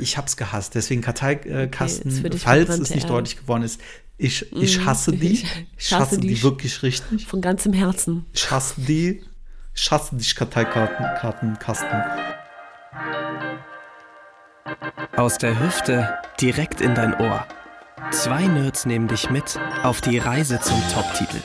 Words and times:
ich 0.00 0.16
hab's 0.16 0.36
gehasst. 0.36 0.74
Deswegen 0.74 1.00
Karteikasten, 1.02 2.22
Okay, 2.24 2.36
falls 2.38 2.68
es 2.70 2.90
nicht 2.90 3.04
Erde. 3.04 3.06
deutlich 3.08 3.36
geworden 3.38 3.62
ist, 3.62 3.80
ich, 4.16 4.50
ich 4.52 4.78
Mhm. 4.80 4.86
hasse 4.86 5.12
die. 5.12 5.32
Ich- 5.32 5.66
Ich 5.78 5.92
hasse 5.92 6.18
die 6.18 6.36
sch- 6.36 6.42
wirklich 6.42 6.82
richtig. 6.82 7.26
Von 7.26 7.40
ganzem 7.40 7.72
Herzen. 7.72 8.26
Ich 8.32 8.50
hasse 8.50 8.74
die. 8.80 9.22
Ich 9.74 9.90
hasse 9.90 10.16
dich 10.16 10.34
Karteikartenkasten. 10.34 12.02
Aus 15.16 15.38
der 15.38 15.58
Hüfte 15.58 16.18
direkt 16.40 16.80
in 16.80 16.94
dein 16.94 17.14
Ohr. 17.14 17.46
Zwei 18.10 18.46
Nerds 18.46 18.86
nehmen 18.86 19.08
dich 19.08 19.30
mit 19.30 19.58
auf 19.82 20.00
die 20.00 20.18
Reise 20.18 20.60
zum 20.60 20.80
Top-Titel. 20.92 21.38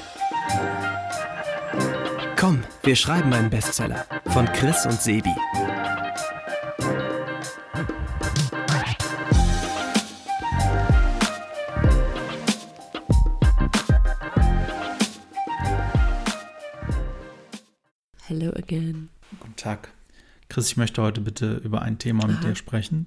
Komm, 2.39 2.63
wir 2.83 2.95
schreiben 2.95 3.33
einen 3.33 3.49
Bestseller 3.49 4.05
von 4.27 4.45
Chris 4.53 4.85
und 4.85 5.01
Sebi. 5.01 5.33
Again. 18.73 19.09
Guten 19.39 19.55
Tag. 19.55 19.89
Chris, 20.49 20.67
ich 20.67 20.77
möchte 20.77 21.01
heute 21.03 21.21
bitte 21.21 21.61
über 21.63 21.83
ein 21.83 21.99
Thema 21.99 22.25
mit 22.25 22.37
Aha. 22.37 22.47
dir 22.49 22.55
sprechen. 22.55 23.05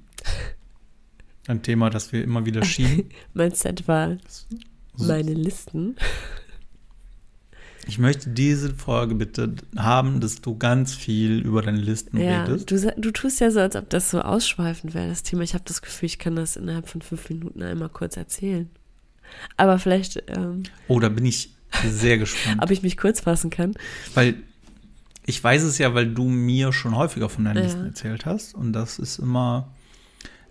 Ein 1.48 1.62
Thema, 1.62 1.90
das 1.90 2.12
wir 2.12 2.22
immer 2.22 2.46
wieder 2.46 2.64
schieben. 2.64 3.10
Mein 3.34 3.52
Set 3.52 3.86
war 3.88 4.16
So- 4.96 5.06
meine 5.08 5.34
Listen. 5.34 5.96
Ich 7.88 7.98
möchte 7.98 8.30
diese 8.30 8.74
Folge 8.74 9.14
bitte 9.16 9.54
haben, 9.76 10.20
dass 10.20 10.40
du 10.40 10.56
ganz 10.56 10.94
viel 10.94 11.40
über 11.40 11.62
deine 11.62 11.78
Listen 11.78 12.16
Ja, 12.18 12.44
redest. 12.44 12.70
du, 12.70 12.94
du 12.96 13.10
tust 13.12 13.40
ja 13.40 13.50
so, 13.50 13.60
als 13.60 13.74
ob 13.76 13.90
das 13.90 14.10
so 14.10 14.20
ausschweifend 14.22 14.94
wäre, 14.94 15.08
das 15.08 15.22
Thema. 15.24 15.42
Ich 15.42 15.54
habe 15.54 15.64
das 15.66 15.82
Gefühl, 15.82 16.06
ich 16.06 16.18
kann 16.18 16.34
das 16.36 16.56
innerhalb 16.56 16.88
von 16.88 17.02
fünf 17.02 17.28
Minuten 17.28 17.62
einmal 17.62 17.88
kurz 17.88 18.16
erzählen. 18.16 18.70
Aber 19.56 19.78
vielleicht, 19.80 20.22
ähm, 20.28 20.62
Oh, 20.88 20.98
da 21.00 21.08
bin 21.08 21.26
ich 21.26 21.50
sehr 21.84 22.18
gespannt. 22.18 22.60
ob 22.62 22.70
ich 22.70 22.82
mich 22.82 22.96
kurz 22.96 23.20
fassen 23.20 23.50
kann. 23.50 23.74
Weil 24.14 24.36
ich 25.26 25.42
weiß 25.42 25.62
es 25.64 25.78
ja, 25.78 25.94
weil 25.94 26.06
du 26.06 26.24
mir 26.24 26.72
schon 26.72 26.96
häufiger 26.96 27.28
von 27.28 27.44
deinen 27.44 27.56
Ja. 27.56 27.62
Listen 27.64 27.86
erzählt 27.86 28.26
hast. 28.26 28.54
Und 28.54 28.72
das 28.72 28.98
ist 28.98 29.18
immer 29.18 29.68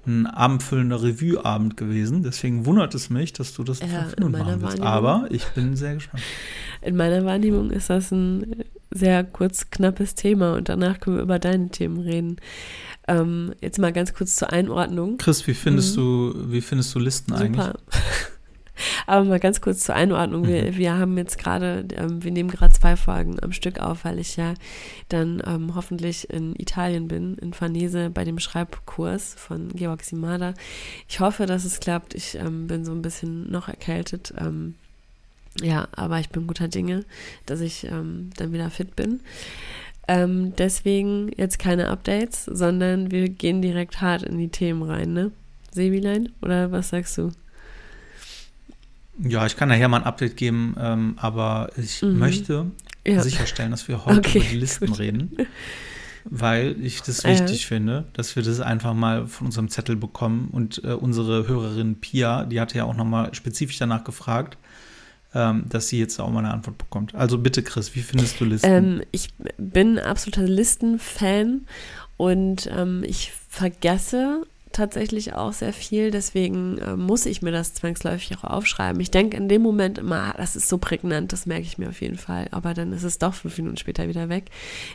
ein 0.06 0.28
abendfüllender 0.28 1.02
Revue-Abend 1.02 1.78
gewesen. 1.78 2.22
Deswegen 2.22 2.66
wundert 2.66 2.94
es 2.94 3.10
mich, 3.10 3.34
dass 3.34 3.54
du 3.54 3.64
das 3.64 3.80
in 3.80 3.92
Ja, 3.92 4.08
in 4.18 4.32
meiner 4.32 4.58
machen 4.58 4.62
willst. 4.62 4.82
Aber 4.82 5.26
ich 5.30 5.46
bin 5.48 5.76
sehr 5.76 5.96
gespannt. 5.96 6.22
In 6.82 6.96
meiner 6.96 7.26
Wahrnehmung 7.26 7.72
ist 7.72 7.90
das 7.90 8.12
ein 8.12 8.64
sehr 8.92 9.24
kurz, 9.24 9.72
knappes 9.72 10.14
Thema 10.14 10.54
und 10.54 10.70
danach 10.70 11.00
können 11.00 11.16
wir 11.18 11.24
über 11.24 11.40
deine 11.40 11.70
Themen 11.70 12.00
reden. 12.00 12.38
Ähm, 13.08 13.54
jetzt 13.62 13.80
mal 13.80 13.92
ganz 13.92 14.14
kurz 14.14 14.36
zur 14.36 14.52
Einordnung. 14.52 15.18
Chris, 15.18 15.46
wie 15.48 15.54
findest 15.54 15.96
du, 15.98 16.34
wie 16.48 16.62
findest 16.62 16.94
du 16.94 17.00
Listen 17.00 17.34
eigentlich? 17.34 17.66
Aber 19.08 19.26
mal 19.26 19.40
ganz 19.40 19.62
kurz 19.62 19.80
zur 19.82 19.96
Einordnung. 19.96 20.48
Wir, 20.48 20.64
Mhm. 20.66 20.78
wir 20.78 20.98
haben 20.98 21.18
jetzt 21.18 21.38
gerade, 21.38 21.86
ähm, 21.96 22.24
wir 22.24 22.32
nehmen 22.32 22.50
gerade 22.50 22.74
zwei 22.74 22.96
Folgen 22.96 23.38
am 23.42 23.52
Stück 23.52 23.80
auf, 23.80 24.06
weil 24.06 24.20
ich 24.20 24.36
ja 24.38 24.54
dann 25.10 25.42
ähm, 25.46 25.76
hoffentlich 25.76 26.30
in 26.30 26.56
Italien 26.58 27.08
bin, 27.08 27.36
in 27.36 27.54
Farnese 27.54 28.10
bei 28.10 28.24
dem 28.24 28.40
Schreibkurs 28.40 29.36
von 29.38 29.70
Georg 29.70 30.04
Simada. 30.04 30.54
Ich 31.08 31.20
hoffe, 31.20 31.46
dass 31.46 31.66
es 31.66 31.80
klappt. 31.80 32.14
Ich 32.16 32.36
ähm, 32.36 32.68
bin 32.68 32.86
so 32.86 32.92
ein 32.92 33.02
bisschen 33.02 33.52
noch 33.52 33.68
erkältet. 33.68 34.34
Ähm, 34.40 34.76
ja, 35.62 35.88
aber 35.96 36.20
ich 36.20 36.30
bin 36.30 36.48
guter 36.48 36.68
Dinge, 36.68 37.06
dass 37.46 37.62
ich 37.62 37.86
ähm, 37.86 38.32
dann 38.36 38.52
wieder 38.52 38.70
fit 38.70 38.96
bin. 38.96 39.22
Ähm, 40.08 40.54
deswegen 40.58 41.32
jetzt 41.36 41.60
keine 41.60 41.88
Updates, 41.90 42.46
sondern 42.46 43.10
wir 43.10 43.30
gehen 43.30 43.62
direkt 43.62 44.02
hart 44.02 44.22
in 44.24 44.38
die 44.38 44.50
Themen 44.50 44.84
rein, 44.84 45.14
ne? 45.14 45.32
Sebilein, 45.72 46.30
oder 46.42 46.72
was 46.72 46.90
sagst 46.90 47.18
du? 47.18 47.32
Ja, 49.24 49.46
ich 49.46 49.56
kann 49.56 49.70
nachher 49.70 49.88
mal 49.88 49.98
ein 49.98 50.04
Update 50.04 50.36
geben, 50.38 50.76
ähm, 50.80 51.14
aber 51.18 51.70
ich 51.78 52.02
Mhm. 52.02 52.20
möchte 52.20 52.72
Ja. 53.08 53.22
sicherstellen, 53.22 53.72
dass 53.72 53.88
wir 53.88 54.06
heute 54.06 54.20
Okay, 54.20 54.40
über 54.40 54.48
die 54.50 54.58
Listen 54.58 54.88
gut. 54.88 55.00
reden, 55.00 55.38
weil 56.26 56.76
ich 56.82 57.02
das 57.02 57.24
Ja. 57.24 57.30
wichtig 57.30 57.66
finde, 57.66 58.06
dass 58.14 58.36
wir 58.36 58.44
das 58.44 58.60
einfach 58.60 58.94
mal 58.94 59.28
von 59.28 59.48
unserem 59.48 59.70
Zettel 59.70 59.96
bekommen. 59.96 60.50
Und 60.52 60.84
äh, 60.84 60.88
unsere 60.94 61.48
Hörerin 61.48 61.96
Pia, 62.02 62.46
die 62.46 62.60
hatte 62.60 62.78
ja 62.78 62.84
auch 62.84 62.96
nochmal 62.96 63.34
spezifisch 63.34 63.78
danach 63.78 64.04
gefragt, 64.04 64.58
ähm, 65.34 65.64
dass 65.70 65.88
sie 65.90 66.00
jetzt 66.00 66.20
auch 66.20 66.30
mal 66.30 66.40
eine 66.40 66.52
Antwort 66.54 66.78
bekommt. 66.78 67.14
Also 67.16 67.38
bitte, 67.38 67.62
Chris, 67.64 67.96
wie 67.96 68.02
findest 68.02 68.40
du 68.40 68.46
Listen? 68.46 68.68
Ähm, 68.70 69.02
ich 69.12 69.30
bin 69.58 69.98
absoluter 70.00 70.44
Listenfan 70.44 71.62
und 72.18 72.70
ähm, 72.72 73.04
ich 73.06 73.32
vergesse 73.50 74.46
tatsächlich 74.76 75.34
auch 75.34 75.54
sehr 75.54 75.74
viel, 75.74 76.12
deswegen 76.12 76.78
äh, 76.78 76.96
muss 76.96 77.26
ich 77.26 77.42
mir 77.42 77.52
das 77.52 77.74
zwangsläufig 77.74 78.38
auch 78.38 78.44
aufschreiben. 78.44 79.00
Ich 79.02 79.12
denke 79.12 79.38
in 79.38 79.50
dem 79.50 79.62
Moment 79.62 79.98
immer, 79.98 80.34
ah, 80.34 80.34
das 80.38 80.56
ist 80.56 80.70
so 80.70 80.78
prägnant, 80.78 81.34
das 81.34 81.46
merke 81.46 81.64
ich 81.64 81.78
mir 81.78 81.90
auf 81.90 82.02
jeden 82.02 82.18
Fall, 82.18 82.48
aber 82.52 82.74
dann 82.74 82.94
ist 82.94 83.04
es 83.04 83.18
doch 83.18 83.34
fünf 83.34 83.58
Minuten 83.58 83.78
später 83.78 84.08
wieder 84.08 84.30
weg. 84.30 84.46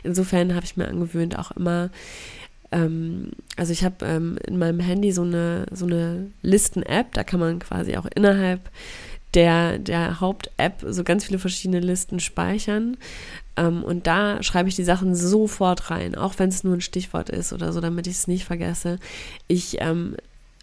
Insofern 0.03 0.55
habe 0.55 0.65
ich 0.65 0.77
mir 0.77 0.87
angewöhnt, 0.87 1.37
auch 1.37 1.51
immer 1.51 1.89
ähm, 2.71 3.31
also 3.57 3.73
ich 3.73 3.83
habe 3.83 4.05
ähm, 4.05 4.37
in 4.47 4.57
meinem 4.57 4.79
Handy 4.79 5.11
so 5.11 5.23
eine, 5.23 5.65
so 5.71 5.85
eine 5.85 6.31
Listen-App, 6.41 7.13
da 7.13 7.23
kann 7.23 7.39
man 7.39 7.59
quasi 7.59 7.97
auch 7.97 8.05
innerhalb 8.15 8.69
der, 9.33 9.77
der 9.79 10.19
Haupt-App 10.19 10.83
so 10.87 11.03
ganz 11.03 11.25
viele 11.25 11.39
verschiedene 11.39 11.79
Listen 11.79 12.19
speichern. 12.19 12.97
Ähm, 13.57 13.83
und 13.83 14.07
da 14.07 14.41
schreibe 14.43 14.69
ich 14.69 14.75
die 14.75 14.83
Sachen 14.83 15.15
sofort 15.15 15.91
rein, 15.91 16.15
auch 16.15 16.35
wenn 16.37 16.49
es 16.49 16.63
nur 16.63 16.75
ein 16.75 16.81
Stichwort 16.81 17.29
ist 17.29 17.53
oder 17.53 17.73
so, 17.73 17.81
damit 17.81 18.07
ich 18.07 18.13
es 18.13 18.27
nicht 18.27 18.45
vergesse. 18.45 18.97
Ich 19.47 19.77
ähm, 19.81 20.15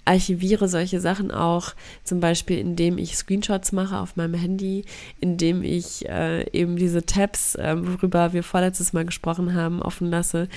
archiviere 0.09 0.69
solche 0.69 1.01
Sachen 1.01 1.31
auch, 1.31 1.75
zum 2.03 2.21
Beispiel 2.21 2.59
indem 2.59 2.97
ich 2.97 3.17
Screenshots 3.17 3.73
mache 3.73 3.99
auf 3.99 4.17
meinem 4.17 4.35
Handy, 4.35 4.85
indem 5.21 5.63
ich 5.63 6.09
äh, 6.09 6.49
eben 6.53 6.77
diese 6.77 7.05
Tabs, 7.05 7.55
äh, 7.57 7.77
worüber 7.79 8.33
wir 8.33 8.43
vorletztes 8.43 8.95
Mal 8.95 9.05
gesprochen 9.05 9.55
haben, 9.55 9.83
offen 9.83 10.09
lasse, 10.09 10.49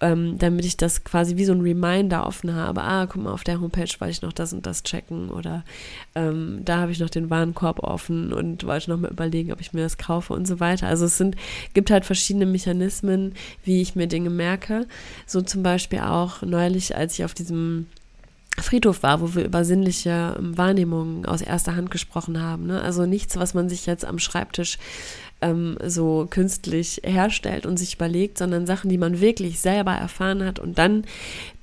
ähm, 0.00 0.36
damit 0.38 0.64
ich 0.64 0.76
das 0.76 1.04
quasi 1.04 1.36
wie 1.36 1.44
so 1.44 1.52
ein 1.52 1.60
Reminder 1.60 2.26
offen 2.26 2.54
habe. 2.54 2.82
Ah, 2.82 3.06
guck 3.06 3.22
mal, 3.22 3.32
auf 3.32 3.44
der 3.44 3.60
Homepage 3.60 3.88
wollte 4.00 4.10
ich 4.10 4.22
noch 4.22 4.32
das 4.32 4.52
und 4.52 4.66
das 4.66 4.82
checken 4.82 5.30
oder 5.30 5.64
ähm, 6.16 6.62
da 6.64 6.78
habe 6.78 6.90
ich 6.90 6.98
noch 6.98 7.10
den 7.10 7.30
Warenkorb 7.30 7.78
offen 7.80 8.32
und 8.32 8.64
wollte 8.64 8.90
noch 8.90 8.98
mal 8.98 9.12
überlegen, 9.12 9.52
ob 9.52 9.60
ich 9.60 9.72
mir 9.72 9.82
das 9.82 9.96
kaufe 9.96 10.32
und 10.32 10.48
so 10.48 10.58
weiter. 10.58 10.88
Also 10.88 11.04
es 11.04 11.16
sind, 11.16 11.36
gibt 11.72 11.92
halt 11.92 12.04
verschiedene 12.04 12.46
Mechanismen, 12.46 13.34
wie 13.62 13.80
ich 13.80 13.94
mir 13.94 14.08
Dinge 14.08 14.30
merke. 14.30 14.86
So 15.24 15.40
zum 15.40 15.62
Beispiel 15.62 16.00
auch 16.00 16.42
neulich, 16.42 16.96
als 16.96 17.14
ich 17.14 17.24
auf 17.24 17.34
diesem 17.34 17.86
Friedhof 18.62 19.02
war, 19.02 19.20
wo 19.20 19.34
wir 19.34 19.44
über 19.44 19.64
sinnliche 19.64 20.36
ähm, 20.38 20.56
Wahrnehmungen 20.56 21.26
aus 21.26 21.42
erster 21.42 21.76
Hand 21.76 21.90
gesprochen 21.90 22.40
haben. 22.40 22.66
Ne? 22.66 22.80
Also 22.80 23.06
nichts, 23.06 23.36
was 23.36 23.54
man 23.54 23.68
sich 23.68 23.86
jetzt 23.86 24.04
am 24.04 24.18
Schreibtisch 24.18 24.78
ähm, 25.40 25.76
so 25.84 26.26
künstlich 26.28 27.00
herstellt 27.04 27.66
und 27.66 27.76
sich 27.76 27.94
überlegt, 27.94 28.38
sondern 28.38 28.66
Sachen, 28.66 28.90
die 28.90 28.98
man 28.98 29.20
wirklich 29.20 29.60
selber 29.60 29.92
erfahren 29.92 30.44
hat 30.44 30.58
und 30.58 30.78
dann 30.78 31.04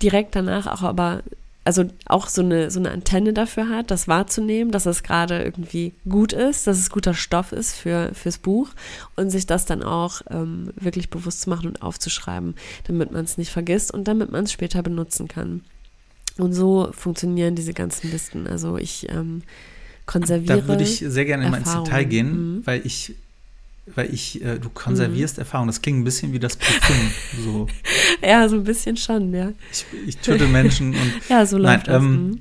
direkt 0.01 0.35
danach 0.35 0.67
auch 0.67 0.83
aber 0.83 1.21
also 1.65 1.85
auch 2.05 2.27
so 2.27 2.43
eine, 2.43 2.69
so 2.69 2.79
eine 2.79 2.91
Antenne 2.91 3.33
dafür 3.33 3.67
hat, 3.69 3.89
das 3.89 4.07
wahrzunehmen, 4.07 4.71
dass 4.71 4.85
es 4.85 5.01
gerade 5.01 5.43
irgendwie 5.43 5.93
gut 6.07 6.31
ist, 6.31 6.67
dass 6.67 6.77
es 6.77 6.91
guter 6.91 7.15
Stoff 7.15 7.51
ist 7.51 7.73
für, 7.73 8.11
fürs 8.13 8.37
Buch 8.37 8.69
und 9.15 9.31
sich 9.31 9.47
das 9.47 9.65
dann 9.65 9.81
auch 9.81 10.21
ähm, 10.29 10.71
wirklich 10.75 11.09
bewusst 11.09 11.41
zu 11.41 11.49
machen 11.49 11.67
und 11.67 11.81
aufzuschreiben, 11.81 12.53
damit 12.83 13.11
man 13.11 13.25
es 13.25 13.39
nicht 13.39 13.49
vergisst 13.49 13.91
und 13.91 14.07
damit 14.07 14.31
man 14.31 14.43
es 14.43 14.51
später 14.51 14.83
benutzen 14.83 15.27
kann. 15.27 15.61
Und 16.37 16.53
so 16.53 16.89
funktionieren 16.91 17.55
diese 17.55 17.73
ganzen 17.73 18.11
Listen. 18.11 18.45
Also 18.47 18.77
ich 18.77 19.07
ähm, 19.09 19.41
konserviere. 20.05 20.61
da 20.61 20.67
würde 20.67 20.83
ich 20.83 20.97
sehr 20.99 21.25
gerne 21.25 21.49
mal 21.49 21.57
ins. 21.57 21.73
Detail 21.73 22.03
gehen, 22.03 22.55
Mhm. 22.57 22.61
weil 22.65 22.81
ich, 22.83 23.15
weil 23.95 24.13
ich, 24.13 24.43
äh, 24.43 24.59
du 24.59 24.69
konservierst 24.69 25.37
Erfahrung. 25.37 25.67
Das 25.67 25.81
klingt 25.81 25.99
ein 25.99 26.03
bisschen 26.03 26.33
wie 26.33 26.39
das 26.39 26.57
Parfüm. 26.57 27.11
so, 27.43 27.67
ja, 28.21 28.49
so 28.49 28.57
ein 28.57 28.63
bisschen 28.65 28.97
schon, 28.97 29.33
ja. 29.33 29.53
ich, 29.71 29.85
ich 30.07 30.17
töte 30.17 30.47
Menschen 30.47 30.89
und 30.89 31.11
Ja, 31.29 31.45
so 31.45 31.57
Nein, 31.57 31.73
läuft 31.75 31.87
das. 31.87 32.03
ähm, 32.03 32.11
mhm. 32.27 32.39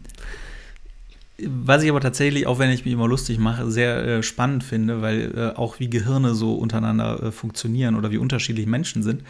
Was 1.66 1.82
ich 1.82 1.90
aber 1.90 2.00
tatsächlich, 2.00 2.46
auch 2.46 2.60
wenn 2.60 2.70
ich 2.70 2.84
mich 2.84 2.94
immer 2.94 3.08
lustig 3.08 3.38
mache, 3.38 3.68
sehr 3.68 4.04
äh, 4.06 4.22
spannend 4.22 4.62
finde, 4.62 5.02
weil 5.02 5.32
äh, 5.36 5.56
auch 5.58 5.80
wie 5.80 5.90
Gehirne 5.90 6.32
so 6.34 6.54
untereinander 6.54 7.22
äh, 7.24 7.32
funktionieren 7.32 7.96
oder 7.96 8.12
wie 8.12 8.18
unterschiedlich 8.18 8.66
Menschen 8.66 9.02
sind. 9.02 9.22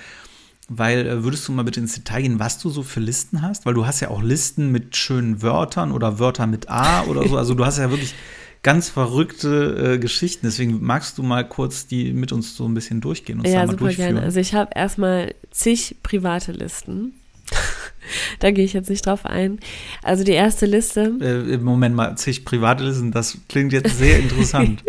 Weil 0.69 1.07
äh, 1.07 1.25
würdest 1.25 1.47
du 1.47 1.53
mal 1.53 1.63
bitte 1.63 1.81
ins 1.81 1.95
Detail 1.95 2.23
gehen, 2.23 2.39
was 2.39 2.59
du 2.59 2.71
so 2.71 2.83
für 2.83 3.01
Listen 3.01 3.43
hast? 3.43 3.67
Weil 3.67 3.75
du 3.75 3.87
hast 3.87 4.01
ja 4.01 4.09
auch 4.09 4.23
Listen 4.23 4.73
mit 4.73 4.97
schönen 4.97 5.43
Wörtern 5.43 5.93
oder 5.93 6.19
Wörter 6.19 6.47
mit 6.47 6.69
A 6.71 7.05
oder 7.05 7.29
so. 7.29 7.37
Also 7.37 7.55
du 7.55 7.65
hast 7.67 7.79
ja 7.79 7.91
wirklich 7.91 8.15
ganz 8.63 8.89
verrückte 8.89 9.95
äh, 9.95 9.99
Geschichten. 9.99 10.47
Deswegen 10.47 10.83
magst 10.83 11.19
du 11.19 11.23
mal 11.23 11.47
kurz 11.47 11.87
die 11.87 12.13
mit 12.13 12.33
uns 12.33 12.57
so 12.57 12.67
ein 12.67 12.73
bisschen 12.75 13.01
durchgehen 13.03 13.41
und 13.41 13.47
Ja, 13.47 13.53
da 13.53 13.59
mal 13.67 13.73
super 13.73 13.85
durchführen. 13.85 14.15
gerne. 14.15 14.23
Also 14.27 14.41
ich 14.41 14.55
habe 14.55 14.71
erstmal 14.75 15.35
zig 15.51 15.97
private 16.03 16.53
Listen. 16.53 17.13
da 18.41 18.51
gehe 18.51 18.65
ich 18.65 18.73
jetzt 18.73 18.89
nicht 18.89 19.05
drauf 19.07 19.27
ein. 19.27 19.61
Also 20.03 20.25
die 20.25 20.33
erste 20.33 20.65
Liste, 20.65 21.13
äh, 21.21 21.53
im 21.55 21.63
Moment 21.63 21.95
mal 21.95 22.17
zig 22.17 22.47
private 22.47 22.85
Listen, 22.85 23.13
das 23.13 23.37
klingt 23.51 23.75
jetzt 23.75 23.99
sehr 23.99 24.19
interessant. 24.19 24.83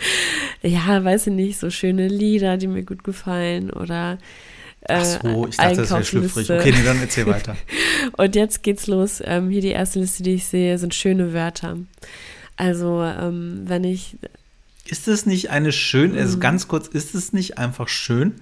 ja, 0.62 1.02
weiß 1.02 1.26
ich 1.26 1.32
nicht, 1.32 1.58
so 1.58 1.70
schöne 1.70 2.06
Lieder, 2.06 2.56
die 2.56 2.68
mir 2.68 2.84
gut 2.84 3.02
gefallen 3.02 3.70
oder 3.70 4.18
Ach 4.86 5.04
so, 5.04 5.46
ich 5.48 5.56
dachte, 5.56 5.76
das 5.76 5.90
wäre 5.90 6.04
schlüpfrig. 6.04 6.50
Okay, 6.50 6.72
nee, 6.72 6.84
dann 6.84 7.00
erzähl 7.00 7.26
weiter. 7.26 7.56
Und 8.16 8.34
jetzt 8.36 8.62
geht's 8.62 8.86
los. 8.86 9.20
Ähm, 9.24 9.50
hier 9.50 9.60
die 9.60 9.68
erste 9.70 9.98
Liste, 10.00 10.22
die 10.22 10.34
ich 10.34 10.46
sehe, 10.46 10.78
sind 10.78 10.94
schöne 10.94 11.32
Wörter. 11.32 11.78
Also, 12.56 13.02
ähm, 13.02 13.62
wenn 13.66 13.84
ich. 13.84 14.16
Ist 14.86 15.06
es 15.08 15.26
nicht 15.26 15.50
eine 15.50 15.72
schön, 15.72 16.16
also 16.16 16.36
Mhm. 16.36 16.40
ganz 16.40 16.68
kurz, 16.68 16.86
ist 16.88 17.14
es 17.14 17.32
nicht 17.32 17.58
einfach 17.58 17.88
schön, 17.88 18.34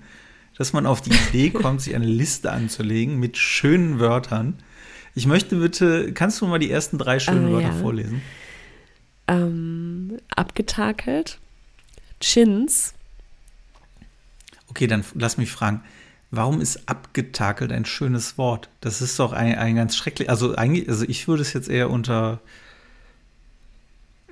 dass 0.57 0.73
man 0.73 0.87
auf 0.87 1.01
die 1.01 1.11
Idee 1.11 1.51
kommt, 1.63 1.81
sich 1.81 1.95
eine 1.95 2.07
Liste 2.07 2.53
anzulegen 2.53 3.19
mit 3.19 3.37
schönen 3.37 3.99
Wörtern? 3.99 4.55
Ich 5.15 5.27
möchte 5.27 5.57
bitte, 5.57 6.13
kannst 6.13 6.41
du 6.41 6.47
mal 6.47 6.59
die 6.59 6.71
ersten 6.71 6.99
drei 6.99 7.19
schönen 7.19 7.47
Ah, 7.49 7.53
Wörter 7.53 7.69
ja. 7.69 7.73
vorlesen? 7.73 8.21
Ähm, 9.29 10.19
abgetakelt, 10.35 11.39
Chins, 12.21 12.93
Okay, 14.69 14.87
dann 14.87 15.05
lass 15.15 15.39
mich 15.39 15.51
fragen. 15.51 15.81
Warum 16.37 16.61
ist 16.61 16.89
abgetakelt 16.89 17.73
ein 17.73 17.85
schönes 17.85 18.37
Wort? 18.39 18.69
Das 18.81 19.01
ist 19.01 19.19
doch 19.19 19.33
ein, 19.33 19.57
ein 19.57 19.77
ganz 19.77 19.97
schrecklich. 19.97 20.31
Also 20.31 20.55
eigentlich, 20.55 20.89
also 20.89 21.05
ich 21.09 21.27
würde 21.29 21.43
es 21.43 21.53
jetzt 21.53 21.69
eher 21.69 21.91
unter. 21.91 22.41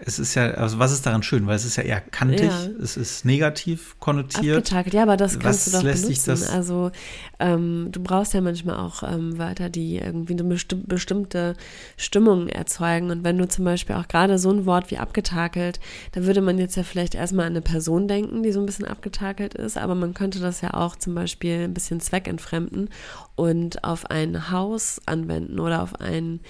Es 0.06 0.18
ist 0.18 0.34
ja, 0.34 0.50
also 0.50 0.78
was 0.78 0.92
ist 0.92 1.06
daran 1.06 1.22
schön? 1.22 1.46
Weil 1.46 1.56
es 1.56 1.64
ist 1.64 1.76
ja 1.76 1.82
eher 1.82 2.00
kantig, 2.02 2.42
Ja. 2.50 2.66
es 2.82 2.98
ist 2.98 3.24
negativ 3.24 3.96
konnotiert. 4.00 4.58
abgetakelt. 4.58 4.92
Ja, 4.94 5.02
aber 5.04 5.16
das 5.16 5.38
kannst 5.38 5.66
Was 5.66 5.72
du 5.72 5.78
doch 5.78 5.82
lässt 5.82 6.02
benutzen. 6.02 6.30
das- 6.30 6.50
also 6.50 6.90
ähm, 7.38 7.88
du 7.90 8.02
brauchst 8.02 8.34
ja 8.34 8.42
manchmal 8.42 8.76
auch 8.76 9.02
ähm, 9.02 9.38
Wörter, 9.38 9.70
die 9.70 9.96
irgendwie 9.96 10.34
eine 10.34 10.44
besti 10.44 10.74
bestimmte 10.76 11.54
Stimmung 11.96 12.48
erzeugen. 12.48 13.10
Und 13.10 13.24
wenn 13.24 13.38
du 13.38 13.48
zum 13.48 13.64
Beispiel 13.64 13.96
auch 13.96 14.06
gerade 14.06 14.38
so 14.38 14.50
ein 14.50 14.66
Wort 14.66 14.90
wie 14.90 14.98
abgetakelt, 14.98 15.80
da 16.12 16.24
würde 16.24 16.42
man 16.42 16.58
jetzt 16.58 16.76
ja 16.76 16.82
vielleicht 16.82 17.14
erstmal 17.14 17.46
an 17.46 17.52
eine 17.52 17.62
Person 17.62 18.06
denken, 18.06 18.42
die 18.42 18.52
so 18.52 18.60
ein 18.60 18.66
bisschen 18.66 18.84
abgetakelt 18.86 19.54
ist, 19.54 19.78
aber 19.78 19.94
man 19.94 20.12
könnte 20.12 20.38
das 20.38 20.60
ja 20.60 20.74
auch 20.74 20.96
zum 20.96 21.14
Beispiel 21.14 21.64
ein 21.64 21.72
bisschen 21.72 22.00
zweckentfremden 22.00 22.90
und 23.36 23.82
auf 23.84 24.10
ein 24.10 24.50
Haus 24.50 25.00
anwenden 25.06 25.58
oder 25.60 25.82
auf 25.82 25.98
ein 26.00 26.40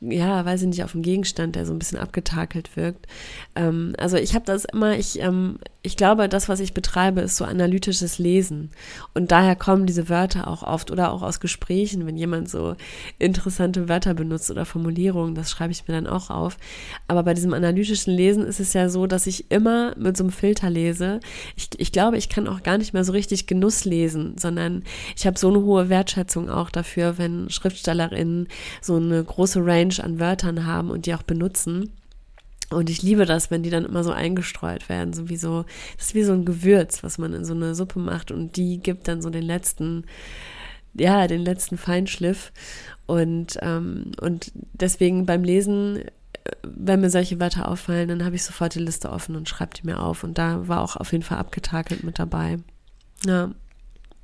ja, 0.00 0.44
weiß 0.44 0.62
ich 0.62 0.68
nicht, 0.68 0.84
auf 0.84 0.94
einen 0.94 1.02
Gegenstand, 1.02 1.56
der 1.56 1.66
so 1.66 1.72
ein 1.72 1.78
bisschen 1.78 1.98
abgetakelt 1.98 2.76
wirkt. 2.76 3.06
Ähm, 3.56 3.94
also 3.98 4.16
ich 4.16 4.34
habe 4.34 4.44
das 4.44 4.64
immer, 4.64 4.96
ich, 4.98 5.20
ähm, 5.20 5.58
ich 5.82 5.96
glaube, 5.96 6.28
das, 6.28 6.48
was 6.48 6.58
ich 6.58 6.74
betreibe, 6.74 7.20
ist 7.20 7.36
so 7.36 7.44
analytisches 7.44 8.18
Lesen. 8.18 8.70
Und 9.14 9.30
daher 9.30 9.54
kommen 9.54 9.86
diese 9.86 10.08
Wörter 10.08 10.48
auch 10.48 10.64
oft 10.64 10.90
oder 10.90 11.12
auch 11.12 11.22
aus 11.22 11.38
Gesprächen, 11.38 12.04
wenn 12.04 12.16
jemand 12.16 12.50
so 12.50 12.74
interessante 13.20 13.88
Wörter 13.88 14.14
benutzt 14.14 14.50
oder 14.50 14.64
Formulierungen, 14.64 15.36
das 15.36 15.50
schreibe 15.52 15.70
ich 15.70 15.86
mir 15.86 15.94
dann 15.94 16.08
auch 16.08 16.30
auf. 16.30 16.58
Aber 17.06 17.22
bei 17.22 17.32
diesem 17.32 17.54
analytischen 17.54 18.12
Lesen 18.12 18.44
ist 18.44 18.58
es 18.58 18.72
ja 18.72 18.88
so, 18.88 19.06
dass 19.06 19.28
ich 19.28 19.52
immer 19.52 19.94
mit 19.96 20.16
so 20.16 20.24
einem 20.24 20.32
Filter 20.32 20.68
lese. 20.68 21.20
Ich, 21.54 21.68
ich 21.78 21.92
glaube, 21.92 22.18
ich 22.18 22.28
kann 22.28 22.48
auch 22.48 22.64
gar 22.64 22.76
nicht 22.76 22.92
mehr 22.92 23.04
so 23.04 23.12
richtig 23.12 23.46
Genuss 23.46 23.84
lesen, 23.84 24.36
sondern 24.36 24.82
ich 25.16 25.28
habe 25.28 25.38
so 25.38 25.48
eine 25.48 25.60
hohe 25.60 25.88
Wertschätzung 25.88 26.50
auch 26.50 26.70
dafür, 26.70 27.18
wenn 27.18 27.50
SchriftstellerInnen 27.50 28.48
so 28.82 28.96
eine 28.96 29.22
große 29.22 29.64
Range 29.64 29.94
an 30.02 30.18
Wörtern 30.18 30.66
haben 30.66 30.90
und 30.90 31.06
die 31.06 31.14
auch 31.14 31.22
benutzen. 31.22 31.92
Und 32.70 32.90
ich 32.90 33.02
liebe 33.02 33.24
das, 33.24 33.50
wenn 33.50 33.62
die 33.62 33.70
dann 33.70 33.84
immer 33.84 34.04
so 34.04 34.12
eingestreut 34.12 34.88
werden, 34.88 35.14
so 35.14 35.28
wie 35.28 35.36
so, 35.36 35.64
das 35.96 36.08
ist 36.08 36.14
wie 36.14 36.22
so 36.22 36.32
ein 36.32 36.44
Gewürz, 36.44 37.02
was 37.02 37.16
man 37.16 37.32
in 37.32 37.44
so 37.44 37.54
eine 37.54 37.74
Suppe 37.74 37.98
macht 37.98 38.30
und 38.30 38.56
die 38.56 38.78
gibt 38.78 39.08
dann 39.08 39.22
so 39.22 39.30
den 39.30 39.42
letzten, 39.44 40.04
ja, 40.94 41.26
den 41.26 41.40
letzten 41.40 41.78
Feinschliff. 41.78 42.52
Und, 43.06 43.58
ähm, 43.62 44.12
und 44.20 44.52
deswegen 44.74 45.24
beim 45.24 45.44
Lesen, 45.44 46.04
wenn 46.62 47.00
mir 47.00 47.10
solche 47.10 47.40
Wörter 47.40 47.68
auffallen, 47.68 48.08
dann 48.08 48.24
habe 48.24 48.36
ich 48.36 48.44
sofort 48.44 48.74
die 48.74 48.80
Liste 48.80 49.10
offen 49.10 49.34
und 49.34 49.48
schreibe 49.48 49.74
die 49.74 49.86
mir 49.86 50.00
auf. 50.00 50.22
Und 50.24 50.36
da 50.36 50.68
war 50.68 50.82
auch 50.82 50.96
auf 50.96 51.12
jeden 51.12 51.24
Fall 51.24 51.38
abgetakelt 51.38 52.04
mit 52.04 52.18
dabei. 52.18 52.58
Ja. 53.24 53.50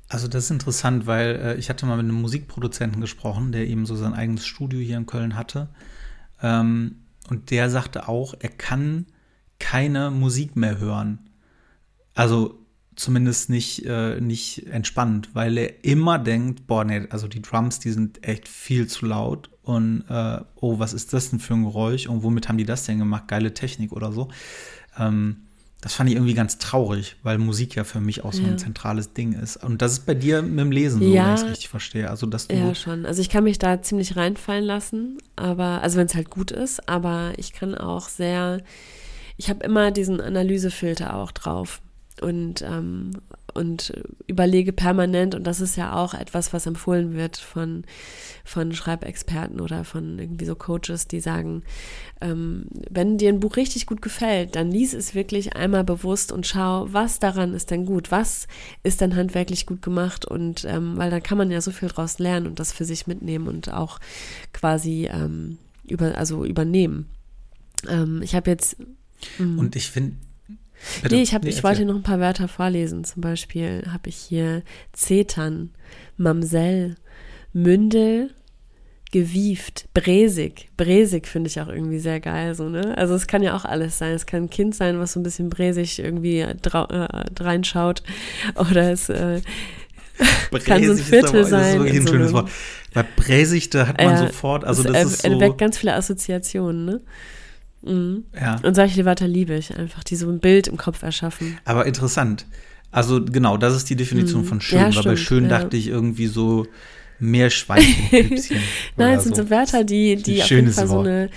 Also 0.07 0.27
das 0.27 0.45
ist 0.45 0.51
interessant, 0.51 1.07
weil 1.07 1.35
äh, 1.35 1.55
ich 1.55 1.69
hatte 1.69 1.87
mal 1.87 1.97
mit 1.97 2.03
einem 2.05 2.21
Musikproduzenten 2.21 3.01
gesprochen, 3.01 3.51
der 3.51 3.67
eben 3.67 3.87
so 3.87 3.95
sein 3.95 4.13
eigenes 4.13 4.45
Studio 4.45 4.79
hier 4.79 4.97
in 4.97 5.07
Köln 5.07 5.35
hatte. 5.35 5.69
Ähm, 6.43 7.04
und 7.29 7.51
der 7.51 7.69
sagte 7.69 8.07
auch, 8.07 8.33
er 8.39 8.49
kann 8.49 9.07
keine 9.59 10.11
Musik 10.11 10.55
mehr 10.55 10.79
hören. 10.79 11.29
Also 12.13 12.59
zumindest 12.95 13.49
nicht, 13.49 13.85
äh, 13.85 14.19
nicht 14.21 14.67
entspannt, 14.67 15.29
weil 15.33 15.57
er 15.57 15.83
immer 15.83 16.17
denkt, 16.17 16.67
boah, 16.67 16.83
nee, 16.83 17.07
also 17.09 17.27
die 17.27 17.41
Drums, 17.41 17.79
die 17.79 17.91
sind 17.91 18.25
echt 18.25 18.47
viel 18.47 18.87
zu 18.87 19.05
laut. 19.05 19.49
Und 19.63 20.05
äh, 20.09 20.39
oh, 20.55 20.79
was 20.79 20.93
ist 20.93 21.13
das 21.13 21.29
denn 21.29 21.39
für 21.39 21.55
ein 21.55 21.63
Geräusch? 21.63 22.07
Und 22.07 22.23
womit 22.23 22.47
haben 22.47 22.57
die 22.57 22.65
das 22.65 22.85
denn 22.85 22.99
gemacht? 22.99 23.27
Geile 23.27 23.53
Technik 23.53 23.91
oder 23.91 24.11
so. 24.11 24.29
Ähm, 24.97 25.44
das 25.81 25.93
fand 25.93 26.09
ich 26.09 26.15
irgendwie 26.15 26.33
ganz 26.33 26.57
traurig, 26.57 27.15
weil 27.21 27.37
Musik 27.37 27.75
ja 27.75 27.83
für 27.83 27.99
mich 27.99 28.23
auch 28.23 28.33
so 28.33 28.41
Ja. 28.41 28.47
ein 28.49 28.57
zentrales 28.57 29.13
Ding 29.13 29.33
ist. 29.33 29.57
Und 29.63 29.81
das 29.83 29.91
ist 29.93 30.05
bei 30.07 30.15
dir 30.15 30.41
mit 30.41 30.59
dem 30.59 30.71
Lesen 30.71 30.99
so, 31.01 31.13
Ja. 31.13 31.27
wenn 31.27 31.35
ich 31.35 31.41
es 31.41 31.47
richtig 31.47 31.69
verstehe. 31.69 32.09
Also, 32.09 32.25
dass 32.25 32.47
du. 32.47 32.55
Ja, 32.55 32.73
schon. 32.73 33.05
Also 33.05 33.21
ich 33.21 33.29
kann 33.29 33.43
mich 33.43 33.59
da 33.59 33.81
ziemlich 33.81 34.15
reinfallen 34.15 34.63
lassen, 34.65 35.19
aber, 35.35 35.81
also 35.83 35.97
wenn 35.99 36.07
es 36.07 36.15
halt 36.15 36.29
gut 36.31 36.49
ist, 36.51 36.89
aber 36.89 37.33
ich 37.37 37.53
kann 37.53 37.75
auch 37.75 38.09
sehr, 38.09 38.61
ich 39.37 39.49
habe 39.49 39.63
immer 39.63 39.91
diesen 39.91 40.21
Analysefilter 40.21 41.15
auch 41.15 41.31
drauf 41.31 41.81
und, 42.21 42.61
ähm, 42.63 43.11
und 43.55 43.93
überlege 44.27 44.73
permanent, 44.73 45.33
und 45.33 45.45
das 45.45 45.61
ist 45.61 45.75
ja 45.75 45.93
auch 45.93 46.13
etwas, 46.13 46.53
was 46.53 46.65
empfohlen 46.65 47.13
wird 47.13 47.37
von, 47.37 47.83
von 48.43 48.73
Schreibexperten 48.73 49.61
oder 49.61 49.83
von 49.83 50.19
irgendwie 50.19 50.45
so 50.45 50.55
Coaches, 50.55 51.07
die 51.07 51.19
sagen, 51.19 51.63
ähm, 52.21 52.65
wenn 52.89 53.17
dir 53.17 53.29
ein 53.29 53.39
Buch 53.39 53.55
richtig 53.55 53.85
gut 53.85 54.01
gefällt, 54.01 54.55
dann 54.55 54.69
lies 54.69 54.93
es 54.93 55.15
wirklich 55.15 55.55
einmal 55.55 55.83
bewusst 55.83 56.31
und 56.31 56.45
schau, 56.45 56.87
was 56.91 57.19
daran 57.19 57.53
ist 57.53 57.71
denn 57.71 57.85
gut, 57.85 58.11
was 58.11 58.47
ist 58.83 59.01
dann 59.01 59.15
handwerklich 59.15 59.65
gut 59.65 59.81
gemacht 59.81 60.25
und 60.25 60.65
ähm, 60.65 60.97
weil 60.97 61.09
dann 61.09 61.23
kann 61.23 61.37
man 61.37 61.49
ja 61.49 61.61
so 61.61 61.71
viel 61.71 61.89
draus 61.89 62.19
lernen 62.19 62.47
und 62.47 62.59
das 62.59 62.73
für 62.73 62.85
sich 62.85 63.07
mitnehmen 63.07 63.47
und 63.47 63.71
auch 63.71 63.99
quasi 64.53 65.09
ähm, 65.11 65.57
über, 65.87 66.17
also 66.17 66.45
übernehmen. 66.45 67.07
Ähm, 67.87 68.21
ich 68.21 68.35
habe 68.35 68.51
jetzt 68.51 68.77
Und 69.57 69.75
ich 69.75 69.89
finde. 69.89 70.17
Nee, 71.09 71.21
ich, 71.21 71.33
hab, 71.33 71.45
ich 71.45 71.63
wollte 71.63 71.85
noch 71.85 71.95
ein 71.95 72.03
paar 72.03 72.19
Wörter 72.19 72.47
vorlesen. 72.47 73.03
Zum 73.03 73.21
Beispiel 73.21 73.83
habe 73.91 74.09
ich 74.09 74.15
hier 74.15 74.61
Zetern, 74.93 75.71
Mamsell, 76.17 76.95
Mündel, 77.53 78.31
gewieft, 79.11 79.87
bresig. 79.93 80.69
Bresig 80.77 81.27
finde 81.27 81.47
ich 81.49 81.59
auch 81.61 81.69
irgendwie 81.69 81.99
sehr 81.99 82.19
geil, 82.19 82.53
so, 82.55 82.67
ne? 82.69 82.97
Also 82.97 83.13
es 83.15 83.27
kann 83.27 83.41
ja 83.41 83.55
auch 83.55 83.63
alles 83.65 83.97
sein. 83.97 84.13
Es 84.13 84.25
kann 84.25 84.43
ein 84.43 84.49
Kind 84.49 84.75
sein, 84.75 84.99
was 84.99 85.13
so 85.13 85.19
ein 85.19 85.23
bisschen 85.23 85.49
bresig 85.49 85.99
irgendwie 85.99 86.39
äh, 86.39 86.55
reinschaut. 87.39 88.03
Oder 88.55 88.91
es 88.91 89.07
äh, 89.09 89.41
kann 90.65 90.83
so 90.83 90.91
ein 90.91 90.97
Bräsig 90.97 90.99
ist 90.99 91.01
Viertel 91.09 91.29
aber- 91.29 91.39
Das 91.39 91.49
sein 91.49 91.85
ist 91.85 91.93
ein 91.95 92.07
so 92.07 92.13
schönes 92.13 92.33
Wort. 92.33 92.49
Bei 92.93 93.03
Bräsig, 93.03 93.69
da 93.69 93.87
hat 93.87 93.97
man 93.97 94.07
Ja, 94.13 94.17
sofort, 94.27 94.63
also 94.65 94.81
es 94.81 94.87
das 94.87 94.95
er- 94.95 95.03
ist 95.05 95.21
so. 95.21 95.39
weckt 95.39 95.57
ganz 95.57 95.77
viele 95.77 95.93
Assoziationen, 95.95 96.85
ne? 96.85 97.01
Mhm. 97.85 98.23
Ja. 98.33 98.59
Und 98.63 98.75
solche 98.75 99.05
Wörter 99.05 99.27
liebe 99.27 99.55
ich 99.55 99.75
einfach, 99.75 100.03
die 100.03 100.15
so 100.15 100.29
ein 100.29 100.39
Bild 100.39 100.67
im 100.67 100.77
Kopf 100.77 101.03
erschaffen. 101.03 101.57
Aber 101.65 101.85
interessant. 101.85 102.45
Also 102.91 103.23
genau, 103.23 103.57
das 103.57 103.75
ist 103.75 103.89
die 103.89 103.95
Definition 103.95 104.41
Mhm. 104.41 104.45
von 104.45 104.61
schön. 104.61 104.79
Ja, 104.79 104.85
weil 104.85 104.93
bei 104.93 105.01
stimmt, 105.01 105.19
schön 105.19 105.43
ja. 105.43 105.49
dachte 105.49 105.77
ich 105.77 105.87
irgendwie 105.87 106.27
so 106.27 106.65
mehr 107.19 107.49
Schweinchenklüpschen. 107.49 108.57
Nein, 108.97 109.17
es 109.17 109.23
sind 109.23 109.35
so 109.35 109.49
Wörter, 109.49 109.83
die, 109.83 110.15
die 110.15 110.41
auf 110.41 110.49
jeden 110.49 110.71
Fall 110.71 110.87
so 110.87 110.99
eine, 110.99 111.29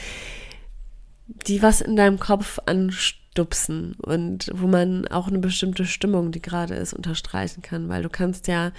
die 1.46 1.62
was 1.62 1.80
in 1.80 1.96
deinem 1.96 2.18
Kopf 2.18 2.58
anstupsen 2.66 3.94
und 4.00 4.50
wo 4.54 4.66
man 4.66 5.06
auch 5.08 5.28
eine 5.28 5.38
bestimmte 5.38 5.84
Stimmung, 5.84 6.32
die 6.32 6.42
gerade 6.42 6.74
ist, 6.74 6.92
unterstreichen 6.94 7.62
kann, 7.62 7.88
weil 7.88 8.02
du 8.02 8.08
kannst 8.08 8.48
ja 8.48 8.72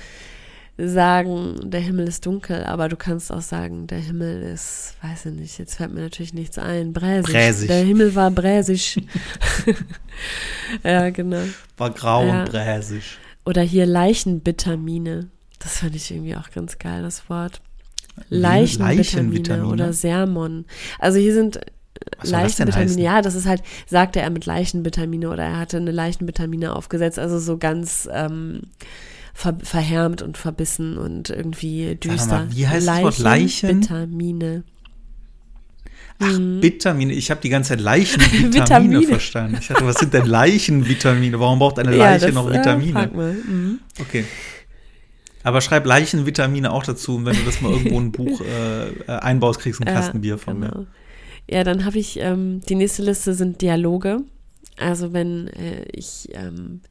sagen, 0.87 1.69
der 1.69 1.81
Himmel 1.81 2.07
ist 2.07 2.25
dunkel, 2.25 2.63
aber 2.63 2.89
du 2.89 2.95
kannst 2.95 3.31
auch 3.31 3.41
sagen, 3.41 3.87
der 3.87 3.99
Himmel 3.99 4.41
ist, 4.41 4.95
weiß 5.01 5.25
ich 5.27 5.33
nicht, 5.33 5.59
jetzt 5.59 5.75
fällt 5.75 5.93
mir 5.93 6.01
natürlich 6.01 6.33
nichts 6.33 6.57
ein, 6.57 6.93
bräsig. 6.93 7.33
Bräsig. 7.33 7.67
Der 7.67 7.83
Himmel 7.83 8.15
war 8.15 8.31
bräsig. 8.31 9.01
ja, 10.83 11.09
genau. 11.09 11.41
War 11.77 11.89
grau 11.91 12.25
Ja. 12.25 12.41
und 12.41 12.51
bräsig. 12.51 13.17
Oder 13.45 13.61
hier 13.61 13.85
Leichenvitamine. 13.85 15.29
Das 15.59 15.79
fand 15.79 15.95
ich 15.95 16.09
irgendwie 16.11 16.35
auch 16.35 16.51
ganz 16.51 16.77
geil, 16.77 17.01
das 17.01 17.29
Wort. 17.29 17.61
Leichenvitamine, 18.29 19.65
oder 19.65 19.93
Sermon. 19.93 20.65
Also 20.99 21.19
hier 21.19 21.33
sind 21.33 21.55
denn 21.55 22.31
Leichenvitamine, 22.31 23.01
ja, 23.01 23.21
das 23.21 23.35
ist 23.35 23.45
halt, 23.45 23.61
sagte 23.87 24.21
er 24.21 24.29
mit 24.29 24.45
Leichenvitamine 24.45 25.29
oder 25.29 25.43
er 25.43 25.59
hatte 25.59 25.77
eine 25.77 25.91
Leichenvitamine 25.91 26.75
aufgesetzt, 26.75 27.19
also 27.19 27.39
so 27.39 27.57
ganz 27.57 28.07
ähm, 28.11 28.61
ver 29.39 29.57
verhärmt 29.63 30.21
und 30.21 30.37
verbissen 30.37 30.97
und 30.97 31.29
irgendwie 31.29 31.85
mal, 31.85 31.95
düster. 31.95 32.47
wie 32.49 32.67
heißt 32.67 32.85
das 32.87 33.01
Wort 33.03 33.17
Leichen? 33.19 33.67
Leichenvitamine. 33.69 34.63
Ach, 36.21 36.37
Mhm. 36.37 36.61
Vitamine. 36.61 37.13
Ich 37.13 37.31
habe 37.31 37.39
die 37.39 37.47
ganze 37.47 37.69
Zeit 37.69 37.79
Leichenvitamine 37.79 38.53
Vitamine. 38.53 39.01
verstanden. 39.03 39.57
Ich 39.61 39.67
dachte, 39.69 39.85
was 39.85 39.95
sind 39.99 40.13
denn 40.13 40.25
Leichenvitamine? 40.25 41.39
Warum 41.39 41.59
braucht 41.59 41.79
eine 41.79 41.91
Ja, 41.95 42.11
Leiche 42.11 42.25
das, 42.25 42.35
noch 42.35 42.49
äh, 42.51 42.55
Vitamine? 42.55 42.91
mal. 43.13 43.33
Mhm. 43.33 43.79
Okay. 44.01 44.25
Aber 45.43 45.61
schreib 45.61 45.85
Leichenvitamine 45.85 46.73
auch 46.73 46.83
dazu, 46.83 47.15
und 47.15 47.25
wenn 47.25 47.37
du 47.37 47.43
das 47.43 47.61
mal 47.61 47.71
irgendwo 47.71 47.97
ein 48.01 48.11
Buch 48.11 48.41
äh, 48.45 48.89
äh, 48.89 49.05
einbaust, 49.21 49.61
kriegst 49.61 49.79
du 49.79 49.85
ein 49.85 49.87
Ja, 49.87 49.93
Kastenbier 49.93 50.37
von 50.37 50.59
mir. 50.59 50.67
genau. 50.69 50.85
Ja, 51.49 51.63
dann 51.63 51.85
habe 51.85 51.97
ich, 51.97 52.19
ähm, 52.19 52.59
die 52.67 52.75
nächste 52.75 53.01
Liste 53.03 53.33
sind 53.33 53.61
Dialoge. 53.61 54.17
Also 54.79 55.13
wenn 55.13 55.47
äh, 55.49 55.83
ich 55.91 56.29
ähm, 56.33 56.81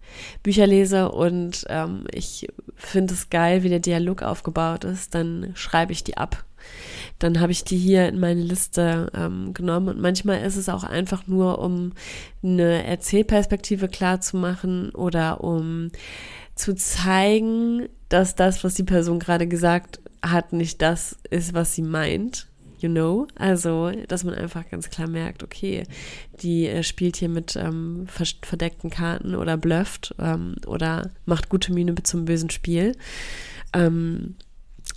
Bücher 0.42 0.66
lese 0.66 1.11
und 1.11 1.64
ähm, 1.68 2.04
ich 2.12 2.47
finde 2.75 3.14
es 3.14 3.30
geil, 3.30 3.62
wie 3.62 3.71
der 3.71 3.80
Dialog 3.80 4.23
aufgebaut 4.23 4.85
ist, 4.85 5.14
dann 5.14 5.52
schreibe 5.54 5.92
ich 5.92 6.04
die 6.04 6.16
ab. 6.16 6.45
Dann 7.18 7.40
habe 7.40 7.52
ich 7.52 7.64
die 7.64 7.78
hier 7.78 8.09
in 8.09 8.21
meine 8.21 8.42
Liste 8.42 9.11
ähm, 9.14 9.54
genommen 9.54 9.88
und 9.88 10.00
manchmal 10.00 10.42
ist 10.42 10.57
es 10.57 10.68
auch 10.68 10.85
einfach 10.85 11.26
nur, 11.26 11.61
um 11.61 11.92
eine 12.42 12.85
Erzählperspektive 12.85 13.88
klar 13.88 14.21
zu 14.21 14.37
machen 14.37 14.90
oder 14.90 15.42
um 15.42 15.90
zu 16.54 16.75
zeigen, 16.75 17.88
dass 18.09 18.35
das, 18.35 18.64
was 18.64 18.75
die 18.75 18.85
Person 18.85 19.18
gerade 19.18 19.47
gesagt 19.47 20.00
hat, 20.23 20.52
nicht 20.52 20.83
das 20.83 21.16
ist, 21.30 21.54
was 21.54 21.75
sie 21.75 21.83
meint 21.83 22.48
you 22.80 22.88
know. 22.88 23.26
Also, 23.37 23.90
dass 24.08 24.25
man 24.25 24.35
einfach 24.35 24.68
ganz 24.68 24.90
klar 24.90 25.08
merkt, 25.08 25.42
okay, 25.42 25.85
die 26.42 26.66
äh, 26.66 26.82
spielt 26.82 27.16
hier 27.16 27.28
mit 27.28 27.56
ähm, 27.56 28.06
verdeckten 28.42 28.90
Karten 28.90 29.35
oder 29.35 29.56
blufft 29.56 30.14
ähm, 30.18 30.56
oder 30.66 31.11
macht 31.26 31.49
gute 31.49 31.73
Miene 31.73 31.94
zum 32.02 32.25
bösen 32.25 32.50
Spiel. 32.50 32.97
Ähm, 33.73 34.37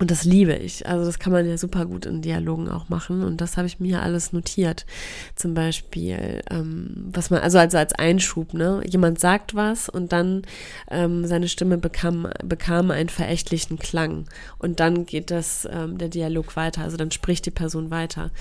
und 0.02 0.10
das 0.10 0.24
liebe 0.24 0.56
ich. 0.56 0.88
Also 0.88 1.06
das 1.06 1.20
kann 1.20 1.32
man 1.32 1.48
ja 1.48 1.60
super 1.60 1.86
gut 1.86 2.08
in 2.08 2.24
Dialogen 2.24 2.70
auch 2.70 2.90
machen. 2.90 3.24
Und 3.24 3.40
das 3.40 3.56
habe 3.56 3.68
ich 3.68 3.80
mir 3.80 4.02
alles 4.02 4.34
notiert. 4.34 4.88
Zum 5.36 5.54
Beispiel, 5.54 6.42
ähm, 6.50 7.10
was 7.14 7.30
man, 7.30 7.42
also, 7.42 7.60
also 7.60 7.78
als 7.78 7.94
Einschub, 7.94 8.56
ne? 8.56 8.82
Jemand 8.90 9.20
sagt 9.20 9.54
was 9.54 9.90
und 9.90 10.12
dann 10.12 10.42
ähm, 10.90 11.28
seine 11.28 11.48
Stimme 11.48 11.78
bekam, 11.78 12.28
bekam 12.44 12.90
einen 12.90 13.10
verächtlichen 13.10 13.78
Klang. 13.78 14.26
Und 14.58 14.80
dann 14.80 15.06
geht 15.06 15.30
das, 15.30 15.70
ähm, 15.72 16.00
der 16.00 16.10
Dialog 16.10 16.56
weiter. 16.56 16.82
Also 16.82 16.98
dann 16.98 17.12
spricht 17.12 17.46
die 17.46 17.52
Person 17.52 17.92
weiter. 17.92 18.32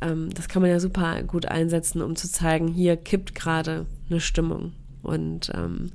Ähm, 0.00 0.30
das 0.34 0.48
kann 0.48 0.60
man 0.60 0.72
ja 0.72 0.80
super 0.80 1.22
gut 1.22 1.46
einsetzen, 1.46 2.02
um 2.02 2.16
zu 2.16 2.28
zeigen, 2.28 2.66
hier 2.66 2.96
kippt 2.96 3.36
gerade 3.36 3.86
eine 4.10 4.18
Stimmung. 4.18 4.72
Und 5.04 5.52
ähm, 5.54 5.92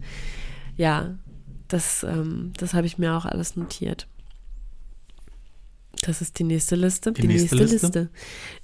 ja, 0.77 1.15
das, 1.67 2.03
ähm, 2.03 2.53
das 2.57 2.73
habe 2.73 2.87
ich 2.87 2.97
mir 2.97 3.13
auch 3.17 3.25
alles 3.25 3.57
notiert. 3.57 4.07
Das 6.01 6.21
ist 6.21 6.39
die 6.39 6.43
nächste 6.43 6.75
Liste. 6.75 7.11
Die, 7.11 7.21
die 7.21 7.27
nächste, 7.27 7.55
nächste 7.55 7.75
Liste? 7.75 7.99
Liste? 7.99 8.09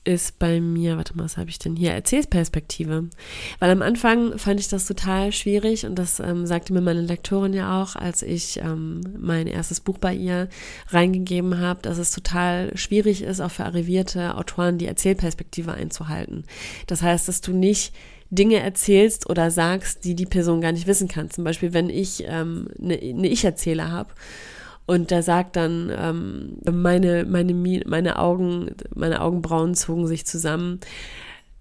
ist 0.04 0.40
bei 0.40 0.60
mir, 0.60 0.98
warte 0.98 1.16
mal, 1.16 1.26
was 1.26 1.38
habe 1.38 1.50
ich 1.50 1.60
denn 1.60 1.76
hier? 1.76 1.92
Erzählperspektive. 1.92 3.10
Weil 3.60 3.70
am 3.70 3.82
Anfang 3.82 4.40
fand 4.40 4.60
ich 4.60 4.70
das 4.70 4.86
total 4.86 5.32
schwierig 5.32 5.86
und 5.86 5.96
das 5.96 6.20
ähm, 6.20 6.48
sagte 6.48 6.74
mir 6.74 6.82
meine 6.82 7.02
Lektorin 7.02 7.54
ja 7.54 7.82
auch, 7.82 7.96
als 7.96 8.24
ich 8.24 8.58
ähm, 8.58 9.02
mein 9.20 9.46
erstes 9.48 9.82
Buch 9.82 9.98
bei 10.00 10.16
ihr 10.16 10.50
reingegeben 10.90 11.60
habe, 11.60 11.82
dass 11.84 11.98
es 12.00 12.12
total 12.12 12.76
schwierig 12.76 13.22
ist, 13.22 13.42
auch 13.42 13.52
für 13.52 13.66
arrivierte 13.66 14.36
Autoren 14.36 14.78
die 14.78 14.88
Erzählperspektive 14.88 15.74
einzuhalten. 15.74 16.46
Das 16.88 17.04
heißt, 17.04 17.28
dass 17.28 17.42
du 17.42 17.54
nicht 17.54 17.94
Dinge 18.30 18.60
erzählst 18.60 19.30
oder 19.30 19.52
sagst, 19.52 20.06
die 20.06 20.16
die 20.16 20.26
Person 20.26 20.62
gar 20.62 20.72
nicht 20.72 20.88
wissen 20.88 21.08
kann. 21.08 21.30
Zum 21.30 21.44
Beispiel, 21.44 21.74
wenn 21.74 21.90
ich 21.90 22.24
ähm, 22.26 22.68
eine, 22.82 22.98
eine 22.98 23.28
Ich-Erzähler 23.28 23.92
habe 23.92 24.10
und 24.88 25.12
der 25.12 25.22
sagt 25.22 25.58
dann, 25.58 25.92
ähm, 25.96 26.58
meine, 26.72 27.26
meine, 27.26 27.54
meine 27.86 28.20
Augen, 28.20 28.72
meine 28.96 29.22
Augenbrauen 29.22 29.76
zogen 29.76 30.08
sich 30.08 30.26
zusammen. 30.26 30.80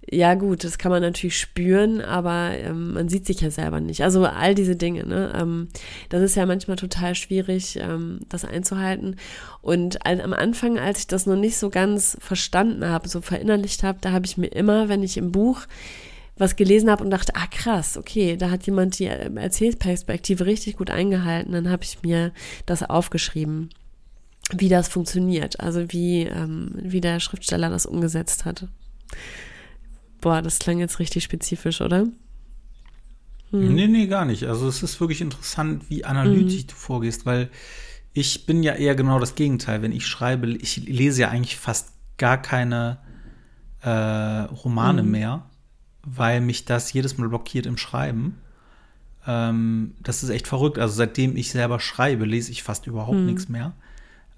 Ja, 0.09 0.35
gut, 0.35 0.63
das 0.63 0.79
kann 0.79 0.93
man 0.93 1.03
natürlich 1.03 1.37
spüren, 1.37 2.01
aber 2.01 2.53
ähm, 2.53 2.95
man 2.95 3.09
sieht 3.09 3.27
sich 3.27 3.41
ja 3.41 3.51
selber 3.51 3.81
nicht. 3.81 4.05
Also 4.05 4.25
all 4.25 4.55
diese 4.55 4.77
Dinge, 4.77 5.05
ne? 5.05 5.33
Ähm, 5.37 5.67
das 6.11 6.23
ist 6.23 6.37
ja 6.37 6.47
manchmal 6.47 6.77
total 6.77 7.17
schwierig, 7.17 7.77
ähm, 7.83 8.21
das 8.29 8.45
einzuhalten. 8.45 9.17
Und 9.61 10.07
am 10.07 10.33
Anfang, 10.33 10.79
als 10.79 11.01
ich 11.01 11.07
das 11.09 11.27
noch 11.27 11.35
nicht 11.35 11.57
so 11.57 11.71
ganz 11.71 12.17
verstanden 12.21 12.87
habe, 12.87 13.09
so 13.09 13.21
verinnerlicht 13.21 13.83
habe, 13.83 13.99
da 14.01 14.13
habe 14.13 14.27
ich 14.27 14.37
mir 14.37 14.47
immer, 14.47 14.89
wenn 14.89 15.03
ich 15.03 15.17
im 15.17 15.33
Buch 15.33 15.63
was 16.39 16.57
gelesen 16.57 16.91
habe 16.91 17.03
und 17.03 17.11
dachte, 17.11 17.35
ah 17.35 17.47
krass, 17.51 17.97
okay, 17.97 18.37
da 18.37 18.51
hat 18.51 18.67
jemand 18.67 18.99
die 18.99 19.07
Erzählperspektive 19.07 20.45
richtig 20.45 20.77
gut 20.77 20.91
eingehalten. 20.91 21.53
Dann 21.53 21.71
habe 21.71 21.85
ich 21.85 22.03
mir 22.03 22.33
das 22.67 22.83
aufgeschrieben, 22.83 23.71
wie 24.53 24.69
das 24.69 24.89
funktioniert, 24.89 25.61
also 25.61 25.93
wie, 25.93 26.23
ähm, 26.25 26.73
wie 26.77 27.01
der 27.01 27.21
Schriftsteller 27.21 27.71
das 27.71 27.87
umgesetzt 27.87 28.45
hat. 28.45 28.69
Boah, 30.21 30.43
das 30.43 30.59
klang 30.59 30.79
jetzt 30.79 30.99
richtig 30.99 31.25
spezifisch, 31.25 31.81
oder? 31.81 32.07
Hm. 33.51 33.75
Nee, 33.75 33.87
nee, 33.87 34.07
gar 34.07 34.25
nicht. 34.25 34.45
Also 34.45 34.69
es 34.69 34.83
ist 34.83 35.01
wirklich 35.01 35.21
interessant, 35.21 35.89
wie 35.89 36.05
analytisch 36.05 36.61
hm. 36.61 36.67
du 36.67 36.75
vorgehst, 36.75 37.25
weil 37.25 37.49
ich 38.13 38.45
bin 38.45 38.63
ja 38.63 38.75
eher 38.75 38.95
genau 38.95 39.19
das 39.19 39.37
Gegenteil. 39.37 39.83
Wenn 39.83 39.93
ich 39.93 40.07
schreibe, 40.07 40.49
ich 40.49 40.77
lese 40.87 41.23
ja 41.23 41.29
eigentlich 41.31 41.57
fast 41.57 41.93
gar 42.19 42.41
keine 42.41 42.99
äh, 43.83 43.91
Romane 43.91 45.03
hm. 45.03 45.11
mehr 45.11 45.51
weil 46.07 46.41
mich 46.41 46.65
das 46.65 46.93
jedes 46.93 47.19
Mal 47.19 47.29
blockiert 47.29 47.67
im 47.67 47.77
Schreiben. 47.77 48.39
Ähm, 49.27 49.95
das 50.01 50.23
ist 50.23 50.31
echt 50.31 50.47
verrückt. 50.47 50.79
Also 50.79 50.95
seitdem 50.95 51.37
ich 51.37 51.51
selber 51.51 51.81
schreibe, 51.81 52.25
lese 52.25 52.53
ich 52.53 52.63
fast 52.63 52.87
überhaupt 52.87 53.19
mhm. 53.19 53.27
nichts 53.27 53.49
mehr. 53.49 53.75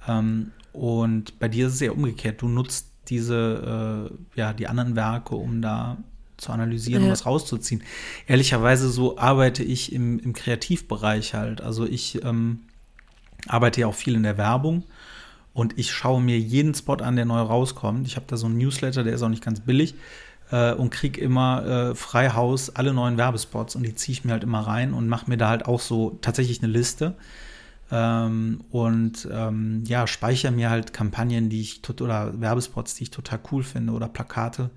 Ähm, 0.08 0.52
und 0.72 1.38
bei 1.38 1.48
dir 1.48 1.66
ist 1.68 1.74
es 1.74 1.80
ja 1.80 1.92
umgekehrt. 1.92 2.40
Du 2.40 2.48
nutzt 2.48 2.88
diese, 3.08 4.10
äh, 4.10 4.38
ja, 4.38 4.52
die 4.52 4.66
anderen 4.66 4.96
Werke, 4.96 5.36
um 5.36 5.60
da 5.60 5.98
zu 6.38 6.52
analysieren 6.52 7.02
ja. 7.02 7.08
und 7.08 7.12
was 7.12 7.26
rauszuziehen. 7.26 7.82
Ehrlicherweise 8.26 8.88
so 8.88 9.18
arbeite 9.18 9.62
ich 9.62 9.92
im, 9.92 10.18
im 10.20 10.32
Kreativbereich 10.32 11.34
halt. 11.34 11.60
Also 11.60 11.84
ich 11.84 12.24
ähm, 12.24 12.60
arbeite 13.46 13.82
ja 13.82 13.88
auch 13.88 13.94
viel 13.94 14.14
in 14.14 14.22
der 14.22 14.38
Werbung 14.38 14.84
und 15.52 15.76
ich 15.78 15.92
schaue 15.92 16.22
mir 16.22 16.38
jeden 16.38 16.74
Spot 16.74 16.94
an, 16.94 17.16
der 17.16 17.24
neu 17.24 17.40
rauskommt. 17.40 18.06
Ich 18.06 18.16
habe 18.16 18.26
da 18.28 18.36
so 18.36 18.46
einen 18.46 18.56
Newsletter, 18.56 19.02
der 19.02 19.14
ist 19.14 19.22
auch 19.22 19.28
nicht 19.28 19.44
ganz 19.44 19.60
billig 19.60 19.94
äh, 20.50 20.72
und 20.72 20.90
krieg 20.90 21.18
immer 21.18 21.64
äh, 21.66 21.94
frei 21.94 22.30
Haus 22.30 22.70
alle 22.70 22.92
neuen 22.92 23.16
Werbespots 23.16 23.76
und 23.76 23.84
die 23.84 23.94
ziehe 23.94 24.12
ich 24.12 24.24
mir 24.24 24.32
halt 24.32 24.44
immer 24.44 24.60
rein 24.60 24.92
und 24.94 25.08
mache 25.08 25.28
mir 25.28 25.36
da 25.36 25.48
halt 25.48 25.66
auch 25.66 25.80
so 25.80 26.18
tatsächlich 26.20 26.62
eine 26.62 26.72
Liste. 26.72 27.14
Ähm, 27.90 28.60
und 28.70 29.28
ähm, 29.32 29.82
ja, 29.86 30.06
speichere 30.06 30.52
mir 30.52 30.70
halt 30.70 30.92
Kampagnen, 30.92 31.48
die 31.48 31.60
ich 31.60 31.82
oder 32.00 32.38
Werbespots, 32.40 32.94
die 32.94 33.04
ich 33.04 33.10
total 33.10 33.40
cool 33.50 33.62
finde 33.62 33.92
oder 33.92 34.08
Plakate 34.08 34.70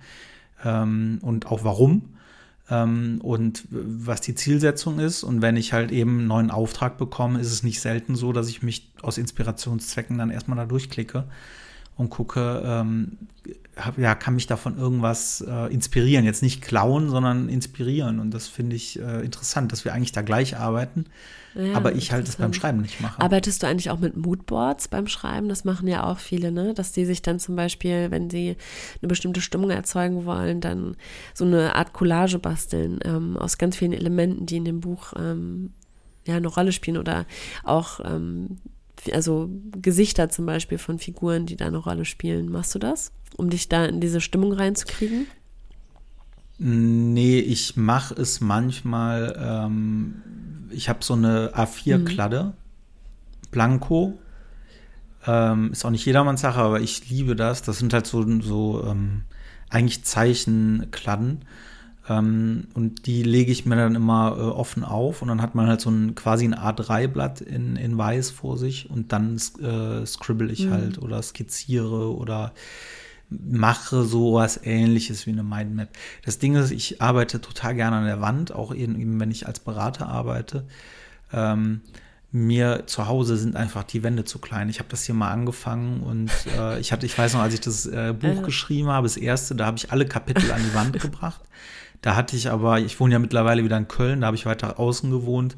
ähm, 0.64 1.20
und 1.22 1.48
auch 1.48 1.64
warum 1.64 2.04
ähm, 2.70 3.20
und 3.22 3.68
was 3.70 4.22
die 4.22 4.36
Zielsetzung 4.36 5.00
ist. 5.00 5.24
Und 5.24 5.42
wenn 5.42 5.58
ich 5.58 5.74
halt 5.74 5.92
eben 5.92 6.20
einen 6.20 6.28
neuen 6.28 6.52
Auftrag 6.52 6.98
bekomme, 6.98 7.40
ist 7.40 7.52
es 7.52 7.64
nicht 7.64 7.82
selten 7.82 8.16
so, 8.16 8.32
dass 8.32 8.48
ich 8.48 8.64
mich 8.64 8.90
aus 9.02 9.18
Inspirationszwecken 9.18 10.18
dann 10.18 10.30
erstmal 10.30 10.58
da 10.58 10.66
durchklicke 10.66 11.26
und 12.02 12.10
gucke, 12.10 12.62
ähm, 12.66 13.18
hab, 13.78 13.98
ja, 13.98 14.16
kann 14.16 14.36
mich 14.36 14.48
davon 14.48 14.78
irgendwas 14.78 15.42
äh, 15.48 15.74
inspirieren. 15.74 16.26
Jetzt 16.26 16.44
nicht 16.44 16.62
klauen, 16.62 17.10
sondern 17.10 17.48
inspirieren. 17.48 18.20
Und 18.20 18.34
das 18.34 18.48
finde 18.48 18.76
ich 18.76 19.00
äh, 19.00 19.24
interessant, 19.24 19.72
dass 19.72 19.86
wir 19.86 19.94
eigentlich 19.94 20.12
da 20.12 20.22
gleich 20.22 20.58
arbeiten. 20.58 21.06
Ja, 21.54 21.76
aber 21.76 21.96
ich 21.96 22.14
halt 22.14 22.28
das 22.28 22.38
beim 22.38 22.54
Schreiben 22.54 22.82
nicht 22.82 23.02
mache. 23.02 23.22
Arbeitest 23.22 23.62
du 23.62 23.68
eigentlich 23.68 23.90
auch 23.90 24.00
mit 24.00 24.16
Moodboards 24.16 24.88
beim 24.88 25.08
Schreiben? 25.08 25.50
Das 25.50 25.66
machen 25.66 25.88
ja 25.88 26.06
auch 26.06 26.18
viele, 26.18 26.52
ne? 26.52 26.74
Dass 26.74 26.94
die 26.94 27.06
sich 27.06 27.22
dann 27.22 27.40
zum 27.40 27.56
Beispiel, 27.58 28.10
wenn 28.10 28.30
sie 28.30 28.56
eine 29.02 29.08
bestimmte 29.10 29.42
Stimmung 29.42 29.70
erzeugen 29.70 30.26
wollen, 30.26 30.62
dann 30.62 30.96
so 31.34 31.44
eine 31.44 31.76
Art 31.76 31.92
Collage 31.92 32.40
basteln 32.40 33.00
ähm, 33.04 33.36
aus 33.38 33.58
ganz 33.58 33.76
vielen 33.76 33.94
Elementen, 33.94 34.46
die 34.46 34.58
in 34.58 34.66
dem 34.66 34.80
Buch 34.80 35.14
ähm, 35.18 35.72
ja 36.26 36.38
eine 36.38 36.48
Rolle 36.48 36.72
spielen 36.72 36.98
oder 36.98 37.26
auch 37.66 38.00
ähm, 38.06 38.60
also 39.12 39.50
Gesichter 39.82 40.30
zum 40.30 40.46
Beispiel 40.46 40.78
von 40.78 41.00
Figuren, 41.00 41.46
die 41.46 41.56
da 41.56 41.68
eine 41.68 41.78
Rolle 41.78 42.06
spielen. 42.06 42.52
Machst 42.52 42.76
du 42.76 42.80
das, 42.80 43.12
um 43.38 43.50
dich 43.50 43.70
da 43.70 43.86
in 43.86 44.00
diese 44.00 44.22
Stimmung 44.22 44.54
reinzukriegen? 44.54 45.28
Nee, 46.58 47.40
ich 47.40 47.76
mache 47.76 48.14
es 48.14 48.40
manchmal. 48.40 49.36
Ähm, 49.40 50.22
ich 50.70 50.90
habe 50.90 51.04
so 51.04 51.16
eine 51.16 51.54
A4-Kladde, 51.56 52.44
mhm. 52.44 53.50
Blanko. 53.50 54.20
Ähm, 55.26 55.72
ist 55.72 55.86
auch 55.86 55.90
nicht 55.90 56.06
jedermanns 56.06 56.42
Sache, 56.42 56.60
aber 56.60 56.82
ich 56.82 57.10
liebe 57.10 57.36
das. 57.36 57.64
Das 57.64 57.80
sind 57.80 57.94
halt 57.94 58.06
so, 58.06 58.24
so 58.42 58.86
ähm, 58.88 59.24
eigentlich 59.70 60.04
Zeichenkladden. 60.04 61.46
Ähm, 62.10 62.68
und 62.74 63.06
die 63.06 63.24
lege 63.24 63.52
ich 63.52 63.66
mir 63.66 63.76
dann 63.76 63.96
immer 63.96 64.36
äh, 64.38 64.42
offen 64.42 64.84
auf 64.84 65.22
und 65.22 65.28
dann 65.28 65.42
hat 65.42 65.54
man 65.54 65.68
halt 65.68 65.82
so 65.82 65.92
ein 65.92 66.16
quasi 66.16 66.46
ein 66.46 66.56
A3-Blatt 66.56 67.42
in, 67.42 67.76
in 67.76 67.98
weiß 67.98 68.32
vor 68.32 68.58
sich 68.58 68.90
und 68.90 69.12
dann 69.12 69.36
äh, 69.36 70.06
scribble 70.06 70.52
ich 70.52 70.66
mhm. 70.66 70.72
halt 70.72 71.02
oder 71.02 71.22
skizziere 71.22 72.16
oder 72.16 72.54
mache 73.30 74.04
sowas 74.04 74.60
ähnliches 74.64 75.26
wie 75.26 75.32
eine 75.32 75.44
Mindmap. 75.44 75.90
Das 76.26 76.40
Ding 76.40 76.56
ist, 76.56 76.72
ich 76.72 77.02
arbeite 77.02 77.40
total 77.40 77.76
gerne 77.76 77.98
an 77.98 78.06
der 78.06 78.20
Wand, 78.20 78.54
auch 78.54 78.74
eben, 78.74 79.20
wenn 79.20 79.32
ich 79.32 79.48
als 79.48 79.60
Berater 79.60 80.08
arbeite. 80.08 80.66
Ähm, 81.32 81.82
mir 82.34 82.84
zu 82.88 83.08
Hause 83.08 83.36
sind 83.38 83.56
einfach 83.56 83.84
die 83.84 84.04
Wände 84.04 84.24
zu 84.24 84.40
klein. 84.40 84.70
Ich 84.70 84.80
habe 84.80 84.90
das 84.90 85.06
hier 85.06 85.16
mal 85.16 85.32
angefangen 85.32 86.02
und 86.02 86.32
äh, 86.58 86.80
ich 86.80 86.92
hatte, 86.92 87.06
ich 87.06 87.18
weiß 87.18 87.34
noch, 87.34 87.42
als 87.42 87.54
ich 87.54 87.62
das 87.62 87.86
äh, 87.86 88.14
Buch 88.18 88.42
geschrieben 88.46 88.88
habe, 88.88 89.06
das 89.06 89.18
erste, 89.18 89.56
da 89.56 89.66
habe 89.66 89.78
ich 89.78 89.92
alle 89.92 90.06
Kapitel 90.06 90.52
an 90.52 90.62
die 90.64 90.74
Wand 90.74 91.00
gebracht. 91.02 91.42
Da 92.02 92.16
hatte 92.16 92.36
ich 92.36 92.50
aber, 92.50 92.80
ich 92.80 93.00
wohne 93.00 93.14
ja 93.14 93.20
mittlerweile 93.20 93.64
wieder 93.64 93.78
in 93.78 93.88
Köln, 93.88 94.22
da 94.22 94.28
habe 94.28 94.36
ich 94.36 94.46
weiter 94.46 94.80
außen 94.80 95.12
gewohnt, 95.12 95.56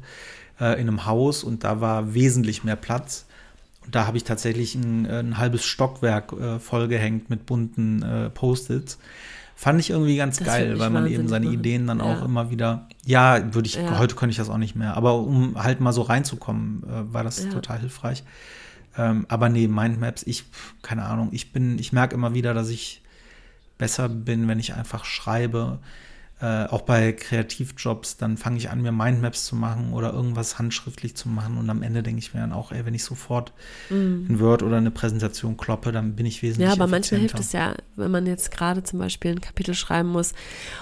äh, 0.60 0.74
in 0.80 0.88
einem 0.88 1.06
Haus 1.06 1.42
und 1.44 1.64
da 1.64 1.80
war 1.80 2.14
wesentlich 2.14 2.64
mehr 2.64 2.76
Platz. 2.76 3.26
Und 3.84 3.94
da 3.94 4.06
habe 4.06 4.16
ich 4.16 4.24
tatsächlich 4.24 4.74
ein, 4.74 5.06
ein 5.06 5.38
halbes 5.38 5.64
Stockwerk 5.64 6.32
äh, 6.32 6.58
vollgehängt 6.58 7.28
mit 7.30 7.46
bunten 7.46 8.02
äh, 8.02 8.30
Post-its. 8.30 8.98
Fand 9.56 9.78
ich 9.80 9.90
irgendwie 9.90 10.16
ganz 10.16 10.38
Das 10.38 10.46
geil, 10.46 10.78
weil 10.78 10.90
man 10.90 11.06
eben 11.06 11.28
seine. 11.28 11.46
Ideen 11.46 11.86
dann 11.86 12.00
auch 12.00 12.18
Ja. 12.20 12.24
immer 12.24 12.50
wieder, 12.50 12.88
ja, 13.06 13.54
würde 13.54 13.66
ich, 13.68 13.76
Ja. 13.76 13.98
heute 13.98 14.16
könnte 14.16 14.32
ich 14.32 14.36
das 14.36 14.50
auch 14.50 14.58
nicht 14.58 14.74
mehr, 14.74 14.96
aber 14.96 15.14
um 15.14 15.62
halt 15.62 15.80
mal 15.80 15.92
so 15.92 16.02
reinzukommen, 16.02 16.82
äh, 16.82 17.12
war 17.14 17.22
das 17.24 17.44
Ja. 17.44 17.50
total 17.50 17.78
hilfreich. 17.80 18.24
Ähm, 18.98 19.26
aber 19.28 19.48
nee, 19.48 19.68
Mindmaps, 19.68 20.22
ich, 20.24 20.44
keine 20.82 21.04
Ahnung, 21.04 21.28
ich 21.32 21.52
bin, 21.52 21.78
ich 21.78 21.92
merke 21.92 22.14
immer 22.14 22.34
wieder, 22.34 22.52
dass 22.54 22.68
ich 22.68 23.00
besser 23.78 24.08
bin, 24.08 24.48
wenn 24.48 24.58
ich 24.58 24.74
einfach 24.74 25.04
schreibe. 25.04 25.78
Äh, 26.40 26.64
auch 26.66 26.82
bei 26.82 27.12
Kreativjobs, 27.12 28.16
dann 28.16 28.36
fange 28.36 28.56
ich 28.58 28.68
an, 28.68 28.82
mir 28.82 28.90
Mindmaps 28.90 29.44
zu 29.44 29.54
machen 29.54 29.92
oder 29.92 30.12
irgendwas 30.12 30.58
handschriftlich 30.58 31.16
zu 31.16 31.28
machen. 31.28 31.56
Und 31.58 31.70
am 31.70 31.80
Ende 31.82 32.02
denke 32.02 32.18
ich 32.18 32.34
mir 32.34 32.40
dann 32.40 32.52
auch, 32.52 32.72
ey, 32.72 32.84
wenn 32.84 32.92
ich 32.92 33.04
sofort 33.04 33.52
in 33.88 34.40
Word 34.40 34.62
oder 34.64 34.78
eine 34.78 34.90
Präsentation 34.90 35.56
kloppe, 35.56 35.92
dann 35.92 36.16
bin 36.16 36.26
ich 36.26 36.42
wesentlich 36.42 36.66
Mhm. 36.66 36.70
Ja, 36.70 36.72
aber 36.72 36.90
manchmal 36.90 37.20
hilft 37.20 37.38
es 37.38 37.52
ja, 37.52 37.74
wenn 37.94 38.10
man 38.10 38.26
jetzt 38.26 38.50
gerade 38.50 38.82
zum 38.82 38.98
Beispiel 38.98 39.30
ein 39.30 39.40
Kapitel 39.40 39.74
schreiben 39.74 40.08
muss 40.08 40.32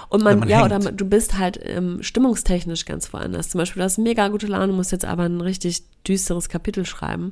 und 0.09 0.23
man, 0.23 0.39
man 0.39 0.49
ja, 0.49 0.65
hängt. 0.67 0.73
oder 0.85 0.91
du 0.91 1.05
bist 1.05 1.37
halt 1.37 1.59
ähm, 1.63 2.01
stimmungstechnisch 2.01 2.85
ganz 2.85 3.13
woanders. 3.13 3.49
Zum 3.49 3.59
Beispiel, 3.59 3.79
du 3.81 3.85
hast 3.85 3.99
mega 3.99 4.27
gute 4.29 4.47
Laune, 4.47 4.73
musst 4.73 4.91
jetzt 4.91 5.05
aber 5.05 5.23
ein 5.23 5.39
richtig 5.39 5.83
düsteres 6.07 6.49
Kapitel 6.49 6.85
schreiben. 6.85 7.31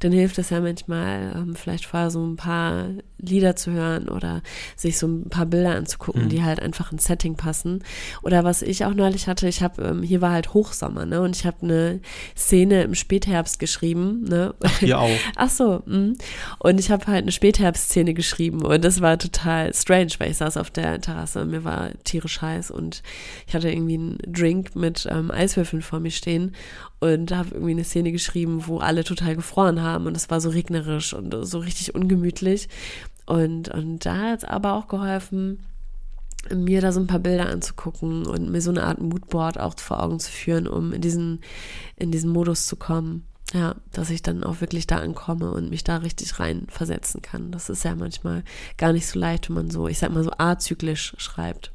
Dann 0.00 0.12
hilft 0.12 0.38
es 0.38 0.50
ja 0.50 0.60
manchmal, 0.60 1.32
ähm, 1.34 1.56
vielleicht 1.56 1.86
vorher 1.86 2.10
so 2.10 2.24
ein 2.24 2.36
paar 2.36 2.88
Lieder 3.18 3.56
zu 3.56 3.72
hören 3.72 4.08
oder 4.08 4.42
sich 4.76 4.98
so 4.98 5.08
ein 5.08 5.28
paar 5.30 5.46
Bilder 5.46 5.74
anzugucken, 5.74 6.24
Mhm. 6.26 6.28
die 6.28 6.42
halt 6.44 6.60
einfach 6.60 6.92
ins 6.92 7.04
Setting 7.06 7.34
passen. 7.36 7.53
Oder 8.22 8.44
was 8.44 8.62
ich 8.62 8.84
auch 8.84 8.94
neulich 8.94 9.26
hatte, 9.26 9.48
ich 9.48 9.62
habe, 9.62 9.82
ähm, 9.82 10.02
hier 10.02 10.20
war 10.20 10.32
halt 10.32 10.54
Hochsommer, 10.54 11.06
ne? 11.06 11.20
Und 11.20 11.36
ich 11.36 11.46
habe 11.46 11.58
eine 11.62 12.00
Szene 12.36 12.82
im 12.82 12.94
Spätherbst 12.94 13.58
geschrieben, 13.58 14.24
ne? 14.24 14.54
Hier 14.80 14.98
auch. 14.98 15.10
Ach 15.36 15.50
so, 15.50 15.82
mh. 15.86 16.14
und 16.58 16.80
ich 16.80 16.90
habe 16.90 17.06
halt 17.06 17.22
eine 17.22 17.32
Spätherbstszene 17.32 18.14
geschrieben 18.14 18.62
und 18.62 18.84
das 18.84 19.00
war 19.00 19.18
total 19.18 19.72
strange, 19.74 20.12
weil 20.18 20.30
ich 20.30 20.38
saß 20.38 20.56
auf 20.56 20.70
der 20.70 21.00
Terrasse 21.00 21.42
und 21.42 21.50
mir 21.50 21.64
war 21.64 21.90
tierisch 22.04 22.40
heiß 22.40 22.70
und 22.70 23.02
ich 23.46 23.54
hatte 23.54 23.70
irgendwie 23.70 23.94
einen 23.94 24.18
Drink 24.26 24.74
mit 24.74 25.06
ähm, 25.10 25.30
Eiswürfeln 25.30 25.82
vor 25.82 26.00
mir 26.00 26.10
stehen 26.10 26.54
und 27.00 27.32
habe 27.32 27.50
irgendwie 27.52 27.72
eine 27.72 27.84
Szene 27.84 28.12
geschrieben, 28.12 28.64
wo 28.66 28.78
alle 28.78 29.04
total 29.04 29.36
gefroren 29.36 29.82
haben 29.82 30.06
und 30.06 30.16
es 30.16 30.30
war 30.30 30.40
so 30.40 30.50
regnerisch 30.50 31.14
und 31.14 31.34
so 31.44 31.58
richtig 31.58 31.94
ungemütlich 31.94 32.68
und, 33.26 33.68
und 33.68 34.04
da 34.04 34.16
hat 34.16 34.38
es 34.38 34.44
aber 34.44 34.74
auch 34.74 34.88
geholfen, 34.88 35.60
mir 36.52 36.80
da 36.80 36.92
so 36.92 37.00
ein 37.00 37.06
paar 37.06 37.18
Bilder 37.20 37.48
anzugucken 37.48 38.26
und 38.26 38.50
mir 38.50 38.60
so 38.60 38.70
eine 38.70 38.84
Art 38.84 39.00
Moodboard 39.00 39.58
auch 39.58 39.78
vor 39.78 40.02
Augen 40.02 40.20
zu 40.20 40.30
führen, 40.30 40.66
um 40.66 40.92
in 40.92 41.00
diesen, 41.00 41.40
in 41.96 42.10
diesen 42.10 42.30
Modus 42.30 42.66
zu 42.66 42.76
kommen. 42.76 43.24
Ja, 43.52 43.76
dass 43.92 44.10
ich 44.10 44.22
dann 44.22 44.42
auch 44.42 44.60
wirklich 44.60 44.88
da 44.88 44.98
ankomme 44.98 45.52
und 45.52 45.70
mich 45.70 45.84
da 45.84 45.98
richtig 45.98 46.40
rein 46.40 46.66
versetzen 46.68 47.22
kann. 47.22 47.52
Das 47.52 47.68
ist 47.68 47.84
ja 47.84 47.94
manchmal 47.94 48.42
gar 48.78 48.92
nicht 48.92 49.06
so 49.06 49.18
leicht, 49.18 49.48
wenn 49.48 49.54
man 49.54 49.70
so, 49.70 49.86
ich 49.86 49.98
sag 49.98 50.12
mal 50.12 50.24
so 50.24 50.32
azyklisch 50.36 51.14
schreibt. 51.18 51.72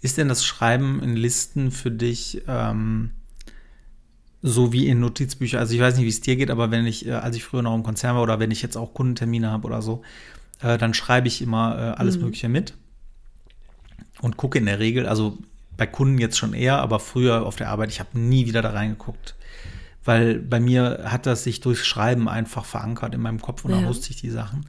Ist 0.00 0.18
denn 0.18 0.28
das 0.28 0.44
Schreiben 0.44 1.02
in 1.02 1.16
Listen 1.16 1.70
für 1.72 1.90
dich 1.90 2.42
ähm, 2.46 3.10
so 4.40 4.72
wie 4.72 4.86
in 4.86 5.00
Notizbüchern? 5.00 5.60
Also 5.60 5.74
ich 5.74 5.80
weiß 5.80 5.96
nicht, 5.96 6.04
wie 6.04 6.10
es 6.10 6.20
dir 6.20 6.36
geht, 6.36 6.50
aber 6.50 6.70
wenn 6.70 6.86
ich, 6.86 7.06
äh, 7.06 7.12
als 7.12 7.36
ich 7.36 7.44
früher 7.44 7.62
noch 7.62 7.74
im 7.74 7.82
Konzern 7.82 8.16
war 8.16 8.22
oder 8.22 8.38
wenn 8.38 8.50
ich 8.50 8.62
jetzt 8.62 8.76
auch 8.76 8.94
Kundentermine 8.94 9.50
habe 9.50 9.66
oder 9.66 9.82
so, 9.82 10.02
äh, 10.62 10.78
dann 10.78 10.94
schreibe 10.94 11.28
ich 11.28 11.42
immer 11.42 11.76
äh, 11.96 11.98
alles 11.98 12.16
Mhm. 12.16 12.22
Mögliche 12.24 12.48
mit 12.48 12.74
und 14.20 14.36
gucke 14.36 14.58
in 14.58 14.66
der 14.66 14.78
Regel, 14.78 15.06
also 15.06 15.38
bei 15.76 15.86
Kunden 15.86 16.18
jetzt 16.18 16.36
schon 16.38 16.52
eher, 16.52 16.78
aber 16.78 17.00
früher 17.00 17.46
auf 17.46 17.56
der 17.56 17.70
Arbeit, 17.70 17.90
ich 17.90 18.00
habe 18.00 18.18
nie 18.18 18.46
wieder 18.46 18.60
da 18.62 18.70
reingeguckt. 18.70 19.34
Weil 20.04 20.38
bei 20.38 20.60
mir 20.60 21.02
hat 21.06 21.26
das 21.26 21.44
sich 21.44 21.60
durchs 21.60 21.86
Schreiben 21.86 22.28
einfach 22.28 22.64
verankert 22.64 23.14
in 23.14 23.20
meinem 23.20 23.40
Kopf 23.40 23.64
und 23.64 23.72
dann 23.72 23.82
Ja. 23.82 23.88
wusste 23.88 24.10
ich 24.10 24.16
die 24.20 24.30
Sachen. 24.30 24.66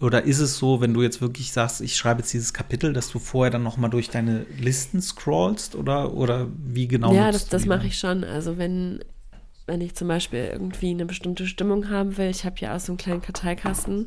Oder 0.00 0.24
ist 0.24 0.40
es 0.40 0.58
so, 0.58 0.80
wenn 0.80 0.92
du 0.94 1.02
jetzt 1.02 1.20
wirklich 1.20 1.52
sagst, 1.52 1.80
ich 1.80 1.96
schreibe 1.96 2.20
jetzt 2.20 2.32
dieses 2.32 2.52
Kapitel, 2.52 2.92
dass 2.92 3.08
du 3.10 3.18
vorher 3.20 3.50
dann 3.50 3.62
noch 3.62 3.76
mal 3.76 3.88
durch 3.88 4.10
deine 4.10 4.46
Listen 4.58 5.00
scrollst 5.00 5.76
oder, 5.76 6.12
oder 6.14 6.48
wie 6.58 6.88
genau? 6.88 7.12
ja, 7.14 7.30
das, 7.30 7.48
das 7.48 7.66
mache 7.66 7.78
dann? 7.80 7.86
ich 7.88 7.98
schon. 7.98 8.24
Also 8.24 8.58
wenn, 8.58 9.00
wenn 9.66 9.80
ich 9.80 9.94
zum 9.94 10.08
Beispiel 10.08 10.48
irgendwie 10.52 10.90
eine 10.90 11.06
bestimmte 11.06 11.46
Stimmung 11.46 11.90
haben 11.90 12.16
will, 12.16 12.28
ich 12.28 12.44
habe 12.44 12.56
ja 12.58 12.74
auch 12.74 12.80
so 12.80 12.92
einen 12.92 12.98
kleinen 12.98 13.22
Karteikasten 13.22 14.06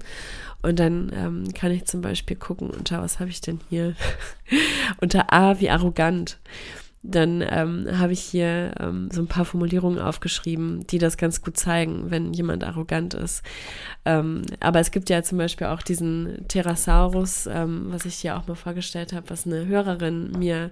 und 0.62 0.80
dann 0.80 1.12
ähm, 1.16 1.54
kann 1.54 1.72
ich 1.72 1.86
zum 1.86 2.02
Beispiel 2.02 2.38
gucken, 2.38 2.70
unter 2.70 3.02
was 3.02 3.20
habe 3.20 3.30
ich 3.30 3.42
denn 3.42 3.60
hier? 3.70 3.96
unter 5.02 5.34
A 5.34 5.60
wie 5.60 5.70
arrogant. 5.70 6.39
Dann 7.04 7.41
ähm, 7.48 7.88
habe 8.00 8.12
ich 8.12 8.20
hier 8.20 8.74
ähm, 8.80 9.10
so 9.12 9.22
ein 9.22 9.28
paar 9.28 9.46
Formulierungen 9.46 10.00
aufgeschrieben, 10.00 10.86
die 10.88 10.98
das 10.98 11.15
ganz 11.15 11.41
gut 11.41 11.56
zeigen, 11.56 12.10
wenn 12.10 12.34
jemand 12.34 12.63
arrogant 12.65 13.13
ist. 13.13 13.43
Ähm, 14.04 14.41
aber 14.60 14.80
es 14.80 14.91
gibt 14.91 15.10
ja 15.10 15.22
zum 15.24 15.38
Beispiel 15.38 15.67
auch 15.67 15.84
diesen 15.84 16.46
Pterosaurus, 16.48 17.48
ähm, 17.48 17.86
was 17.89 18.06
ich 18.06 18.15
hier 18.15 18.36
auch 18.36 18.48
mal 18.48 18.56
vorgestellt 18.56 19.13
habe, 19.13 19.30
was 19.30 19.46
eine 19.46 19.67
Hörerin 19.67 20.32
mir 20.32 20.72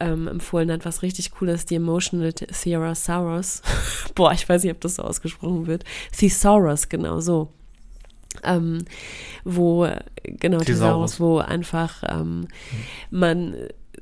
ähm, 0.00 0.28
empfohlen 0.28 0.70
hat, 0.70 0.84
was 0.84 1.02
richtig 1.02 1.32
cool 1.40 1.48
ist, 1.48 1.70
die 1.70 1.76
Emotional 1.76 2.32
Thesaurus. 2.32 3.62
Boah, 4.14 4.32
ich 4.32 4.48
weiß 4.48 4.62
nicht, 4.62 4.72
ob 4.72 4.80
das 4.80 4.96
so 4.96 5.02
ausgesprochen 5.02 5.66
wird. 5.66 5.84
Thesaurus, 6.16 6.88
genau 6.88 7.20
so. 7.20 7.52
Ähm, 8.42 8.84
wo, 9.44 9.88
genau, 10.24 10.58
Thesaurus. 10.58 11.20
Wo 11.20 11.38
einfach 11.38 12.02
ähm, 12.08 12.48
man 13.10 13.54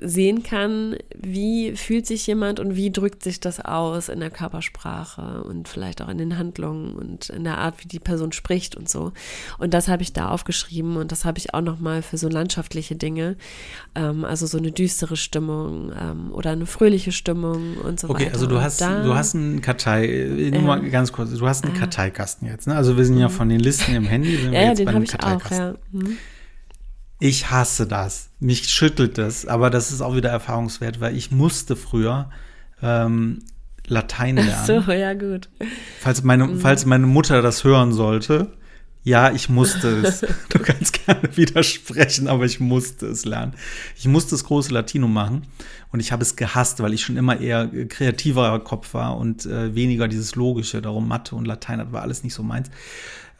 sehen 0.04 0.42
kann, 0.42 0.96
wie 1.16 1.76
fühlt 1.76 2.06
sich 2.06 2.26
jemand 2.26 2.60
und 2.60 2.76
wie 2.76 2.90
drückt 2.90 3.22
sich 3.22 3.40
das 3.40 3.60
aus 3.64 4.08
in 4.08 4.20
der 4.20 4.30
Körpersprache 4.30 5.44
und 5.44 5.68
vielleicht 5.68 6.02
auch 6.02 6.08
in 6.08 6.18
den 6.18 6.38
Handlungen 6.38 6.94
und 6.94 7.30
in 7.30 7.44
der 7.44 7.58
Art, 7.58 7.82
wie 7.82 7.88
die 7.88 7.98
Person 8.00 8.32
spricht 8.32 8.76
und 8.76 8.88
so. 8.88 9.12
Und 9.58 9.74
das 9.74 9.88
habe 9.88 10.02
ich 10.02 10.12
da 10.12 10.28
aufgeschrieben 10.28 10.96
und 10.96 11.12
das 11.12 11.24
habe 11.24 11.38
ich 11.38 11.54
auch 11.54 11.60
nochmal 11.60 12.02
für 12.02 12.16
so 12.18 12.28
landschaftliche 12.28 12.96
Dinge, 12.96 13.36
ähm, 13.94 14.24
also 14.24 14.46
so 14.46 14.58
eine 14.58 14.72
düstere 14.72 15.16
Stimmung 15.16 15.92
ähm, 15.98 16.32
oder 16.32 16.50
eine 16.50 16.66
fröhliche 16.66 17.12
Stimmung 17.12 17.76
und 17.76 18.00
so 18.00 18.08
Okay, 18.08 18.24
weiter. 18.24 18.34
also 18.34 18.46
du 18.46 18.60
hast, 18.60 18.80
da, 18.80 19.02
du 19.02 19.14
hast 19.14 19.34
einen 19.34 19.60
Kartei, 19.60 20.06
äh, 20.06 20.50
nur 20.50 20.62
mal 20.62 20.80
ganz 20.90 21.12
kurz, 21.12 21.30
du 21.30 21.46
hast 21.46 21.64
einen 21.64 21.74
Ja. 21.74 21.80
Karteikasten 21.80 22.46
jetzt, 22.48 22.66
ne? 22.66 22.74
Also 22.74 22.96
wir 22.96 23.04
sind 23.04 23.18
ja 23.18 23.28
von 23.28 23.48
den 23.48 23.60
Listen 23.60 23.94
im 23.94 24.04
Handy, 24.04 24.36
sind 24.36 24.42
wir 24.42 24.48
Mhm. 24.50 24.54
ja, 24.54 24.60
ja, 24.62 24.68
jetzt 24.68 24.78
den 24.78 24.86
bei 24.86 24.92
habe 24.92 25.04
dem 25.04 25.04
ich 25.04 25.14
auch, 25.14 25.18
Karteikasten. 25.42 25.76
ja. 25.92 26.00
Hm. 26.00 26.16
Ich 27.24 27.52
hasse 27.52 27.86
das. 27.86 28.30
Mich 28.40 28.68
schüttelt 28.68 29.16
das, 29.16 29.46
aber 29.46 29.70
das 29.70 29.92
ist 29.92 30.00
auch 30.00 30.16
wieder 30.16 30.30
erfahrungswert, 30.30 31.00
weil 31.00 31.16
ich 31.16 31.30
musste 31.30 31.76
früher 31.76 32.30
ähm, 32.82 33.44
Latein 33.86 34.34
lernen. 34.34 34.66
So, 34.66 34.90
ja, 34.92 35.14
gut. 35.14 35.48
Falls 36.00 36.24
meine, 36.24 36.48
Mhm. 36.48 36.58
falls 36.58 36.84
meine 36.84 37.06
Mutter 37.06 37.40
das 37.40 37.62
hören 37.62 37.92
sollte, 37.92 38.52
ja, 39.04 39.30
ich 39.30 39.48
musste 39.48 40.00
es. 40.04 40.20
du 40.48 40.58
kannst 40.58 41.06
gerne 41.06 41.36
widersprechen, 41.36 42.26
aber 42.26 42.44
ich 42.44 42.58
musste 42.58 43.06
es 43.06 43.24
lernen. 43.24 43.54
Ich 43.96 44.08
musste 44.08 44.32
das 44.32 44.42
große 44.42 44.74
Latinum 44.74 45.12
machen 45.12 45.46
und 45.92 46.00
ich 46.00 46.10
habe 46.10 46.22
es 46.22 46.34
gehasst, 46.34 46.82
weil 46.82 46.92
ich 46.92 47.04
schon 47.04 47.16
immer 47.16 47.40
eher 47.40 47.68
kreativerer 47.68 48.58
Kopf 48.64 48.94
war 48.94 49.16
und 49.16 49.46
äh, 49.46 49.76
weniger 49.76 50.08
dieses 50.08 50.34
Logische. 50.34 50.82
Darum 50.82 51.06
Mathe 51.06 51.36
und 51.36 51.44
Latein, 51.44 51.78
das 51.78 51.92
war 51.92 52.02
alles 52.02 52.24
nicht 52.24 52.34
so 52.34 52.42
meins. 52.42 52.68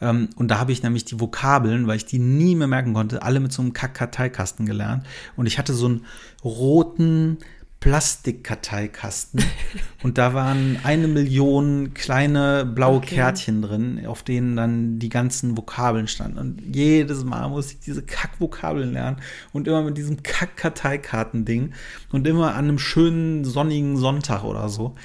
Ähm, 0.03 0.29
und 0.35 0.49
da 0.49 0.59
habe 0.59 0.71
ich 0.71 0.83
nämlich 0.83 1.05
die 1.05 1.19
Vokabeln, 1.19 1.87
weil 1.87 1.97
ich 1.97 2.05
die 2.05 2.19
nie 2.19 2.55
mehr 2.55 2.67
merken 2.67 2.93
konnte, 2.93 3.23
alle 3.23 3.39
mit 3.39 3.53
so 3.53 3.61
einem 3.61 3.73
Kack-Karteikasten 3.73 4.65
gelernt. 4.65 5.05
Und 5.35 5.45
ich 5.45 5.57
hatte 5.57 5.73
so 5.73 5.85
einen 5.85 6.05
roten 6.43 7.37
Plastikkarteikasten 7.79 9.43
und 10.03 10.17
da 10.17 10.33
waren 10.33 10.79
eine 10.83 11.09
Million 11.09 11.93
kleine 11.93 12.65
blaue 12.65 12.97
Okay. 12.97 13.15
Kärtchen 13.15 13.61
drin, 13.61 14.05
auf 14.05 14.23
denen 14.23 14.55
dann 14.55 14.99
die 14.99 15.09
ganzen 15.09 15.57
Vokabeln 15.57 16.07
standen. 16.07 16.37
Und 16.37 16.61
jedes 16.73 17.25
Mal 17.25 17.49
musste 17.49 17.73
ich 17.73 17.79
diese 17.81 18.01
Kack-Vokabeln 18.03 18.93
lernen 18.93 19.17
und 19.51 19.67
immer 19.67 19.81
mit 19.81 19.97
diesem 19.97 20.23
Kack-Karteikarten-Ding 20.23 21.73
und 22.11 22.25
immer 22.25 22.55
an 22.55 22.65
einem 22.65 22.79
schönen 22.79 23.43
sonnigen 23.43 23.97
Sonntag 23.97 24.45
oder 24.45 24.69
so. 24.69 24.95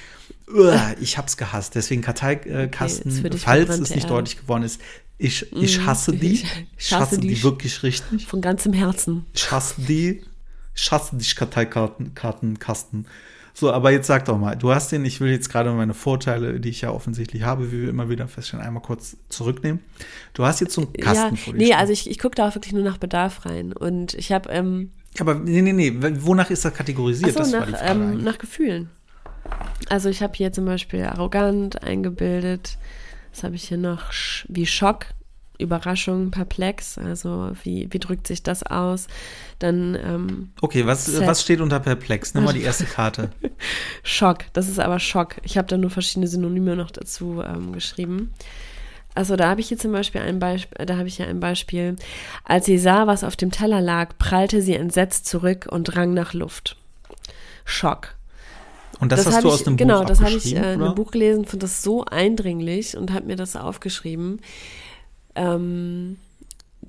Ich 0.99 1.17
hab's 1.17 1.37
gehasst. 1.37 1.75
Deswegen 1.75 2.01
Karteikasten, 2.01 3.23
dich 3.29 3.41
falls 3.41 3.69
es 3.69 3.79
nicht 3.91 4.03
Erde. 4.03 4.07
deutlich 4.07 4.37
geworden 4.41 4.63
ist, 4.63 4.81
ich, 5.17 5.51
ich 5.53 5.79
Mm, 5.79 5.85
hasse 5.85 6.11
die. 6.15 6.33
ich- 6.33 6.45
Ich 6.77 6.93
hasse 6.93 7.17
die 7.19 7.35
sch- 7.35 7.43
wirklich 7.43 7.83
richtig. 7.83 8.25
Von 8.25 8.41
ganzem 8.41 8.73
Herzen. 8.73 9.25
Ich 9.33 9.51
hasse 9.51 9.75
die. 9.81 10.23
Ich 10.75 10.91
hasse 10.91 11.15
dich 11.17 11.35
Karteikartenkasten. 11.35 13.05
So, 13.53 13.73
aber 13.73 13.91
jetzt 13.91 14.07
sag 14.07 14.23
doch 14.25 14.37
mal, 14.37 14.55
du 14.55 14.71
hast 14.71 14.91
den, 14.93 15.03
ich 15.03 15.19
will 15.19 15.31
jetzt 15.31 15.49
gerade 15.49 15.71
meine 15.73 15.93
Vorteile, 15.93 16.59
die 16.61 16.69
ich 16.69 16.81
ja 16.81 16.91
offensichtlich 16.91 17.43
habe, 17.43 17.71
wie 17.73 17.81
wir 17.81 17.89
immer 17.89 18.07
wieder 18.09 18.27
feststellen, 18.29 18.65
einmal 18.65 18.81
kurz 18.81 19.17
zurücknehmen. 19.27 19.81
Du 20.33 20.45
hast 20.45 20.61
jetzt 20.61 20.73
so 20.73 20.81
einen 20.81 20.93
Kasten 20.93 21.35
ja, 21.35 21.41
vor 21.41 21.53
dir. 21.53 21.59
nee, 21.59 21.73
also 21.73 21.91
ich, 21.91 22.09
ich 22.09 22.19
gucke 22.19 22.35
da 22.35 22.47
auch 22.47 22.55
wirklich 22.55 22.73
nur 22.73 22.83
nach 22.83 22.97
Bedarf 22.97 23.45
rein. 23.45 23.73
Und 23.73 24.13
ich 24.13 24.31
habe, 24.31 24.49
ähm, 24.49 24.91
aber 25.19 25.35
nee, 25.35 25.61
nee, 25.61 25.73
nee, 25.73 25.93
wonach 26.21 26.49
ist 26.49 26.63
das 26.63 26.73
kategorisiert? 26.73 27.35
Achso, 27.37 27.39
das 27.39 27.71
nach, 27.71 27.81
die 27.81 27.85
ähm, 27.91 28.23
nach 28.23 28.37
Gefühlen. 28.37 28.89
Also 29.89 30.09
ich 30.09 30.21
habe 30.21 30.33
hier 30.35 30.51
zum 30.51 30.65
Beispiel 30.65 31.03
arrogant 31.03 31.83
eingebildet. 31.83 32.77
Was 33.33 33.43
habe 33.43 33.55
ich 33.55 33.67
hier 33.67 33.77
noch? 33.77 34.11
Wie 34.47 34.65
Schock, 34.65 35.07
Überraschung, 35.57 36.31
perplex. 36.31 36.97
Also 36.97 37.51
wie, 37.63 37.87
wie 37.91 37.99
drückt 37.99 38.27
sich 38.27 38.43
das 38.43 38.63
aus? 38.63 39.07
Dann 39.59 39.95
ähm, 39.95 40.49
Okay, 40.61 40.85
was, 40.85 41.05
Set. 41.05 41.27
was 41.27 41.41
steht 41.41 41.61
unter 41.61 41.79
perplex? 41.79 42.33
Nimm 42.33 42.45
mal 42.45 42.53
die 42.53 42.61
erste 42.63 42.85
Karte. 42.85 43.29
Schock. 44.03 44.45
Das 44.53 44.67
ist 44.69 44.79
aber 44.79 44.99
Schock. 44.99 45.35
Ich 45.43 45.57
habe 45.57 45.67
da 45.67 45.77
nur 45.77 45.89
verschiedene 45.89 46.27
Synonyme 46.27 46.75
noch 46.75 46.91
dazu 46.91 47.43
ähm, 47.45 47.73
geschrieben. 47.73 48.33
Also 49.15 49.35
da 49.35 49.49
habe 49.49 49.59
ich 49.59 49.67
hier 49.67 49.77
zum 49.77 49.91
Beispiel 49.91 50.21
ein 50.21 50.39
Beispiel, 50.39 50.85
da 50.85 50.95
habe 50.97 51.07
ich 51.07 51.17
ja 51.17 51.25
ein 51.25 51.39
Beispiel. 51.39 51.95
Als 52.45 52.65
sie 52.65 52.77
sah, 52.77 53.07
was 53.07 53.23
auf 53.23 53.35
dem 53.35 53.51
Teller 53.51 53.81
lag, 53.81 54.17
prallte 54.17 54.61
sie 54.61 54.75
entsetzt 54.75 55.25
zurück 55.25 55.67
und 55.69 55.85
drang 55.85 56.13
nach 56.13 56.33
Luft. 56.33 56.77
Schock. 57.65 58.15
Und 58.99 59.11
das, 59.11 59.23
das 59.23 59.27
hast 59.27 59.43
du 59.43 59.47
habe 59.47 59.53
aus 59.53 59.59
ich, 59.59 59.65
dem 59.65 59.77
genau, 59.77 59.99
Buch 59.99 60.07
das 60.07 60.21
habe 60.21 60.31
ich 60.31 60.55
äh, 60.55 60.73
in 60.73 60.81
einem 60.81 60.95
Buch 60.95 61.11
gelesen, 61.11 61.45
fand 61.45 61.63
das 61.63 61.81
so 61.81 62.05
eindringlich 62.05 62.97
und 62.97 63.13
habe 63.13 63.25
mir 63.25 63.35
das 63.35 63.55
aufgeschrieben. 63.55 64.41
Ähm, 65.35 66.17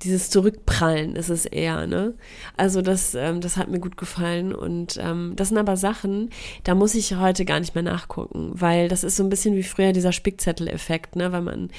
dieses 0.03 0.29
Zurückprallen 0.29 1.15
ist 1.15 1.29
es 1.29 1.45
eher, 1.45 1.85
ne? 1.87 2.13
Also 2.57 2.81
das, 2.81 3.13
ähm, 3.15 3.39
das 3.41 3.57
hat 3.57 3.69
mir 3.69 3.79
gut 3.79 3.97
gefallen 3.97 4.53
und 4.53 4.97
ähm, 4.99 5.33
das 5.35 5.49
sind 5.49 5.57
aber 5.57 5.77
Sachen, 5.77 6.29
da 6.63 6.73
muss 6.75 6.95
ich 6.95 7.15
heute 7.15 7.45
gar 7.45 7.59
nicht 7.59 7.75
mehr 7.75 7.83
nachgucken, 7.83 8.51
weil 8.53 8.87
das 8.87 9.03
ist 9.03 9.15
so 9.15 9.23
ein 9.23 9.29
bisschen 9.29 9.55
wie 9.55 9.63
früher 9.63 9.91
dieser 9.93 10.11
Spickzettel-Effekt, 10.11 11.15
ne? 11.15 11.31
Weil 11.31 11.41
man, 11.41 11.69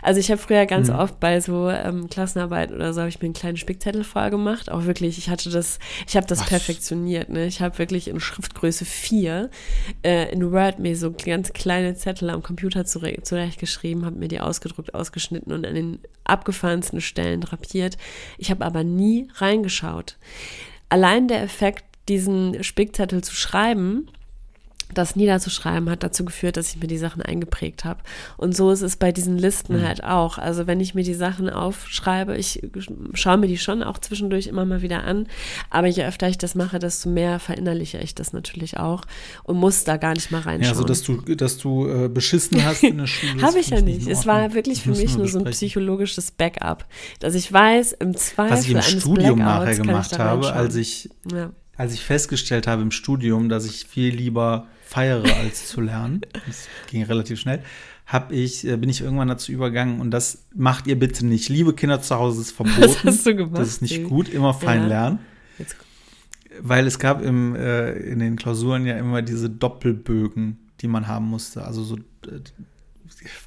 also 0.00 0.20
ich 0.20 0.30
habe 0.30 0.40
früher 0.40 0.66
ganz 0.66 0.88
Mhm. 0.88 0.94
oft 0.94 1.18
bei 1.20 1.40
so 1.40 1.68
ähm, 1.70 2.08
Klassenarbeiten 2.08 2.74
oder 2.76 2.92
so 2.92 3.00
habe 3.00 3.08
ich 3.08 3.20
mir 3.20 3.26
einen 3.26 3.34
kleinen 3.34 3.56
Spickzettel 3.56 4.04
vorgemacht, 4.04 4.70
auch 4.70 4.84
wirklich, 4.84 5.18
ich 5.18 5.28
hatte 5.28 5.50
das, 5.50 5.78
ich 6.06 6.16
habe 6.16 6.26
das 6.26 6.40
Was? 6.40 6.46
perfektioniert, 6.48 7.28
ne? 7.30 7.46
Ich 7.46 7.60
habe 7.60 7.78
wirklich 7.78 8.08
in 8.08 8.20
Schriftgröße 8.20 8.84
4 8.84 9.50
äh, 10.04 10.32
in 10.32 10.52
Word 10.52 10.78
mir 10.78 10.96
so 10.96 11.10
ganz 11.12 11.52
kleine 11.52 11.94
Zettel 11.94 12.30
am 12.30 12.42
Computer 12.42 12.82
zure- 12.82 13.22
zurechtgeschrieben, 13.22 14.04
habe 14.04 14.16
mir 14.16 14.28
die 14.28 14.40
ausgedruckt, 14.40 14.94
ausgeschnitten 14.94 15.52
und 15.52 15.66
an 15.66 15.74
den 15.74 15.98
abgefahrensten 16.24 17.00
Stellen 17.00 17.40
drapiert. 17.40 17.71
Ich 18.38 18.50
habe 18.50 18.64
aber 18.64 18.84
nie 18.84 19.28
reingeschaut. 19.34 20.16
Allein 20.88 21.28
der 21.28 21.42
Effekt, 21.42 21.84
diesen 22.08 22.62
Spickzettel 22.62 23.22
zu 23.24 23.34
schreiben, 23.34 24.08
das 24.94 25.16
niederzuschreiben, 25.16 25.88
hat 25.90 26.02
dazu 26.02 26.24
geführt, 26.24 26.56
dass 26.56 26.70
ich 26.74 26.80
mir 26.80 26.86
die 26.86 26.98
Sachen 26.98 27.22
eingeprägt 27.22 27.84
habe. 27.84 28.00
Und 28.36 28.56
so 28.56 28.70
ist 28.70 28.82
es 28.82 28.96
bei 28.96 29.12
diesen 29.12 29.38
Listen 29.38 29.76
Mhm. 29.78 29.86
halt 29.86 30.04
auch. 30.04 30.38
Also 30.38 30.66
wenn 30.66 30.80
ich 30.80 30.94
mir 30.94 31.04
die 31.04 31.14
Sachen 31.14 31.48
aufschreibe, 31.50 32.36
ich 32.36 32.62
schaue 33.14 33.36
mir 33.38 33.46
die 33.46 33.58
schon 33.58 33.82
auch 33.82 33.98
zwischendurch 33.98 34.46
immer 34.46 34.64
mal 34.64 34.82
wieder 34.82 35.04
an, 35.04 35.26
aber 35.70 35.86
je 35.88 36.04
öfter 36.04 36.28
ich 36.28 36.38
das 36.38 36.54
mache, 36.54 36.78
desto 36.78 37.08
mehr 37.08 37.38
verinnerliche 37.38 37.98
ich 37.98 38.14
das 38.14 38.32
natürlich 38.32 38.78
auch 38.78 39.02
und 39.44 39.56
muss 39.56 39.84
da 39.84 39.96
gar 39.96 40.14
nicht 40.14 40.30
mal 40.30 40.40
reinschauen. 40.40 40.74
Ja, 40.74 40.74
so 40.74 40.84
dass 40.84 41.02
du, 41.02 41.16
dass 41.34 41.58
du 41.58 41.88
äh, 41.88 42.08
beschissen 42.08 42.64
hast 42.64 42.82
in 42.82 42.98
der 42.98 43.06
Schule. 43.06 43.42
Habe 43.42 43.58
ich 43.58 43.68
ja 43.70 43.80
nicht. 43.80 44.06
Es 44.08 44.26
war 44.26 44.54
wirklich 44.54 44.82
für 44.82 44.90
mich 44.90 45.16
nur 45.16 45.26
so 45.28 45.38
ein 45.38 45.44
besprechen. 45.44 45.52
psychologisches 45.52 46.30
Backup, 46.30 46.86
dass 47.20 47.34
ich 47.34 47.52
weiß, 47.52 47.92
im 47.92 48.16
Zweifel 48.16 48.50
Was 48.52 48.64
ich 48.66 48.72
im 48.72 48.82
Studium 48.82 49.38
nachher 49.38 49.76
gemacht 49.76 50.18
habe, 50.18 50.52
als 50.52 50.74
ich, 50.76 51.10
ja. 51.32 51.50
als 51.76 51.94
ich 51.94 52.00
festgestellt 52.02 52.66
habe 52.66 52.82
im 52.82 52.90
Studium, 52.90 53.48
dass 53.48 53.64
ich 53.64 53.84
viel 53.86 54.14
lieber 54.14 54.66
feiere, 54.92 55.24
als 55.36 55.66
zu 55.68 55.80
lernen, 55.80 56.20
das 56.46 56.68
ging 56.90 57.02
relativ 57.04 57.40
schnell, 57.40 57.62
hab 58.06 58.30
ich, 58.32 58.66
äh, 58.66 58.76
bin 58.76 58.90
ich 58.90 59.00
irgendwann 59.00 59.28
dazu 59.28 59.52
übergegangen 59.52 60.00
und 60.00 60.10
das 60.10 60.44
macht 60.54 60.86
ihr 60.86 60.98
bitte 60.98 61.24
nicht. 61.24 61.48
Liebe 61.48 61.72
Kinder 61.74 62.00
zu 62.02 62.14
Hause, 62.16 62.42
ist 62.42 62.52
verboten. 62.56 62.94
hast 63.04 63.24
du 63.26 63.34
gemacht, 63.34 63.58
Das 63.58 63.68
ist 63.68 63.82
nicht 63.82 64.04
gut, 64.04 64.28
immer 64.28 64.52
fein 64.54 64.82
Ja. 64.82 64.86
lernen. 64.88 65.18
Jetzt, 65.58 65.76
Weil 66.60 66.86
es 66.86 66.98
gab 66.98 67.22
im, 67.22 67.54
äh, 67.56 67.92
in 67.92 68.18
den 68.18 68.36
Klausuren 68.36 68.84
ja 68.86 68.98
immer 68.98 69.22
diese 69.22 69.48
Doppelbögen, 69.48 70.58
die 70.80 70.88
man 70.88 71.06
haben 71.06 71.26
musste. 71.26 71.64
Also 71.64 71.82
so, 71.84 71.96
äh, 71.96 72.40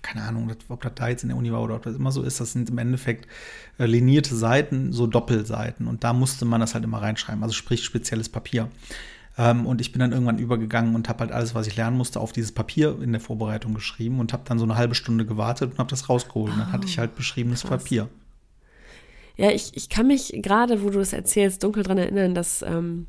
keine 0.02 0.24
Ahnung, 0.24 0.50
ob 0.70 0.82
das 0.82 0.92
da 0.96 1.10
jetzt 1.10 1.24
in 1.24 1.30
der 1.30 1.38
Uni 1.38 1.52
war 1.52 1.62
oder 1.62 1.76
ob 1.76 1.84
das 1.84 1.96
immer 1.96 2.12
so 2.12 2.24
ist. 2.24 2.40
Das 2.40 2.54
sind 2.54 2.70
im 2.70 2.78
Endeffekt 2.78 3.28
äh, 3.78 3.86
linierte 3.86 4.36
Seiten, 4.36 4.94
so 4.94 5.06
Doppelseiten. 5.06 5.88
Und 5.88 6.04
da 6.04 6.14
musste 6.14 6.46
man 6.46 6.62
das 6.62 6.74
halt 6.74 6.84
immer 6.86 7.02
reinschreiben. 7.02 7.44
Also 7.44 7.54
sprich 7.54 7.84
spezielles 7.84 8.30
Papier. 8.30 8.70
Ähm, 9.38 9.66
und 9.66 9.82
ich 9.82 9.92
bin 9.92 10.00
dann 10.00 10.12
irgendwann 10.12 10.38
übergegangen 10.38 10.96
und 10.96 11.10
habe 11.10 11.20
halt 11.22 11.32
alles, 11.32 11.56
was 11.56 11.68
ich 11.68 11.76
lernen 11.76 11.98
musste, 11.98 12.20
auf 12.20 12.32
dieses 12.32 12.52
Papier 12.54 12.98
in 13.02 13.12
der 13.12 13.22
Vorbereitung 13.22 13.74
geschrieben 13.74 14.20
und 14.20 14.32
habe 14.34 14.44
dann 14.46 14.60
so 14.60 14.66
eine 14.66 14.78
halbe 14.78 14.96
Stunde 14.96 15.26
gewartet 15.26 15.72
und 15.72 15.80
habe 15.80 15.90
das 15.90 16.08
rausgeholt. 16.10 16.54
Und 16.54 16.60
dann 16.60 16.72
hatte 16.72 16.88
ich 16.88 16.98
halt 16.98 17.16
beschriebenes 17.16 17.62
krass. 17.62 17.84
Papier. 17.84 18.08
Ja, 19.38 19.52
ich, 19.52 19.72
ich 19.76 19.90
kann 19.90 20.08
mich 20.08 20.32
gerade, 20.42 20.82
wo 20.82 20.90
du 20.90 21.00
es 21.00 21.12
erzählst, 21.12 21.64
dunkel 21.64 21.84
dran 21.84 21.98
erinnern, 21.98 22.34
dass 22.34 22.62
ähm, 22.62 23.08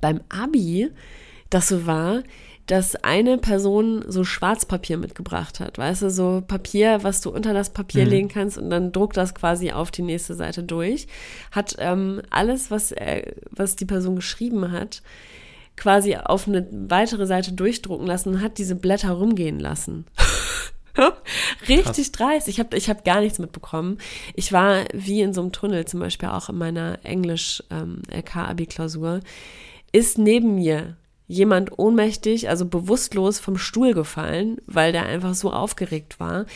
beim 0.00 0.20
Abi 0.28 0.90
das 1.48 1.68
so 1.68 1.86
war, 1.86 2.22
dass 2.66 2.96
eine 2.96 3.38
Person 3.38 4.04
so 4.08 4.24
Schwarzpapier 4.24 4.98
mitgebracht 4.98 5.60
hat. 5.60 5.78
Weißt 5.78 6.02
du, 6.02 6.10
so 6.10 6.42
Papier, 6.46 6.98
was 7.02 7.20
du 7.20 7.30
unter 7.30 7.54
das 7.54 7.70
Papier 7.70 8.04
Mhm. 8.04 8.10
legen 8.10 8.28
kannst 8.28 8.58
und 8.58 8.70
dann 8.70 8.90
druckt 8.90 9.16
das 9.16 9.34
quasi 9.34 9.70
auf 9.70 9.90
die 9.92 10.02
nächste 10.02 10.34
Seite 10.34 10.64
durch. 10.64 11.06
Hat 11.52 11.76
ähm, 11.78 12.20
alles, 12.28 12.70
was, 12.70 12.90
er, 12.90 13.32
was 13.50 13.76
die 13.76 13.84
Person 13.84 14.16
geschrieben 14.16 14.72
hat, 14.72 15.02
quasi 15.76 16.16
auf 16.16 16.48
eine 16.48 16.66
weitere 16.70 17.26
Seite 17.26 17.52
durchdrucken 17.52 18.06
lassen 18.06 18.30
und 18.30 18.42
hat 18.42 18.58
diese 18.58 18.74
Blätter 18.74 19.12
rumgehen 19.12 19.60
lassen. 19.60 20.06
Richtig 21.68 22.10
dreist. 22.12 22.48
Ich 22.48 22.58
habe 22.58 22.74
ich 22.76 22.88
hab 22.88 23.04
gar 23.04 23.20
nichts 23.20 23.38
mitbekommen. 23.38 23.98
Ich 24.34 24.50
war 24.52 24.86
wie 24.92 25.20
in 25.20 25.34
so 25.34 25.42
einem 25.42 25.52
Tunnel, 25.52 25.84
zum 25.84 26.00
Beispiel 26.00 26.30
auch 26.30 26.48
in 26.48 26.56
meiner 26.56 27.04
Englisch-LK-Abi-Klausur, 27.04 29.20
ist 29.92 30.16
neben 30.18 30.54
mir 30.54 30.96
jemand 31.28 31.76
ohnmächtig, 31.78 32.48
also 32.48 32.64
bewusstlos 32.66 33.40
vom 33.40 33.58
Stuhl 33.58 33.94
gefallen, 33.94 34.58
weil 34.66 34.92
der 34.92 35.06
einfach 35.06 35.34
so 35.34 35.52
aufgeregt 35.52 36.20
war. 36.20 36.46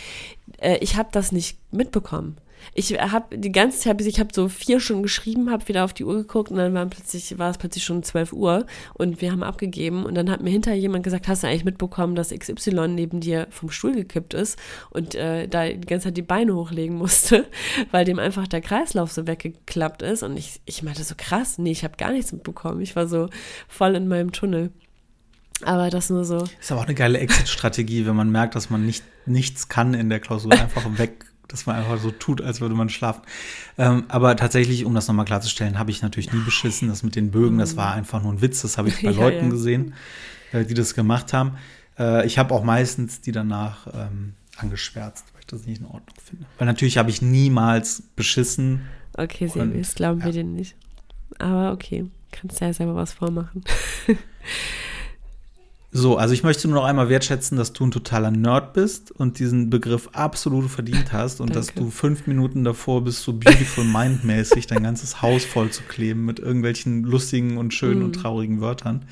Äh, 0.58 0.78
ich 0.80 0.96
habe 0.96 1.08
das 1.12 1.32
nicht 1.32 1.58
mitbekommen. 1.72 2.36
Ich 2.74 2.92
habe 2.92 3.36
die 3.36 3.52
ganze 3.52 3.78
Zeit, 3.78 3.96
bis 3.96 4.06
ich 4.06 4.20
habe 4.20 4.30
so 4.32 4.48
vier 4.48 4.80
Stunden 4.80 5.02
geschrieben, 5.02 5.50
habe 5.50 5.66
wieder 5.68 5.84
auf 5.84 5.92
die 5.92 6.04
Uhr 6.04 6.16
geguckt 6.16 6.50
und 6.50 6.56
dann 6.56 6.74
war, 6.74 6.86
plötzlich, 6.86 7.38
war 7.38 7.50
es 7.50 7.58
plötzlich 7.58 7.84
schon 7.84 8.02
12 8.02 8.32
Uhr 8.32 8.66
und 8.94 9.20
wir 9.20 9.32
haben 9.32 9.42
abgegeben 9.42 10.04
und 10.04 10.14
dann 10.14 10.30
hat 10.30 10.42
mir 10.42 10.50
hinterher 10.50 10.78
jemand 10.78 11.04
gesagt, 11.04 11.28
hast 11.28 11.42
du 11.42 11.48
eigentlich 11.48 11.64
mitbekommen, 11.64 12.14
dass 12.14 12.30
XY 12.30 12.88
neben 12.88 13.20
dir 13.20 13.46
vom 13.50 13.70
Stuhl 13.70 13.92
gekippt 13.92 14.34
ist 14.34 14.58
und 14.90 15.14
äh, 15.14 15.48
da 15.48 15.68
die 15.68 15.80
ganze 15.80 16.08
Zeit 16.08 16.16
die 16.16 16.22
Beine 16.22 16.54
hochlegen 16.54 16.96
musste, 16.96 17.46
weil 17.90 18.04
dem 18.04 18.18
einfach 18.18 18.46
der 18.46 18.60
Kreislauf 18.60 19.12
so 19.12 19.26
weggeklappt 19.26 20.02
ist 20.02 20.22
und 20.22 20.36
ich, 20.36 20.60
ich 20.64 20.82
meinte 20.82 21.04
so 21.04 21.14
krass, 21.16 21.58
nee, 21.58 21.70
ich 21.70 21.84
habe 21.84 21.96
gar 21.96 22.12
nichts 22.12 22.32
mitbekommen. 22.32 22.80
Ich 22.80 22.96
war 22.96 23.06
so 23.06 23.28
voll 23.68 23.94
in 23.94 24.08
meinem 24.08 24.32
Tunnel. 24.32 24.70
Aber 25.62 25.90
das 25.90 26.08
nur 26.08 26.24
so. 26.24 26.46
Ist 26.58 26.72
aber 26.72 26.80
auch 26.80 26.86
eine 26.86 26.94
geile 26.94 27.18
Exit-Strategie, 27.18 28.06
wenn 28.06 28.16
man 28.16 28.30
merkt, 28.30 28.54
dass 28.54 28.70
man 28.70 28.86
nicht, 28.86 29.04
nichts 29.26 29.68
kann 29.68 29.94
in 29.94 30.08
der 30.08 30.20
Klausur, 30.20 30.52
einfach 30.52 30.86
weg, 30.98 31.26
dass 31.50 31.66
man 31.66 31.76
einfach 31.76 31.98
so 31.98 32.10
tut, 32.10 32.40
als 32.40 32.60
würde 32.60 32.74
man 32.74 32.88
schlafen. 32.88 33.22
Ähm, 33.78 34.04
aber 34.08 34.36
tatsächlich, 34.36 34.84
um 34.84 34.94
das 34.94 35.08
nochmal 35.08 35.24
klarzustellen, 35.24 35.78
habe 35.78 35.90
ich 35.90 36.02
natürlich 36.02 36.32
nie 36.32 36.40
beschissen. 36.40 36.88
Das 36.88 37.02
mit 37.02 37.16
den 37.16 37.30
Bögen, 37.30 37.58
das 37.58 37.76
war 37.76 37.94
einfach 37.94 38.22
nur 38.22 38.32
ein 38.32 38.40
Witz. 38.40 38.62
Das 38.62 38.78
habe 38.78 38.88
ich 38.88 38.96
bei 39.02 39.10
Ja, 39.10 39.20
Leuten 39.20 39.44
ja. 39.46 39.50
gesehen, 39.50 39.94
äh, 40.52 40.64
die 40.64 40.74
das 40.74 40.94
gemacht 40.94 41.32
haben. 41.32 41.52
Äh, 41.98 42.26
ich 42.26 42.38
habe 42.38 42.54
auch 42.54 42.64
meistens 42.64 43.20
die 43.20 43.32
danach 43.32 43.86
ähm, 43.92 44.34
angeschwärzt, 44.56 45.24
weil 45.32 45.40
ich 45.40 45.46
das 45.46 45.66
nicht 45.66 45.80
in 45.80 45.86
Ordnung 45.86 46.16
finde. 46.24 46.46
Weil 46.58 46.66
natürlich 46.66 46.98
habe 46.98 47.10
ich 47.10 47.22
niemals 47.22 48.02
beschissen. 48.16 48.82
Okay, 49.16 49.44
Und, 49.44 49.52
Sebi, 49.52 49.78
das 49.78 49.94
glauben 49.94 50.20
ja. 50.20 50.26
wir 50.26 50.32
dir 50.32 50.44
nicht. 50.44 50.76
Aber 51.38 51.72
okay, 51.72 52.06
kannst 52.32 52.60
ja 52.60 52.72
selber 52.72 52.94
was 52.94 53.12
vormachen. 53.12 53.64
So, 55.92 56.16
also 56.16 56.32
ich 56.34 56.44
möchte 56.44 56.68
nur 56.68 56.76
noch 56.76 56.84
einmal 56.84 57.08
wertschätzen, 57.08 57.58
dass 57.58 57.72
du 57.72 57.84
ein 57.84 57.90
totaler 57.90 58.30
Nerd 58.30 58.74
bist 58.74 59.10
und 59.10 59.40
diesen 59.40 59.70
Begriff 59.70 60.08
absolut 60.12 60.70
verdient 60.70 61.12
hast 61.12 61.40
und 61.40 61.56
dass 61.56 61.74
du 61.74 61.90
fünf 61.90 62.28
Minuten 62.28 62.62
davor 62.62 63.02
bist, 63.02 63.22
so 63.24 63.32
beautiful 63.32 63.84
mind-mäßig 63.92 64.68
dein 64.68 64.84
ganzes 64.84 65.20
Haus 65.20 65.44
voll 65.44 65.70
zu 65.70 65.82
kleben 65.82 66.24
mit 66.24 66.38
irgendwelchen 66.38 67.02
lustigen 67.02 67.56
und 67.56 67.74
schönen 67.74 68.02
und 68.04 68.16
Mhm. 68.16 68.20
traurigen 68.22 68.60
Wörtern. 68.60 69.04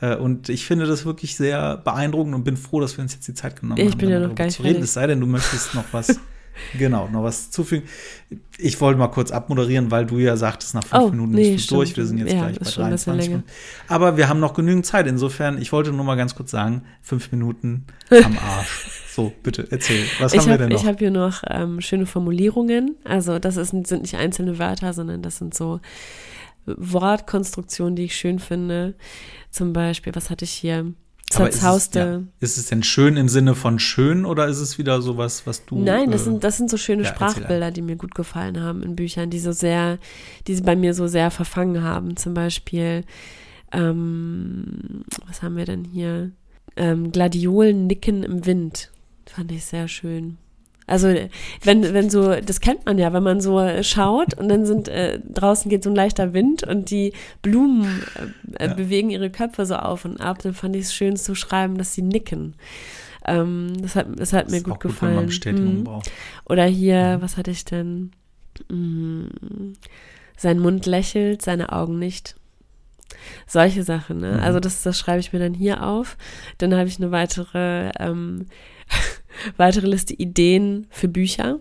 Äh, 0.00 0.16
Und 0.16 0.48
ich 0.48 0.64
finde 0.64 0.86
das 0.86 1.04
wirklich 1.04 1.36
sehr 1.36 1.76
beeindruckend 1.76 2.34
und 2.34 2.44
bin 2.44 2.56
froh, 2.56 2.80
dass 2.80 2.96
wir 2.96 3.02
uns 3.02 3.12
jetzt 3.12 3.28
die 3.28 3.34
Zeit 3.34 3.60
genommen 3.60 3.78
Ich 3.80 3.90
haben, 3.90 3.98
bin 3.98 4.08
ja 4.08 4.14
darüber 4.16 4.28
noch 4.30 4.36
gar 4.36 4.44
nicht 4.46 4.56
zu 4.56 4.62
reden. 4.62 4.82
Es 4.82 4.94
sei 4.94 5.06
denn, 5.06 5.20
du 5.20 5.26
möchtest 5.26 5.74
noch 5.74 5.84
was, 5.92 6.18
genau, 6.78 7.08
noch 7.08 7.22
was 7.24 7.50
zufügen. 7.50 7.86
Ich 8.58 8.80
wollte 8.80 8.98
mal 8.98 9.08
kurz 9.08 9.30
abmoderieren, 9.30 9.90
weil 9.90 10.06
du 10.06 10.18
ja 10.18 10.36
sagtest, 10.36 10.74
nach 10.74 10.84
fünf 10.84 11.02
Oh, 11.02 11.10
Minuten 11.10 11.32
nee, 11.32 11.52
bist 11.54 11.70
du 11.70 11.76
durch. 11.76 11.96
Wir 11.96 12.06
sind 12.06 12.18
jetzt 12.18 12.32
Ja, 12.32 12.42
gleich 12.46 12.58
bei 12.58 12.66
ist 12.66 12.74
schon 12.74 12.84
ein 12.84 12.90
bisschen 12.92 13.12
23 13.12 13.26
länger. 13.30 13.42
Minuten. 13.44 13.88
Aber 13.88 14.16
wir 14.16 14.28
haben 14.28 14.40
noch 14.40 14.54
genügend 14.54 14.86
Zeit. 14.86 15.06
Insofern, 15.06 15.60
ich 15.60 15.72
wollte 15.72 15.92
nur 15.92 16.04
mal 16.04 16.16
ganz 16.16 16.34
kurz 16.34 16.50
sagen, 16.50 16.82
fünf 17.00 17.32
Minuten 17.32 17.86
am 18.10 18.38
Arsch. 18.38 19.02
So, 19.08 19.32
bitte, 19.42 19.66
erzähl. 19.70 20.04
Was 20.20 20.32
ich 20.32 20.40
haben 20.40 20.46
wir 20.46 20.52
habe 20.54 20.62
denn 20.64 20.72
noch? 20.72 20.84
hab 20.86 20.98
hier 20.98 21.10
noch 21.10 21.42
ähm, 21.48 21.80
schöne 21.80 22.06
Formulierungen. 22.06 22.96
Also 23.04 23.38
das 23.38 23.56
ist, 23.56 23.70
sind 23.70 24.02
nicht 24.02 24.16
einzelne 24.16 24.58
Wörter, 24.58 24.92
sondern 24.94 25.22
das 25.22 25.38
sind 25.38 25.54
so 25.54 25.80
Wortkonstruktionen, 26.66 27.96
die 27.96 28.04
ich 28.04 28.16
schön 28.16 28.38
finde. 28.38 28.94
Zum 29.50 29.72
Beispiel, 29.72 30.14
was 30.14 30.30
hatte 30.30 30.44
ich 30.44 30.52
hier? 30.52 30.92
Aber 31.36 31.48
ist 31.48 31.56
es, 31.56 31.60
Zerzauste. 31.60 31.98
ja, 31.98 32.22
ist 32.40 32.58
es 32.58 32.66
denn 32.66 32.82
schön 32.82 33.16
im 33.16 33.28
Sinne 33.28 33.54
von 33.54 33.78
schön 33.78 34.24
oder 34.24 34.46
ist 34.48 34.58
es 34.58 34.78
wieder 34.78 35.02
sowas, 35.02 35.46
was 35.46 35.64
du. 35.64 35.82
Nein, 35.82 36.10
das 36.10 36.22
äh, 36.22 36.24
sind, 36.24 36.44
das 36.44 36.56
sind 36.56 36.70
so 36.70 36.76
schöne 36.76 37.04
ja, 37.04 37.08
Sprachbilder, 37.08 37.70
die 37.70 37.82
mir 37.82 37.96
gut 37.96 38.14
gefallen 38.14 38.60
haben 38.60 38.82
in 38.82 38.96
Büchern, 38.96 39.30
die 39.30 39.38
so 39.38 39.52
sehr, 39.52 39.98
die 40.46 40.54
sie 40.54 40.62
bei 40.62 40.76
mir 40.76 40.94
so 40.94 41.06
sehr 41.06 41.30
verfangen 41.30 41.82
haben. 41.82 42.16
Zum 42.16 42.34
Beispiel, 42.34 43.04
ähm, 43.72 45.04
was 45.26 45.42
haben 45.42 45.56
wir 45.56 45.64
denn 45.64 45.84
hier? 45.84 46.30
Ähm, 46.76 47.12
Gladiolen 47.12 47.86
nicken 47.86 48.22
im 48.22 48.46
Wind. 48.46 48.90
Fand 49.26 49.52
ich 49.52 49.64
sehr 49.64 49.88
schön. 49.88 50.38
Also, 50.86 51.14
wenn, 51.62 51.94
wenn 51.94 52.10
so, 52.10 52.34
das 52.40 52.60
kennt 52.60 52.84
man 52.86 52.98
ja, 52.98 53.12
wenn 53.12 53.22
man 53.22 53.40
so 53.40 53.60
schaut 53.82 54.34
und 54.34 54.48
dann 54.48 54.66
sind, 54.66 54.88
äh, 54.88 55.20
draußen 55.32 55.70
geht 55.70 55.84
so 55.84 55.90
ein 55.90 55.96
leichter 55.96 56.32
Wind 56.32 56.64
und 56.64 56.90
die 56.90 57.12
Blumen 57.40 58.02
äh, 58.58 58.66
Ja. 58.66 58.74
bewegen 58.74 59.10
ihre 59.10 59.30
Köpfe 59.30 59.64
so 59.64 59.76
auf 59.76 60.04
und 60.04 60.20
ab, 60.20 60.38
dann 60.42 60.54
fand 60.54 60.74
ich 60.76 60.82
es 60.86 60.94
schön 60.94 61.16
zu 61.16 61.34
schreiben, 61.34 61.78
dass 61.78 61.94
sie 61.94 62.02
nicken. 62.02 62.54
Ähm, 63.24 63.74
das, 63.80 63.94
hat, 63.94 64.06
das 64.16 64.32
hat 64.32 64.46
Das 64.46 64.52
mir 64.52 64.62
gut 64.62 64.80
gut, 64.80 64.90
gefallen. 64.92 65.30
Mhm. 65.46 65.88
Oder 66.48 66.64
hier, 66.64 67.18
Mhm. 67.18 67.22
was 67.22 67.36
hatte 67.36 67.52
ich 67.52 67.64
denn? 67.64 68.10
Mm, 68.68 69.26
Sein 70.36 70.58
Mund 70.58 70.86
lächelt, 70.86 71.40
seine 71.42 71.70
Augen 71.72 72.00
nicht. 72.00 72.34
Solche 73.46 73.84
Sachen, 73.84 74.18
ne? 74.18 74.32
Mhm. 74.38 74.42
Also 74.42 74.58
das, 74.58 74.82
das 74.82 74.98
schreibe 74.98 75.20
ich 75.20 75.32
mir 75.32 75.38
dann 75.38 75.54
hier 75.54 75.84
auf. 75.86 76.16
Dann 76.58 76.74
habe 76.74 76.88
ich 76.88 76.96
eine 76.98 77.12
weitere, 77.12 77.90
ähm, 78.00 78.46
weitere 79.56 79.86
Liste 79.86 80.14
Ideen 80.14 80.86
für 80.90 81.08
Bücher. 81.08 81.60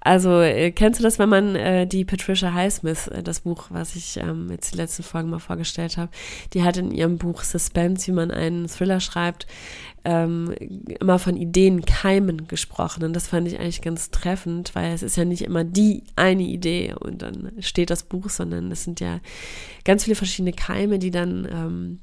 Also 0.00 0.40
äh, 0.40 0.70
kennst 0.70 1.00
du 1.00 1.04
das, 1.04 1.18
wenn 1.18 1.28
man 1.28 1.56
äh, 1.56 1.86
die 1.86 2.04
Patricia 2.04 2.52
Highsmith, 2.54 3.08
äh, 3.08 3.22
das 3.22 3.40
Buch, 3.40 3.66
was 3.70 3.96
ich 3.96 4.16
ähm, 4.18 4.48
jetzt 4.50 4.72
die 4.72 4.76
letzten 4.76 5.02
Folgen 5.02 5.30
mal 5.30 5.38
vorgestellt 5.38 5.96
habe, 5.96 6.10
die 6.54 6.62
hat 6.62 6.76
in 6.76 6.90
ihrem 6.90 7.18
Buch 7.18 7.42
Suspense, 7.42 8.06
wie 8.06 8.12
man 8.12 8.30
einen 8.30 8.68
Thriller 8.68 9.00
schreibt, 9.00 9.46
ähm, 10.04 10.54
immer 11.00 11.18
von 11.18 11.36
Ideenkeimen 11.36 12.46
gesprochen. 12.46 13.04
Und 13.04 13.14
das 13.14 13.28
fand 13.28 13.48
ich 13.48 13.58
eigentlich 13.58 13.82
ganz 13.82 14.10
treffend, 14.10 14.74
weil 14.74 14.92
es 14.92 15.02
ist 15.02 15.16
ja 15.16 15.24
nicht 15.24 15.42
immer 15.42 15.64
die 15.64 16.04
eine 16.16 16.44
Idee 16.44 16.94
und 16.98 17.22
dann 17.22 17.52
steht 17.60 17.90
das 17.90 18.04
Buch, 18.04 18.30
sondern 18.30 18.70
es 18.70 18.84
sind 18.84 19.00
ja 19.00 19.20
ganz 19.84 20.04
viele 20.04 20.16
verschiedene 20.16 20.52
Keime, 20.52 20.98
die 20.98 21.10
dann 21.10 21.48
ähm, 21.50 21.98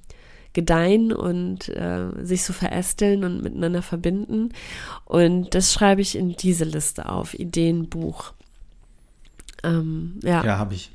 gedeihen 0.56 1.14
und 1.14 1.70
äh, 1.70 2.08
sich 2.24 2.44
so 2.44 2.54
verästeln 2.54 3.24
und 3.24 3.44
miteinander 3.44 3.84
verbinden. 3.84 4.50
Und 5.06 5.54
das 5.54 5.72
schreibe 5.72 6.02
ich 6.02 6.18
in 6.18 6.36
diese 6.36 6.64
Liste 6.64 7.08
auf, 7.08 7.36
Ideenbuch. 7.38 8.34
Ähm, 9.64 10.20
ja. 10.24 10.44
Ja, 10.44 10.58
habe 10.58 10.74
ich. 10.74 10.92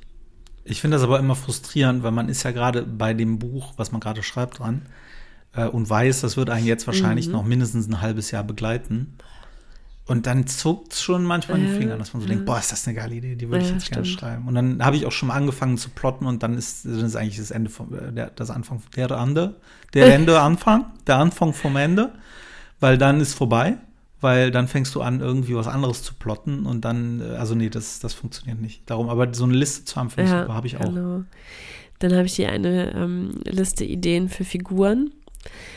Ich 0.64 0.80
finde 0.80 0.96
das 0.96 1.04
aber 1.04 1.18
immer 1.18 1.36
frustrierend, 1.36 2.02
weil 2.02 2.10
man 2.12 2.28
ist 2.28 2.42
ja 2.42 2.50
gerade 2.50 2.82
bei 2.82 3.14
dem 3.14 3.38
Buch, 3.38 3.72
was 3.76 3.92
man 3.92 4.00
gerade 4.00 4.22
schreibt, 4.22 4.58
dran 4.58 4.82
äh, 5.54 5.64
und 5.66 5.88
weiß, 5.88 6.20
das 6.20 6.36
wird 6.36 6.50
einen 6.50 6.66
jetzt 6.66 6.86
wahrscheinlich 6.86 7.26
Mhm. 7.26 7.32
noch 7.32 7.44
mindestens 7.44 7.88
ein 7.88 8.00
halbes 8.00 8.30
Jahr 8.30 8.44
begleiten. 8.44 9.14
Und 10.10 10.26
dann 10.26 10.48
zuckt 10.48 10.92
es 10.92 11.02
schon 11.02 11.22
manchmal 11.22 11.60
in 11.60 11.66
den 11.66 11.76
Fingern, 11.76 12.00
dass 12.00 12.12
man 12.12 12.20
so 12.20 12.26
ja. 12.26 12.34
denkt, 12.34 12.44
boah, 12.44 12.58
ist 12.58 12.72
das 12.72 12.84
eine 12.84 12.96
geile 12.96 13.14
Idee, 13.14 13.36
die 13.36 13.48
würde 13.48 13.62
ich 13.62 13.68
Ja, 13.68 13.74
jetzt 13.74 13.92
gerne 13.92 14.04
stimmt. 14.04 14.20
schreiben. 14.20 14.48
Und 14.48 14.56
dann 14.56 14.84
habe 14.84 14.96
ich 14.96 15.06
auch 15.06 15.12
schon 15.12 15.28
mal 15.28 15.36
angefangen 15.36 15.78
zu 15.78 15.88
plotten 15.88 16.26
und 16.26 16.42
dann 16.42 16.58
ist, 16.58 16.84
dann 16.84 17.04
ist 17.04 17.14
eigentlich 17.14 17.36
das 17.36 17.52
Ende 17.52 17.70
vom, 17.70 17.94
äh, 17.94 18.10
der, 18.10 18.30
das 18.30 18.50
Anfang, 18.50 18.82
der 18.96 19.08
Ende, 19.12 19.54
der 19.94 20.12
Ende 20.16 20.40
Anfang, 20.40 20.86
der 21.06 21.18
Anfang 21.18 21.52
vom 21.52 21.76
Ende, 21.76 22.10
weil 22.80 22.98
dann 22.98 23.20
ist 23.20 23.34
vorbei, 23.34 23.76
weil 24.20 24.50
dann 24.50 24.66
fängst 24.66 24.96
du 24.96 25.00
an, 25.00 25.20
irgendwie 25.20 25.54
was 25.54 25.68
anderes 25.68 26.02
zu 26.02 26.14
plotten 26.14 26.66
und 26.66 26.84
dann, 26.84 27.20
äh, 27.20 27.36
also 27.36 27.54
nee, 27.54 27.70
das, 27.70 28.00
das 28.00 28.12
funktioniert 28.12 28.60
nicht. 28.60 28.90
Darum, 28.90 29.10
aber 29.10 29.32
so 29.32 29.44
eine 29.44 29.54
Liste 29.54 29.84
zu 29.84 29.94
haben, 29.94 30.10
finde 30.10 30.24
ich 30.24 30.36
super, 30.36 30.54
habe 30.54 30.66
ich 30.66 30.76
auch. 30.76 30.92
Genau. 30.92 31.22
Dann 32.00 32.14
habe 32.14 32.26
ich 32.26 32.34
hier 32.34 32.50
eine 32.50 32.94
ähm, 32.94 33.42
Liste 33.44 33.84
Ideen 33.84 34.28
für 34.28 34.44
Figuren. 34.44 35.12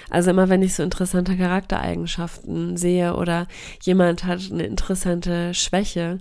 Also 0.10 0.32
immer 0.32 0.50
wenn 0.50 0.62
ich 0.62 0.76
so 0.76 0.84
interessante 0.84 1.38
Charaktereigenschaften 1.38 2.78
sehe 2.78 3.16
oder 3.16 3.48
jemand 3.82 4.26
hat 4.26 4.42
eine 4.52 4.64
interessante 4.64 5.54
Schwäche, 5.54 6.20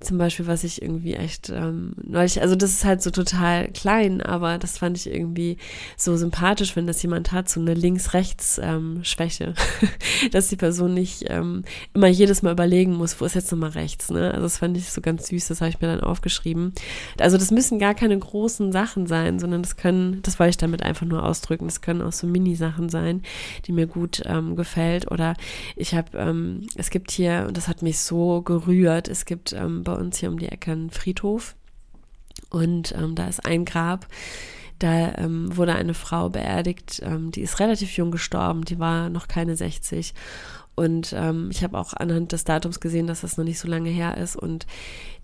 zum 0.00 0.16
Beispiel, 0.16 0.46
was 0.46 0.64
ich 0.64 0.80
irgendwie 0.80 1.14
echt 1.14 1.50
ähm, 1.50 1.92
neulich, 2.02 2.40
also 2.40 2.56
das 2.56 2.70
ist 2.70 2.84
halt 2.86 3.02
so 3.02 3.10
total 3.10 3.68
klein, 3.68 4.22
aber 4.22 4.56
das 4.56 4.78
fand 4.78 4.96
ich 4.96 5.10
irgendwie 5.12 5.58
so 5.96 6.16
sympathisch, 6.16 6.74
wenn 6.74 6.86
das 6.86 7.02
jemand 7.02 7.32
hat, 7.32 7.50
so 7.50 7.60
eine 7.60 7.74
Links-Rechts-Schwäche, 7.74 9.54
dass 10.32 10.48
die 10.48 10.56
Person 10.56 10.94
nicht 10.94 11.24
ähm, 11.28 11.64
immer 11.92 12.08
jedes 12.08 12.40
Mal 12.40 12.52
überlegen 12.52 12.94
muss, 12.94 13.20
wo 13.20 13.26
ist 13.26 13.34
jetzt 13.34 13.52
nochmal 13.52 13.70
rechts, 13.70 14.10
ne? 14.10 14.30
Also 14.30 14.42
das 14.42 14.58
fand 14.58 14.76
ich 14.78 14.90
so 14.90 15.02
ganz 15.02 15.28
süß, 15.28 15.48
das 15.48 15.60
habe 15.60 15.68
ich 15.68 15.80
mir 15.80 15.88
dann 15.88 16.00
aufgeschrieben. 16.00 16.72
Also 17.18 17.36
das 17.36 17.50
müssen 17.50 17.78
gar 17.78 17.94
keine 17.94 18.18
großen 18.18 18.72
Sachen 18.72 19.06
sein, 19.06 19.38
sondern 19.38 19.62
das 19.62 19.76
können, 19.76 20.22
das 20.22 20.38
wollte 20.38 20.50
ich 20.50 20.56
damit 20.56 20.82
einfach 20.82 21.06
nur 21.06 21.24
ausdrücken, 21.24 21.66
das 21.66 21.82
können 21.82 22.00
auch 22.00 22.12
so 22.12 22.26
Mini-Sachen 22.26 22.88
sein, 22.88 23.22
die 23.66 23.72
mir 23.72 23.86
gut 23.86 24.22
ähm, 24.24 24.56
gefällt. 24.56 25.10
Oder 25.10 25.34
ich 25.76 25.94
habe, 25.94 26.16
ähm, 26.16 26.66
es 26.76 26.88
gibt 26.88 27.10
hier, 27.10 27.44
und 27.46 27.58
das 27.58 27.68
hat 27.68 27.82
mich 27.82 27.98
so 27.98 28.40
gerührt, 28.40 29.06
es 29.06 29.26
gibt 29.26 29.52
ähm, 29.52 29.84
bei 29.90 30.00
uns 30.00 30.18
hier 30.18 30.30
um 30.30 30.38
die 30.38 30.48
Ecke 30.48 30.72
einen 30.72 30.90
Friedhof 30.90 31.56
und 32.48 32.94
ähm, 32.96 33.14
da 33.14 33.26
ist 33.26 33.44
ein 33.44 33.64
Grab. 33.64 34.06
Da 34.78 35.14
ähm, 35.18 35.54
wurde 35.54 35.74
eine 35.74 35.92
Frau 35.92 36.30
beerdigt, 36.30 37.02
ähm, 37.04 37.32
die 37.32 37.42
ist 37.42 37.60
relativ 37.60 37.96
jung 37.98 38.10
gestorben, 38.10 38.64
die 38.64 38.78
war 38.78 39.10
noch 39.10 39.28
keine 39.28 39.54
60. 39.54 40.14
Und 40.80 41.14
ähm, 41.14 41.50
ich 41.50 41.62
habe 41.62 41.76
auch 41.76 41.92
anhand 41.92 42.32
des 42.32 42.44
Datums 42.44 42.80
gesehen, 42.80 43.06
dass 43.06 43.20
das 43.20 43.36
noch 43.36 43.44
nicht 43.44 43.58
so 43.58 43.68
lange 43.68 43.90
her 43.90 44.16
ist. 44.16 44.34
Und 44.34 44.64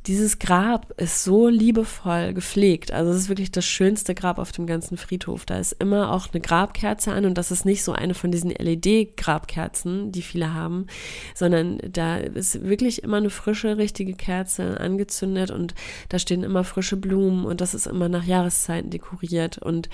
dieses 0.06 0.38
Grab 0.38 0.92
ist 1.00 1.24
so 1.24 1.48
liebevoll 1.48 2.34
gepflegt. 2.34 2.92
Also 2.92 3.10
es 3.10 3.16
ist 3.16 3.28
wirklich 3.30 3.52
das 3.52 3.64
schönste 3.64 4.14
Grab 4.14 4.38
auf 4.38 4.52
dem 4.52 4.66
ganzen 4.66 4.98
Friedhof. 4.98 5.46
Da 5.46 5.56
ist 5.56 5.72
immer 5.72 6.12
auch 6.12 6.28
eine 6.30 6.42
Grabkerze 6.42 7.10
an 7.10 7.24
und 7.24 7.38
das 7.38 7.50
ist 7.50 7.64
nicht 7.64 7.84
so 7.84 7.92
eine 7.92 8.12
von 8.12 8.30
diesen 8.30 8.50
LED-Grabkerzen, 8.50 10.12
die 10.12 10.20
viele 10.20 10.52
haben, 10.52 10.88
sondern 11.34 11.78
da 11.90 12.18
ist 12.18 12.62
wirklich 12.62 13.02
immer 13.02 13.16
eine 13.16 13.30
frische, 13.30 13.78
richtige 13.78 14.12
Kerze 14.12 14.78
angezündet 14.78 15.50
und 15.50 15.74
da 16.10 16.18
stehen 16.18 16.42
immer 16.42 16.64
frische 16.64 16.98
Blumen 16.98 17.46
und 17.46 17.62
das 17.62 17.72
ist 17.72 17.86
immer 17.86 18.10
nach 18.10 18.24
Jahreszeiten 18.24 18.90
dekoriert 18.90 19.56
und 19.56 19.88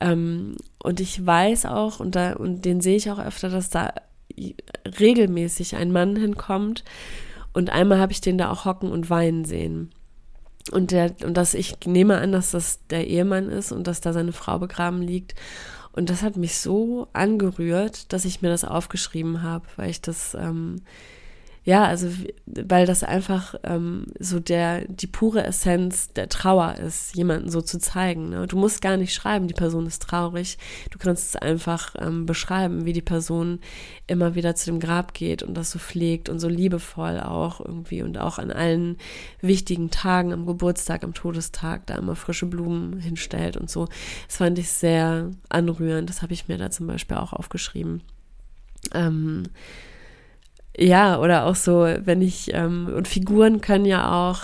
ähm, 0.00 0.56
und 0.80 1.00
ich 1.00 1.24
weiß 1.24 1.66
auch, 1.66 1.98
und, 1.98 2.14
da, 2.14 2.34
und 2.34 2.64
den 2.64 2.80
sehe 2.80 2.96
ich 2.96 3.10
auch 3.10 3.18
öfter, 3.18 3.48
dass 3.48 3.68
da 3.68 3.92
regelmäßig 4.98 5.76
ein 5.76 5.92
Mann 5.92 6.16
hinkommt 6.16 6.84
und 7.52 7.70
einmal 7.70 7.98
habe 7.98 8.12
ich 8.12 8.20
den 8.20 8.38
da 8.38 8.50
auch 8.50 8.64
hocken 8.64 8.90
und 8.90 9.10
weinen 9.10 9.44
sehen. 9.44 9.90
Und, 10.70 10.90
der, 10.90 11.14
und 11.24 11.36
dass 11.36 11.54
ich 11.54 11.76
nehme 11.86 12.18
an, 12.18 12.32
dass 12.32 12.50
das 12.50 12.86
der 12.88 13.06
Ehemann 13.06 13.48
ist 13.48 13.72
und 13.72 13.86
dass 13.86 14.00
da 14.00 14.12
seine 14.12 14.32
Frau 14.32 14.58
begraben 14.58 15.00
liegt. 15.00 15.34
Und 15.92 16.10
das 16.10 16.22
hat 16.22 16.36
mich 16.36 16.58
so 16.58 17.08
angerührt, 17.12 18.12
dass 18.12 18.24
ich 18.24 18.42
mir 18.42 18.50
das 18.50 18.64
aufgeschrieben 18.64 19.42
habe, 19.42 19.64
weil 19.76 19.90
ich 19.90 20.00
das, 20.00 20.34
ähm, 20.34 20.82
ja, 21.68 21.84
also 21.84 22.08
weil 22.46 22.86
das 22.86 23.04
einfach 23.04 23.54
ähm, 23.62 24.06
so 24.18 24.40
der 24.40 24.86
die 24.88 25.06
pure 25.06 25.44
Essenz 25.44 26.08
der 26.14 26.30
Trauer 26.30 26.76
ist, 26.76 27.14
jemanden 27.14 27.50
so 27.50 27.60
zu 27.60 27.78
zeigen. 27.78 28.30
Ne? 28.30 28.46
Du 28.46 28.56
musst 28.56 28.80
gar 28.80 28.96
nicht 28.96 29.12
schreiben, 29.12 29.48
die 29.48 29.54
Person 29.54 29.84
ist 29.84 30.00
traurig. 30.00 30.56
Du 30.90 30.96
kannst 30.96 31.28
es 31.28 31.36
einfach 31.36 31.94
ähm, 31.98 32.24
beschreiben, 32.24 32.86
wie 32.86 32.94
die 32.94 33.02
Person 33.02 33.60
immer 34.06 34.34
wieder 34.34 34.54
zu 34.54 34.70
dem 34.70 34.80
Grab 34.80 35.12
geht 35.12 35.42
und 35.42 35.52
das 35.52 35.70
so 35.70 35.78
pflegt 35.78 36.30
und 36.30 36.38
so 36.38 36.48
liebevoll 36.48 37.20
auch 37.20 37.60
irgendwie 37.60 38.00
und 38.00 38.16
auch 38.16 38.38
an 38.38 38.50
allen 38.50 38.96
wichtigen 39.42 39.90
Tagen, 39.90 40.32
am 40.32 40.46
Geburtstag, 40.46 41.04
am 41.04 41.12
Todestag, 41.12 41.84
da 41.84 41.96
immer 41.96 42.16
frische 42.16 42.46
Blumen 42.46 42.98
hinstellt 42.98 43.58
und 43.58 43.68
so. 43.68 43.88
Das 44.26 44.38
fand 44.38 44.58
ich 44.58 44.70
sehr 44.70 45.32
anrührend. 45.50 46.08
Das 46.08 46.22
habe 46.22 46.32
ich 46.32 46.48
mir 46.48 46.56
da 46.56 46.70
zum 46.70 46.86
Beispiel 46.86 47.18
auch 47.18 47.34
aufgeschrieben. 47.34 48.00
Ähm, 48.94 49.42
ja, 50.78 51.18
oder 51.18 51.46
auch 51.46 51.56
so, 51.56 51.86
wenn 52.04 52.22
ich, 52.22 52.54
ähm, 52.54 52.92
und 52.94 53.08
Figuren 53.08 53.60
können 53.60 53.84
ja 53.84 54.30
auch, 54.30 54.42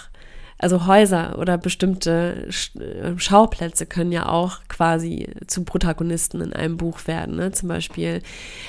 also 0.59 0.87
Häuser 0.87 1.39
oder 1.39 1.59
bestimmte 1.59 2.49
äh, 2.49 3.19
Schauplätze 3.19 3.87
können 3.87 4.13
ja 4.13 4.29
auch 4.29 4.61
quasi 4.69 5.29
zu 5.47 5.65
Protagonisten 5.65 6.41
in 6.41 6.53
einem 6.53 6.77
Buch 6.77 7.07
werden. 7.07 7.37
Ne? 7.37 7.53
Zum 7.53 7.69
Beispiel, 7.69 8.23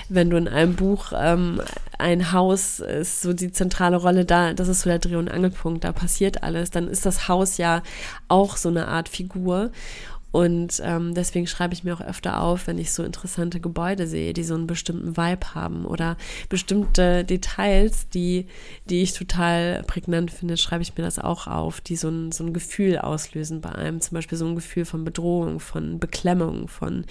wenn 0.09 0.29
du 0.29 0.37
in 0.37 0.47
einem 0.47 0.75
Buch 0.75 1.13
ähm, 1.15 1.61
ein 1.97 2.31
Haus 2.31 2.79
ist 2.79 3.21
so 3.21 3.33
die 3.33 3.51
zentrale 3.51 3.97
Rolle 3.97 4.25
da, 4.25 4.53
das 4.53 4.67
ist 4.67 4.81
so 4.81 4.89
der 4.89 4.99
Dreh- 4.99 5.15
und 5.15 5.29
Angelpunkt, 5.29 5.83
da 5.83 5.91
passiert 5.91 6.43
alles, 6.43 6.69
dann 6.69 6.87
ist 6.87 7.05
das 7.05 7.27
Haus 7.27 7.57
ja 7.57 7.81
auch 8.27 8.57
so 8.57 8.69
eine 8.69 8.87
Art 8.87 9.07
Figur. 9.07 9.71
Und 10.35 10.81
ähm, 10.83 11.13
deswegen 11.13 11.47
schreibe 11.47 11.73
ich 11.73 11.85
mir 11.85 11.93
auch 11.93 12.01
öfter 12.01 12.41
auf, 12.41 12.67
wenn 12.67 12.77
ich 12.77 12.91
so 12.91 13.03
interessante 13.03 13.61
Gebäude 13.61 14.05
sehe, 14.05 14.33
die 14.33 14.43
so 14.43 14.53
einen 14.53 14.67
bestimmten 14.67 15.15
Vibe 15.15 15.55
haben 15.55 15.85
oder 15.85 16.17
bestimmte 16.49 17.23
Details, 17.23 18.09
die, 18.09 18.47
die 18.89 19.01
ich 19.01 19.13
total 19.13 19.83
prägnant 19.83 20.31
finde, 20.31 20.57
schreibe 20.57 20.81
ich 20.81 20.97
mir 20.97 21.05
das 21.05 21.19
auch 21.19 21.47
auf, 21.47 21.79
die 21.79 21.95
so 21.95 22.09
ein, 22.09 22.33
so 22.33 22.43
ein 22.43 22.51
Gefühl 22.51 22.97
auslösen 22.97 23.61
bei 23.61 23.71
einem. 23.71 24.01
Zum 24.01 24.15
Beispiel 24.15 24.37
so 24.37 24.45
ein 24.45 24.55
Gefühl 24.55 24.83
von 24.83 25.05
Bedrohung, 25.05 25.61
von 25.61 25.99
Beklemmung, 25.99 26.67
von 26.67 27.05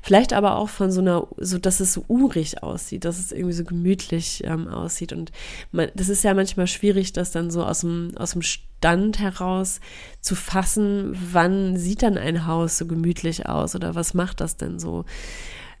vielleicht 0.00 0.32
aber 0.32 0.54
auch 0.54 0.68
von 0.68 0.92
so 0.92 1.00
einer, 1.00 1.26
so 1.38 1.58
dass 1.58 1.80
es 1.80 1.92
so 1.92 2.04
urig 2.06 2.62
aussieht, 2.62 3.04
dass 3.04 3.18
es 3.18 3.32
irgendwie 3.32 3.54
so 3.54 3.64
gemütlich 3.64 4.44
ähm, 4.44 4.68
aussieht. 4.68 5.12
Und 5.12 5.32
man, 5.72 5.88
das 5.96 6.08
ist 6.08 6.22
ja 6.22 6.34
manchmal 6.34 6.68
schwierig, 6.68 7.12
das 7.12 7.32
dann 7.32 7.50
so 7.50 7.64
aus 7.64 7.80
dem, 7.80 8.12
aus 8.14 8.30
dem 8.30 8.42
Stand 8.80 9.18
heraus 9.18 9.78
zu 10.22 10.34
fassen, 10.34 11.14
wann 11.32 11.76
sieht 11.76 12.02
dann 12.02 12.16
ein 12.16 12.46
Haus 12.46 12.78
so 12.78 12.86
gemütlich 12.86 13.46
aus 13.46 13.76
oder 13.76 13.94
was 13.94 14.14
macht 14.14 14.40
das 14.40 14.56
denn 14.56 14.78
so 14.78 15.04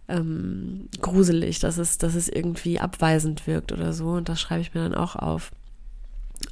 ähm, 0.06 0.90
gruselig, 1.00 1.60
dass 1.60 1.78
es, 1.78 1.96
dass 1.96 2.14
es 2.14 2.28
irgendwie 2.28 2.78
abweisend 2.78 3.46
wirkt 3.46 3.72
oder 3.72 3.94
so. 3.94 4.10
Und 4.10 4.28
das 4.28 4.38
schreibe 4.38 4.60
ich 4.60 4.74
mir 4.74 4.82
dann 4.82 4.94
auch 4.94 5.16
auf. 5.16 5.50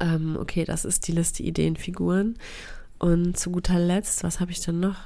Ähm, 0.00 0.38
okay, 0.40 0.64
das 0.64 0.86
ist 0.86 1.06
die 1.06 1.12
Liste 1.12 1.42
Ideen, 1.42 1.76
Figuren. 1.76 2.38
Und 2.98 3.36
zu 3.36 3.50
guter 3.50 3.78
Letzt, 3.78 4.24
was 4.24 4.40
habe 4.40 4.50
ich 4.50 4.62
dann 4.62 4.80
noch? 4.80 4.96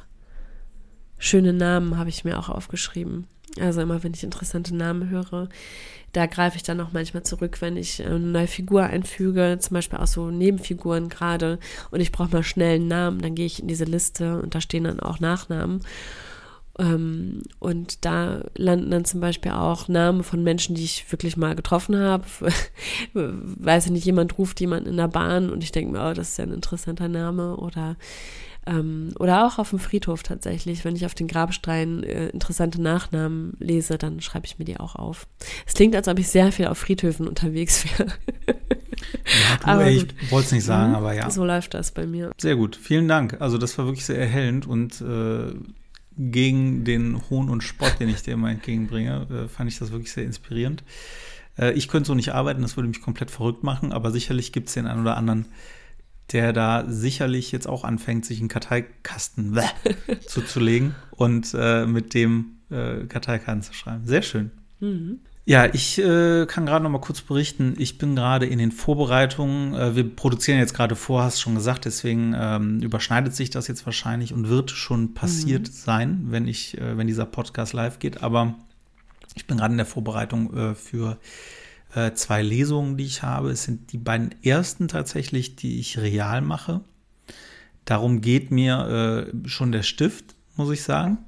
Schöne 1.18 1.52
Namen 1.52 1.98
habe 1.98 2.08
ich 2.08 2.22
mir 2.22 2.38
auch 2.38 2.50
aufgeschrieben. 2.50 3.26
Also 3.60 3.82
immer, 3.82 4.02
wenn 4.02 4.14
ich 4.14 4.24
interessante 4.24 4.74
Namen 4.74 5.10
höre, 5.10 5.48
da 6.12 6.26
greife 6.26 6.56
ich 6.56 6.62
dann 6.62 6.80
auch 6.80 6.92
manchmal 6.92 7.22
zurück, 7.22 7.60
wenn 7.60 7.76
ich 7.76 8.04
eine 8.04 8.18
neue 8.18 8.46
Figur 8.46 8.84
einfüge, 8.84 9.58
zum 9.60 9.74
Beispiel 9.74 9.98
auch 9.98 10.06
so 10.06 10.30
Nebenfiguren 10.30 11.08
gerade 11.08 11.58
und 11.90 12.00
ich 12.00 12.12
brauche 12.12 12.32
mal 12.32 12.42
schnell 12.42 12.76
einen 12.76 12.88
Namen, 12.88 13.20
dann 13.20 13.34
gehe 13.34 13.46
ich 13.46 13.60
in 13.60 13.68
diese 13.68 13.84
Liste 13.84 14.40
und 14.40 14.54
da 14.54 14.60
stehen 14.60 14.84
dann 14.84 15.00
auch 15.00 15.20
Nachnamen. 15.20 15.80
Ähm, 16.78 17.42
und 17.58 18.04
da 18.04 18.44
landen 18.56 18.90
dann 18.90 19.04
zum 19.04 19.20
Beispiel 19.20 19.52
auch 19.52 19.88
Namen 19.88 20.22
von 20.22 20.42
Menschen, 20.42 20.74
die 20.74 20.84
ich 20.84 21.10
wirklich 21.12 21.36
mal 21.36 21.54
getroffen 21.54 21.96
habe. 21.96 22.24
Weiß 23.12 23.86
ich 23.86 23.92
nicht, 23.92 24.06
jemand 24.06 24.38
ruft 24.38 24.60
jemanden 24.60 24.88
in 24.88 24.96
der 24.96 25.08
Bahn 25.08 25.50
und 25.50 25.62
ich 25.62 25.72
denke 25.72 25.92
mir, 25.92 26.10
oh, 26.10 26.14
das 26.14 26.30
ist 26.30 26.38
ja 26.38 26.44
ein 26.44 26.54
interessanter 26.54 27.08
Name. 27.08 27.56
Oder, 27.56 27.96
ähm, 28.66 29.12
oder 29.18 29.46
auch 29.46 29.58
auf 29.58 29.70
dem 29.70 29.78
Friedhof 29.78 30.22
tatsächlich. 30.22 30.84
Wenn 30.84 30.94
ich 30.94 31.04
auf 31.04 31.14
den 31.14 31.28
Grabsteinen 31.28 32.02
äh, 32.04 32.28
interessante 32.28 32.80
Nachnamen 32.80 33.56
lese, 33.58 33.98
dann 33.98 34.20
schreibe 34.20 34.46
ich 34.46 34.58
mir 34.58 34.64
die 34.64 34.78
auch 34.78 34.94
auf. 34.94 35.26
Es 35.66 35.74
klingt, 35.74 35.96
als 35.96 36.08
ob 36.08 36.18
ich 36.18 36.28
sehr 36.28 36.52
viel 36.52 36.66
auf 36.66 36.78
Friedhöfen 36.78 37.26
unterwegs 37.26 37.84
wäre. 37.98 38.10
ja, 38.46 39.56
du, 39.60 39.66
aber 39.66 39.84
ey, 39.84 39.96
ich 39.96 40.30
wollte 40.30 40.46
es 40.46 40.52
nicht 40.52 40.64
sagen, 40.64 40.90
mhm, 40.90 40.96
aber 40.96 41.12
ja. 41.14 41.30
So 41.30 41.44
läuft 41.44 41.74
das 41.74 41.90
bei 41.92 42.06
mir. 42.06 42.30
Sehr 42.38 42.56
gut, 42.56 42.76
vielen 42.76 43.08
Dank. 43.08 43.40
Also 43.40 43.58
das 43.58 43.76
war 43.78 43.86
wirklich 43.86 44.04
sehr 44.04 44.18
erhellend 44.18 44.66
und 44.66 45.00
äh, 45.00 45.54
gegen 46.16 46.84
den 46.84 47.20
Hohn 47.30 47.48
und 47.48 47.62
Spott, 47.62 47.96
den 47.98 48.08
ich 48.08 48.22
dir 48.22 48.34
immer 48.34 48.50
entgegenbringe, 48.50 49.26
äh, 49.30 49.48
fand 49.48 49.70
ich 49.70 49.78
das 49.78 49.92
wirklich 49.92 50.12
sehr 50.12 50.24
inspirierend. 50.24 50.84
Äh, 51.58 51.72
ich 51.72 51.88
könnte 51.88 52.08
so 52.08 52.14
nicht 52.14 52.32
arbeiten, 52.32 52.62
das 52.62 52.76
würde 52.76 52.88
mich 52.88 53.00
komplett 53.00 53.30
verrückt 53.30 53.64
machen, 53.64 53.92
aber 53.92 54.10
sicherlich 54.10 54.52
gibt 54.52 54.68
es 54.68 54.74
den 54.74 54.86
einen 54.86 55.00
oder 55.00 55.16
anderen, 55.16 55.46
der 56.32 56.52
da 56.52 56.84
sicherlich 56.88 57.52
jetzt 57.52 57.66
auch 57.68 57.84
anfängt, 57.84 58.24
sich 58.24 58.40
einen 58.40 58.48
Karteikasten 58.48 59.58
zuzulegen 60.26 60.94
und 61.10 61.54
äh, 61.54 61.86
mit 61.86 62.14
dem 62.14 62.56
äh, 62.70 63.04
Karteikarten 63.04 63.62
zu 63.62 63.72
schreiben. 63.72 64.06
Sehr 64.06 64.22
schön. 64.22 64.50
Mhm. 64.80 65.20
Ja, 65.44 65.66
ich 65.72 65.98
äh, 65.98 66.46
kann 66.46 66.66
gerade 66.66 66.84
noch 66.84 66.90
mal 66.90 67.00
kurz 67.00 67.20
berichten. 67.20 67.74
Ich 67.76 67.98
bin 67.98 68.14
gerade 68.14 68.46
in 68.46 68.58
den 68.58 68.70
Vorbereitungen. 68.70 69.74
Äh, 69.74 69.96
wir 69.96 70.08
produzieren 70.08 70.58
jetzt 70.58 70.72
gerade 70.72 70.94
vor, 70.94 71.24
hast 71.24 71.40
schon 71.40 71.56
gesagt. 71.56 71.84
Deswegen 71.84 72.32
ähm, 72.36 72.80
überschneidet 72.80 73.34
sich 73.34 73.50
das 73.50 73.66
jetzt 73.66 73.84
wahrscheinlich 73.84 74.32
und 74.32 74.48
wird 74.48 74.70
schon 74.70 75.14
passiert 75.14 75.62
mhm. 75.68 75.72
sein, 75.72 76.26
wenn 76.28 76.46
ich, 76.46 76.78
äh, 76.78 76.96
wenn 76.96 77.08
dieser 77.08 77.26
Podcast 77.26 77.72
live 77.72 77.98
geht. 77.98 78.22
Aber 78.22 78.54
ich 79.34 79.46
bin 79.46 79.56
gerade 79.56 79.72
in 79.72 79.78
der 79.78 79.86
Vorbereitung 79.86 80.56
äh, 80.56 80.74
für 80.76 81.18
äh, 81.94 82.12
zwei 82.12 82.42
Lesungen, 82.42 82.96
die 82.96 83.04
ich 83.04 83.22
habe. 83.22 83.50
Es 83.50 83.64
sind 83.64 83.92
die 83.92 83.98
beiden 83.98 84.34
ersten 84.42 84.88
tatsächlich, 84.88 85.56
die 85.56 85.78
ich 85.78 85.98
real 85.98 86.40
mache. 86.40 86.80
Darum 87.84 88.20
geht 88.20 88.50
mir 88.50 89.30
äh, 89.44 89.48
schon 89.48 89.72
der 89.72 89.82
Stift, 89.82 90.34
muss 90.56 90.70
ich 90.70 90.82
sagen. 90.82 91.18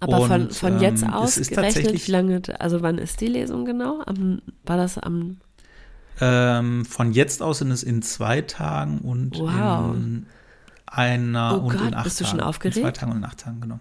Aber 0.00 0.20
und, 0.20 0.28
von, 0.28 0.50
von 0.50 0.80
jetzt 0.80 1.02
ähm, 1.02 1.12
aus 1.12 1.36
gerechnet, 1.36 2.06
wie 2.06 2.10
lange, 2.10 2.42
also 2.58 2.80
wann 2.82 2.98
ist 2.98 3.20
die 3.20 3.26
Lesung 3.26 3.64
genau? 3.64 4.02
Am, 4.06 4.40
war 4.64 4.78
das 4.78 4.98
am 4.98 5.36
ähm, 6.20 6.84
von 6.84 7.12
jetzt 7.12 7.42
aus 7.42 7.58
sind 7.58 7.70
es 7.70 7.82
in 7.82 8.02
zwei 8.02 8.42
Tagen 8.42 8.98
und 8.98 9.38
wow. 9.38 9.94
in 9.94 10.26
einer 10.86 11.54
oh 11.54 11.66
und 11.66 11.72
Gott, 11.76 11.88
in 11.88 11.94
acht 11.94 12.04
bist 12.04 12.20
du 12.20 12.24
schon 12.24 12.40
aufgeregt? 12.40 12.76
In 12.76 12.82
zwei 12.82 12.90
Tagen 12.92 13.12
und 13.12 13.18
in 13.18 13.24
acht 13.24 13.38
Tagen, 13.38 13.60
genau. 13.60 13.80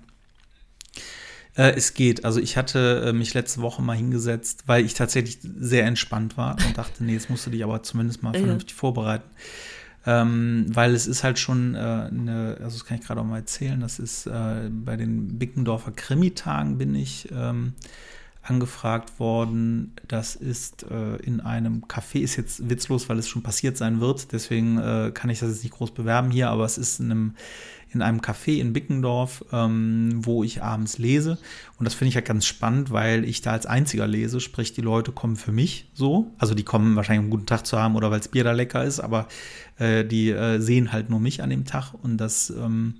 Äh, 1.59 1.75
es 1.75 1.93
geht. 1.93 2.23
Also 2.23 2.39
ich 2.39 2.55
hatte 2.55 3.03
äh, 3.07 3.13
mich 3.13 3.33
letzte 3.33 3.61
Woche 3.61 3.81
mal 3.81 3.97
hingesetzt, 3.97 4.63
weil 4.65 4.85
ich 4.85 4.93
tatsächlich 4.93 5.39
sehr 5.41 5.85
entspannt 5.85 6.37
war 6.37 6.55
und 6.65 6.77
dachte, 6.77 7.03
nee, 7.03 7.11
jetzt 7.11 7.29
musst 7.29 7.45
du 7.45 7.49
dich 7.49 7.65
aber 7.65 7.83
zumindest 7.83 8.23
mal 8.23 8.31
vernünftig 8.31 8.71
ja. 8.71 8.79
vorbereiten. 8.79 9.29
Ähm, 10.05 10.67
weil 10.69 10.93
es 10.93 11.05
ist 11.05 11.25
halt 11.25 11.37
schon 11.37 11.75
äh, 11.75 11.77
eine, 11.77 12.55
also 12.61 12.77
das 12.77 12.85
kann 12.85 12.97
ich 12.97 13.05
gerade 13.05 13.19
auch 13.19 13.25
mal 13.25 13.39
erzählen, 13.39 13.81
das 13.81 13.99
ist 13.99 14.25
äh, 14.27 14.69
bei 14.69 14.95
den 14.95 15.37
Bickendorfer 15.37 15.91
Krimitagen 15.91 16.77
bin 16.77 16.95
ich 16.95 17.27
ähm, 17.33 17.73
angefragt 18.41 19.19
worden. 19.19 19.91
Das 20.07 20.37
ist 20.37 20.83
äh, 20.89 21.17
in 21.17 21.41
einem 21.41 21.83
Café, 21.89 22.19
ist 22.19 22.37
jetzt 22.37 22.69
witzlos, 22.69 23.09
weil 23.09 23.19
es 23.19 23.27
schon 23.27 23.43
passiert 23.43 23.75
sein 23.75 23.99
wird, 23.99 24.31
deswegen 24.31 24.77
äh, 24.77 25.11
kann 25.13 25.29
ich 25.29 25.39
das 25.39 25.49
jetzt 25.49 25.63
nicht 25.63 25.73
groß 25.73 25.91
bewerben 25.91 26.31
hier, 26.31 26.49
aber 26.49 26.63
es 26.63 26.77
ist 26.77 27.01
in 27.01 27.11
einem 27.11 27.35
in 27.91 28.01
einem 28.01 28.19
Café 28.21 28.59
in 28.59 28.73
Bickendorf, 28.73 29.43
ähm, 29.51 30.19
wo 30.23 30.43
ich 30.43 30.61
abends 30.61 30.97
lese. 30.97 31.37
Und 31.77 31.85
das 31.85 31.93
finde 31.93 32.09
ich 32.09 32.13
ja 32.15 32.19
halt 32.19 32.27
ganz 32.27 32.45
spannend, 32.45 32.91
weil 32.91 33.25
ich 33.25 33.41
da 33.41 33.51
als 33.51 33.65
einziger 33.65 34.07
lese, 34.07 34.39
sprich, 34.39 34.73
die 34.73 34.81
Leute 34.81 35.11
kommen 35.11 35.35
für 35.35 35.51
mich 35.51 35.89
so. 35.93 36.31
Also 36.37 36.53
die 36.53 36.63
kommen 36.63 36.95
wahrscheinlich, 36.95 37.19
um 37.19 37.25
einen 37.25 37.31
guten 37.31 37.45
Tag 37.47 37.65
zu 37.65 37.79
haben 37.79 37.95
oder 37.95 38.11
weil 38.11 38.19
das 38.19 38.27
Bier 38.27 38.43
da 38.43 38.51
lecker 38.51 38.83
ist, 38.83 38.99
aber 38.99 39.27
äh, 39.77 40.05
die 40.05 40.29
äh, 40.29 40.59
sehen 40.59 40.91
halt 40.91 41.09
nur 41.09 41.19
mich 41.19 41.41
an 41.41 41.49
dem 41.49 41.65
Tag. 41.65 41.93
Und 41.93 42.17
das 42.17 42.51
ähm, 42.51 42.95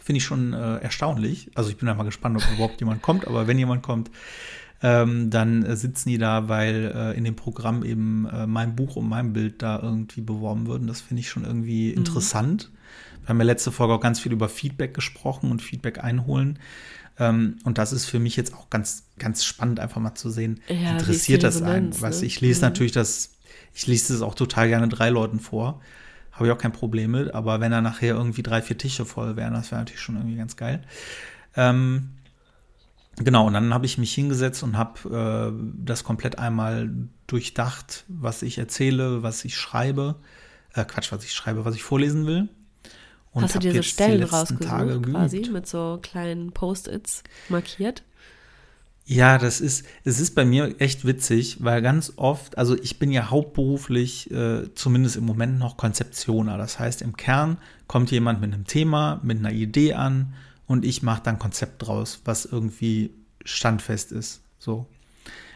finde 0.00 0.18
ich 0.18 0.24
schon 0.24 0.54
äh, 0.54 0.78
erstaunlich. 0.78 1.50
Also 1.54 1.70
ich 1.70 1.76
bin 1.76 1.86
da 1.86 1.94
mal 1.94 2.04
gespannt, 2.04 2.36
ob 2.36 2.54
überhaupt 2.54 2.80
jemand 2.80 3.02
kommt, 3.02 3.26
aber 3.26 3.46
wenn 3.46 3.58
jemand 3.58 3.82
kommt, 3.82 4.10
ähm, 4.82 5.30
dann 5.30 5.62
äh, 5.62 5.76
sitzen 5.76 6.08
die 6.08 6.18
da, 6.18 6.48
weil 6.48 6.92
äh, 6.94 7.16
in 7.16 7.24
dem 7.24 7.36
Programm 7.36 7.84
eben 7.84 8.26
äh, 8.26 8.46
mein 8.46 8.76
Buch 8.76 8.96
und 8.96 9.08
mein 9.08 9.32
Bild 9.32 9.62
da 9.62 9.78
irgendwie 9.80 10.22
beworben 10.22 10.66
würden. 10.66 10.86
Das 10.86 11.02
finde 11.02 11.20
ich 11.20 11.28
schon 11.28 11.44
irgendwie 11.44 11.90
mhm. 11.90 11.98
interessant. 11.98 12.70
Wir 13.22 13.28
haben 13.28 13.38
ja 13.38 13.44
letzte 13.44 13.72
Folge 13.72 13.94
auch 13.94 14.00
ganz 14.00 14.20
viel 14.20 14.32
über 14.32 14.48
Feedback 14.48 14.94
gesprochen 14.94 15.50
und 15.50 15.62
Feedback 15.62 16.02
einholen. 16.02 16.58
Ähm, 17.20 17.58
und 17.64 17.78
das 17.78 17.92
ist 17.92 18.06
für 18.06 18.18
mich 18.18 18.34
jetzt 18.36 18.54
auch 18.54 18.70
ganz, 18.70 19.04
ganz 19.18 19.44
spannend, 19.44 19.78
einfach 19.78 20.00
mal 20.00 20.14
zu 20.14 20.30
sehen, 20.30 20.60
ja, 20.68 20.92
interessiert 20.92 21.42
das 21.42 21.62
einen. 21.62 22.00
Was 22.00 22.20
ne? 22.20 22.26
ich 22.26 22.40
lese 22.40 22.60
mhm. 22.60 22.68
natürlich 22.68 22.92
das, 22.92 23.32
ich 23.74 23.86
lese 23.86 24.14
das 24.14 24.22
auch 24.22 24.34
total 24.34 24.68
gerne 24.68 24.88
drei 24.88 25.10
Leuten 25.10 25.38
vor. 25.38 25.80
Habe 26.32 26.46
ich 26.46 26.52
auch 26.52 26.58
kein 26.58 26.72
Problem 26.72 27.10
mit, 27.10 27.34
aber 27.34 27.60
wenn 27.60 27.70
da 27.70 27.82
nachher 27.82 28.14
irgendwie 28.14 28.42
drei, 28.42 28.62
vier 28.62 28.78
Tische 28.78 29.04
voll 29.04 29.36
wären, 29.36 29.52
das 29.52 29.70
wäre 29.70 29.82
natürlich 29.82 30.00
schon 30.00 30.16
irgendwie 30.16 30.36
ganz 30.36 30.56
geil. 30.56 30.82
Ähm, 31.54 32.12
genau, 33.16 33.46
und 33.46 33.52
dann 33.52 33.74
habe 33.74 33.84
ich 33.84 33.98
mich 33.98 34.14
hingesetzt 34.14 34.62
und 34.62 34.78
habe 34.78 35.52
äh, 35.54 35.84
das 35.84 36.04
komplett 36.04 36.38
einmal 36.38 36.90
durchdacht, 37.26 38.04
was 38.08 38.40
ich 38.40 38.56
erzähle, 38.56 39.22
was 39.22 39.44
ich 39.44 39.56
schreibe. 39.56 40.16
Äh, 40.72 40.86
Quatsch, 40.86 41.12
was 41.12 41.24
ich 41.24 41.34
schreibe, 41.34 41.66
was 41.66 41.74
ich 41.74 41.82
vorlesen 41.82 42.26
will. 42.26 42.48
Und 43.32 43.44
Hast 43.44 43.54
du 43.54 43.58
dir 43.60 43.74
so 43.74 43.82
Stellen 43.82 44.24
rausgesucht, 44.24 45.02
quasi, 45.04 45.48
mit 45.50 45.66
so 45.66 46.00
kleinen 46.02 46.50
Post-its 46.52 47.22
markiert? 47.48 48.02
Ja, 49.04 49.38
das 49.38 49.60
ist, 49.60 49.84
es 50.04 50.20
ist 50.20 50.34
bei 50.34 50.44
mir 50.44 50.80
echt 50.80 51.04
witzig, 51.04 51.64
weil 51.64 51.82
ganz 51.82 52.12
oft, 52.16 52.58
also 52.58 52.76
ich 52.80 52.98
bin 52.98 53.10
ja 53.10 53.30
hauptberuflich, 53.30 54.30
äh, 54.30 54.72
zumindest 54.74 55.16
im 55.16 55.24
Moment 55.24 55.58
noch 55.58 55.76
Konzeptioner. 55.76 56.58
Das 56.58 56.78
heißt, 56.78 57.02
im 57.02 57.16
Kern 57.16 57.58
kommt 57.88 58.10
jemand 58.12 58.40
mit 58.40 58.52
einem 58.52 58.66
Thema, 58.66 59.20
mit 59.24 59.38
einer 59.38 59.52
Idee 59.52 59.94
an 59.94 60.34
und 60.66 60.84
ich 60.84 61.02
mache 61.02 61.22
dann 61.24 61.40
Konzept 61.40 61.86
draus, 61.86 62.20
was 62.24 62.44
irgendwie 62.44 63.10
standfest 63.44 64.12
ist. 64.12 64.42
So. 64.60 64.86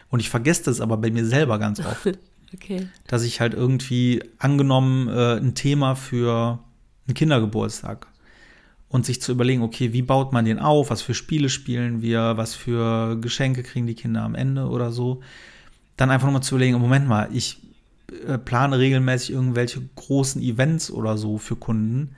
Und 0.09 0.19
ich 0.19 0.29
vergesse 0.29 0.63
das 0.63 0.81
aber 0.81 0.97
bei 0.97 1.09
mir 1.09 1.25
selber 1.25 1.57
ganz 1.57 1.79
oft. 1.79 2.07
okay. 2.53 2.89
Dass 3.07 3.23
ich 3.23 3.39
halt 3.39 3.53
irgendwie 3.53 4.21
angenommen 4.37 5.07
äh, 5.07 5.37
ein 5.37 5.55
Thema 5.55 5.95
für 5.95 6.59
einen 7.07 7.15
Kindergeburtstag. 7.15 8.07
Und 8.87 9.05
sich 9.05 9.21
zu 9.21 9.31
überlegen, 9.31 9.61
okay, 9.61 9.93
wie 9.93 10.03
baut 10.03 10.31
man 10.31 10.45
den 10.45 10.59
auf, 10.59 10.89
was 10.89 11.01
für 11.01 11.13
Spiele 11.13 11.49
spielen 11.49 12.01
wir, 12.01 12.37
was 12.37 12.55
für 12.55 13.17
Geschenke 13.19 13.63
kriegen 13.63 13.87
die 13.87 13.95
Kinder 13.95 14.21
am 14.21 14.35
Ende 14.35 14.67
oder 14.67 14.91
so. 14.91 15.21
Dann 15.97 16.11
einfach 16.11 16.27
nochmal 16.27 16.43
zu 16.43 16.55
überlegen, 16.55 16.79
Moment 16.79 17.07
mal, 17.07 17.27
ich 17.33 17.57
äh, 18.27 18.37
plane 18.37 18.77
regelmäßig 18.77 19.31
irgendwelche 19.31 19.81
großen 19.95 20.41
Events 20.41 20.91
oder 20.91 21.17
so 21.17 21.37
für 21.37 21.55
Kunden 21.55 22.15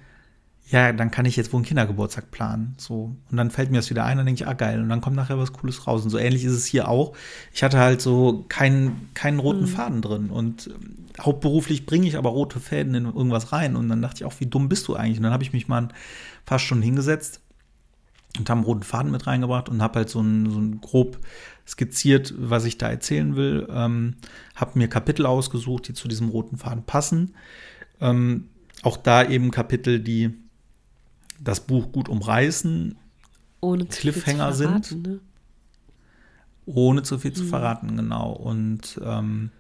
ja, 0.70 0.92
dann 0.92 1.12
kann 1.12 1.26
ich 1.26 1.38
jetzt 1.38 1.54
wohl 1.54 1.60
einen 1.60 1.66
Kindergeburtstag 1.66 2.30
planen. 2.30 2.76
So. 2.78 3.16
Und 3.32 3.38
dann 3.38 3.52
fällt 3.52 3.72
mir 3.72 3.78
das 3.78 3.90
wieder 3.90 4.04
ein, 4.04 4.18
dann 4.18 4.26
denke 4.26 4.44
ich, 4.44 4.48
ah 4.48 4.54
geil, 4.54 4.82
und 4.82 4.90
dann 4.90 5.00
kommt 5.00 5.16
nachher 5.16 5.40
was 5.40 5.54
Cooles 5.54 5.88
raus. 5.88 6.04
Und 6.04 6.10
so 6.10 6.18
ähnlich 6.18 6.44
ist 6.44 6.52
es 6.52 6.66
hier 6.66 6.90
auch. 6.90 7.16
Ich 7.54 7.64
hatte 7.64 7.80
halt 7.80 8.02
so 8.02 8.46
keinen, 8.50 9.10
keinen 9.14 9.40
roten 9.40 9.62
mhm. 9.62 9.68
Faden 9.68 10.02
drin. 10.02 10.30
Und 10.30 10.68
ähm, 10.68 11.06
hauptberuflich 11.22 11.86
bringe 11.86 12.06
ich 12.06 12.18
aber 12.18 12.32
rote 12.32 12.60
Fäden 12.60 12.96
in 12.96 13.06
irgendwas 13.06 13.54
rein. 13.54 13.78
Und 13.78 13.88
dann 13.88 14.02
dachte 14.02 14.18
ich 14.18 14.26
auch, 14.26 14.34
wie 14.40 14.46
dumm 14.46 14.68
bist 14.68 14.90
du 14.90 14.96
eigentlich? 14.96 15.18
Und 15.18 15.24
dann 15.24 15.32
habe 15.32 15.44
ich 15.44 15.54
mich 15.54 15.70
mal 15.70 15.84
ein 15.84 15.94
paar 16.46 16.60
Stunden 16.60 16.84
hingesetzt 16.84 17.40
und 18.38 18.50
habe 18.50 18.58
einen 18.58 18.66
roten 18.66 18.84
Faden 18.84 19.12
mit 19.12 19.26
reingebracht 19.26 19.70
und 19.70 19.82
habe 19.82 20.00
halt 20.00 20.10
so 20.10 20.20
ein, 20.20 20.52
so 20.52 20.60
ein 20.60 20.82
grob 20.82 21.18
skizziert, 21.66 22.34
was 22.38 22.66
ich 22.66 22.78
da 22.78 22.90
erzählen 22.90 23.38
will. 23.38 23.68
Ähm, 23.72 24.16
habe 24.56 24.78
mir 24.78 24.90
Kapitel 24.90 25.26
ausgesucht, 25.26 25.88
die 25.88 25.94
zu 25.94 26.10
diesem 26.10 26.28
roten 26.28 26.58
Faden 26.58 26.84
passen. 26.84 27.36
Ähm, 28.02 28.50
auch 28.84 28.98
da 28.98 29.24
eben 29.24 29.50
Kapitel, 29.52 30.02
die 30.02 30.36
das 31.39 31.62
Buch 31.62 31.91
gut 31.91 32.10
umreißen, 32.10 32.95
ohne 33.62 33.86
Cliffhanger 33.86 34.54
verraten, 34.54 34.84
sind. 34.84 35.08
Ne? 35.08 35.19
Ohne 36.65 37.04
zu 37.04 37.17
viel 37.17 37.34
zu 37.34 37.43
mhm. 37.43 37.50
verraten, 37.50 37.97
genau. 37.97 38.32
Und 38.32 39.00
ähm, 39.04 39.52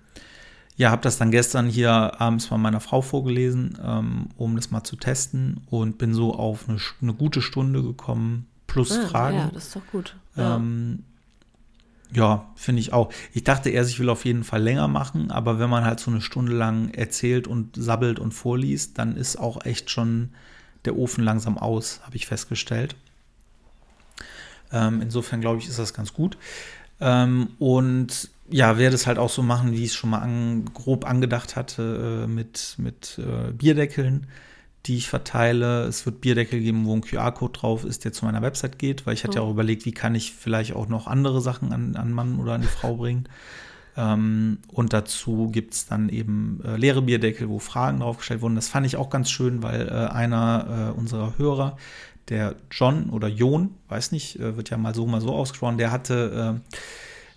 ja, 0.77 0.91
habe 0.91 1.01
das 1.01 1.17
dann 1.17 1.31
gestern 1.31 1.67
hier 1.67 2.21
abends 2.21 2.47
bei 2.47 2.57
meiner 2.57 2.79
Frau 2.79 3.01
vorgelesen, 3.01 3.77
ähm, 3.83 4.29
um 4.37 4.55
das 4.55 4.69
mal 4.69 4.83
zu 4.83 4.95
testen 4.95 5.61
und 5.69 5.97
bin 5.97 6.13
so 6.13 6.35
auf 6.35 6.69
eine, 6.69 6.79
eine 7.01 7.13
gute 7.13 7.41
Stunde 7.41 7.81
gekommen, 7.81 8.45
plus 8.67 8.91
ah, 8.91 9.07
Fragen. 9.07 9.37
Ja, 9.37 9.49
das 9.51 9.67
ist 9.67 9.75
doch 9.75 9.87
gut. 9.91 10.15
Ja, 10.35 10.57
ähm, 10.57 11.03
ja 12.13 12.51
finde 12.55 12.81
ich 12.81 12.93
auch. 12.93 13.11
Ich 13.33 13.43
dachte 13.43 13.71
erst, 13.71 13.89
ich 13.89 13.99
will 13.99 14.09
auf 14.09 14.23
jeden 14.23 14.43
Fall 14.43 14.61
länger 14.61 14.87
machen, 14.87 15.31
aber 15.31 15.57
wenn 15.57 15.69
man 15.69 15.83
halt 15.83 15.99
so 15.99 16.11
eine 16.11 16.21
Stunde 16.21 16.55
lang 16.55 16.89
erzählt 16.91 17.47
und 17.47 17.75
sabbelt 17.75 18.19
und 18.19 18.33
vorliest, 18.33 18.99
dann 18.99 19.15
ist 19.17 19.37
auch 19.37 19.65
echt 19.65 19.89
schon 19.89 20.29
der 20.87 20.97
Ofen 20.97 21.23
langsam 21.23 21.57
aus, 21.57 21.99
habe 22.03 22.15
ich 22.15 22.25
festgestellt. 22.25 22.95
Ähm, 24.71 25.01
insofern 25.01 25.41
glaube 25.41 25.59
ich, 25.59 25.67
ist 25.67 25.79
das 25.79 25.93
ganz 25.93 26.13
gut. 26.13 26.37
Ähm, 26.99 27.49
und 27.59 28.29
ja, 28.49 28.77
werde 28.77 28.95
es 28.95 29.07
halt 29.07 29.19
auch 29.19 29.29
so 29.29 29.43
machen, 29.43 29.71
wie 29.73 29.83
ich 29.83 29.91
es 29.91 29.95
schon 29.95 30.09
mal 30.09 30.19
an, 30.19 30.65
grob 30.73 31.05
angedacht 31.05 31.55
hatte, 31.55 32.23
äh, 32.23 32.27
mit, 32.27 32.75
mit 32.77 33.19
äh, 33.19 33.51
Bierdeckeln, 33.51 34.27
die 34.85 34.97
ich 34.97 35.09
verteile. 35.09 35.83
Es 35.83 36.05
wird 36.05 36.21
Bierdeckel 36.21 36.59
geben, 36.59 36.85
wo 36.85 36.95
ein 36.95 37.01
QR-Code 37.01 37.59
drauf 37.59 37.83
ist, 37.83 38.05
der 38.05 38.13
zu 38.13 38.25
meiner 38.25 38.41
Website 38.41 38.79
geht, 38.79 39.05
weil 39.05 39.13
ich 39.13 39.23
hatte 39.23 39.35
ja 39.35 39.41
auch 39.41 39.51
überlegt, 39.51 39.85
wie 39.85 39.91
kann 39.91 40.15
ich 40.15 40.33
vielleicht 40.33 40.73
auch 40.73 40.87
noch 40.87 41.07
andere 41.07 41.41
Sachen 41.41 41.73
an, 41.73 41.95
an 41.95 42.11
Mann 42.11 42.39
oder 42.39 42.53
an 42.53 42.61
die 42.61 42.67
Frau 42.67 42.95
bringen. 42.95 43.27
Ähm, 43.97 44.59
und 44.67 44.93
dazu 44.93 45.49
gibt 45.51 45.73
es 45.73 45.87
dann 45.87 46.07
eben 46.09 46.61
äh, 46.63 46.77
leere 46.77 47.01
Bierdeckel, 47.01 47.49
wo 47.49 47.57
Fragen 47.57 47.99
draufgestellt 47.99 48.41
wurden. 48.41 48.55
Das 48.55 48.69
fand 48.69 48.85
ich 48.85 48.95
auch 48.95 49.09
ganz 49.09 49.31
schön, 49.31 49.63
weil 49.63 49.87
äh, 49.87 49.91
einer 49.91 50.93
äh, 50.95 50.97
unserer 50.99 51.37
Hörer, 51.37 51.77
der 52.29 52.55
John 52.69 53.09
oder 53.09 53.27
Jon, 53.27 53.71
weiß 53.87 54.11
nicht, 54.11 54.37
wird 54.39 54.69
ja 54.69 54.77
mal 54.77 54.93
so, 54.93 55.07
mal 55.07 55.21
so 55.21 55.33
ausgesprochen, 55.33 55.77
der 55.77 55.93
hatte 55.93 56.61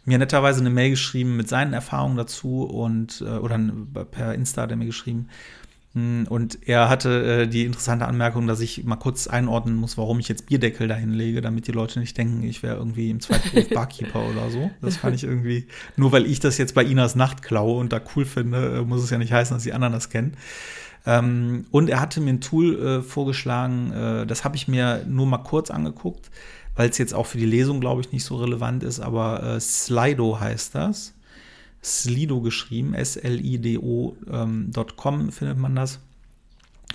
mir 0.05 0.19
netterweise 0.19 0.59
eine 0.59 0.71
Mail 0.71 0.91
geschrieben 0.91 1.37
mit 1.37 1.49
seinen 1.49 1.73
Erfahrungen 1.75 2.17
dazu 2.17 2.65
und 2.65 3.23
oder 3.23 3.57
per 4.11 4.35
Insta 4.35 4.63
hat 4.63 4.73
er 4.73 4.77
mir 4.77 4.87
geschrieben. 4.87 5.29
Hm, 5.95 6.27
und 6.29 6.69
er 6.69 6.89
hatte 6.89 7.43
äh, 7.43 7.49
die 7.49 7.65
interessante 7.65 8.07
Anmerkung, 8.07 8.47
dass 8.47 8.61
ich 8.61 8.85
mal 8.85 8.97
kurz 8.97 9.27
einordnen 9.27 9.75
muss, 9.75 9.99
warum 9.99 10.21
ich 10.21 10.29
jetzt 10.29 10.47
Bierdeckel 10.47 10.87
dahin 10.87 11.13
lege, 11.13 11.41
damit 11.41 11.67
die 11.67 11.73
Leute 11.73 11.99
nicht 11.99 12.17
denken, 12.17 12.43
ich 12.45 12.63
wäre 12.63 12.77
irgendwie 12.77 13.11
im 13.11 13.21
zweiten 13.21 13.51
Beruf 13.51 13.71
Barkeeper 13.75 14.21
oder 14.29 14.51
so. 14.51 14.71
Das 14.81 14.97
fand 14.97 15.17
ich 15.17 15.25
irgendwie, 15.25 15.67
nur 15.97 16.13
weil 16.13 16.27
ich 16.27 16.39
das 16.39 16.59
jetzt 16.59 16.75
bei 16.75 16.85
Inas 16.85 17.17
Nacht 17.17 17.43
klaue 17.43 17.79
und 17.79 17.93
da 17.93 18.01
cool 18.15 18.25
finde, 18.25 18.79
äh, 18.79 18.83
muss 18.83 19.03
es 19.03 19.11
ja 19.11 19.19
nicht 19.19 19.33
heißen, 19.33 19.57
dass 19.57 19.65
die 19.65 19.73
anderen 19.73 19.93
das 19.93 20.11
kennen. 20.11 20.37
Ähm, 21.07 21.65
und 21.71 21.89
er 21.89 22.01
hatte 22.01 22.21
mir 22.21 22.35
ein 22.35 22.41
Tool 22.41 22.79
äh, 22.79 23.03
vorgeschlagen, 23.03 23.93
äh, 23.93 24.27
das 24.27 24.45
habe 24.45 24.57
ich 24.57 24.69
mir 24.69 25.05
nur 25.09 25.27
mal 25.27 25.39
kurz 25.39 25.71
angeguckt 25.71 26.31
weil 26.77 26.89
es 26.89 26.97
jetzt 26.97 27.13
auch 27.13 27.27
für 27.27 27.37
die 27.37 27.45
Lesung, 27.45 27.79
glaube 27.79 28.01
ich, 28.01 28.11
nicht 28.11 28.25
so 28.25 28.37
relevant 28.37 28.83
ist, 28.83 29.01
aber 29.01 29.43
äh, 29.43 29.61
Slido 29.61 30.41
heißt 30.41 30.75
das. 30.75 31.13
Slido 31.83 32.41
geschrieben, 32.41 32.95
S-L-I-D-O.com 32.95 35.21
ähm, 35.21 35.33
findet 35.33 35.59
man 35.59 35.75
das. 35.75 36.01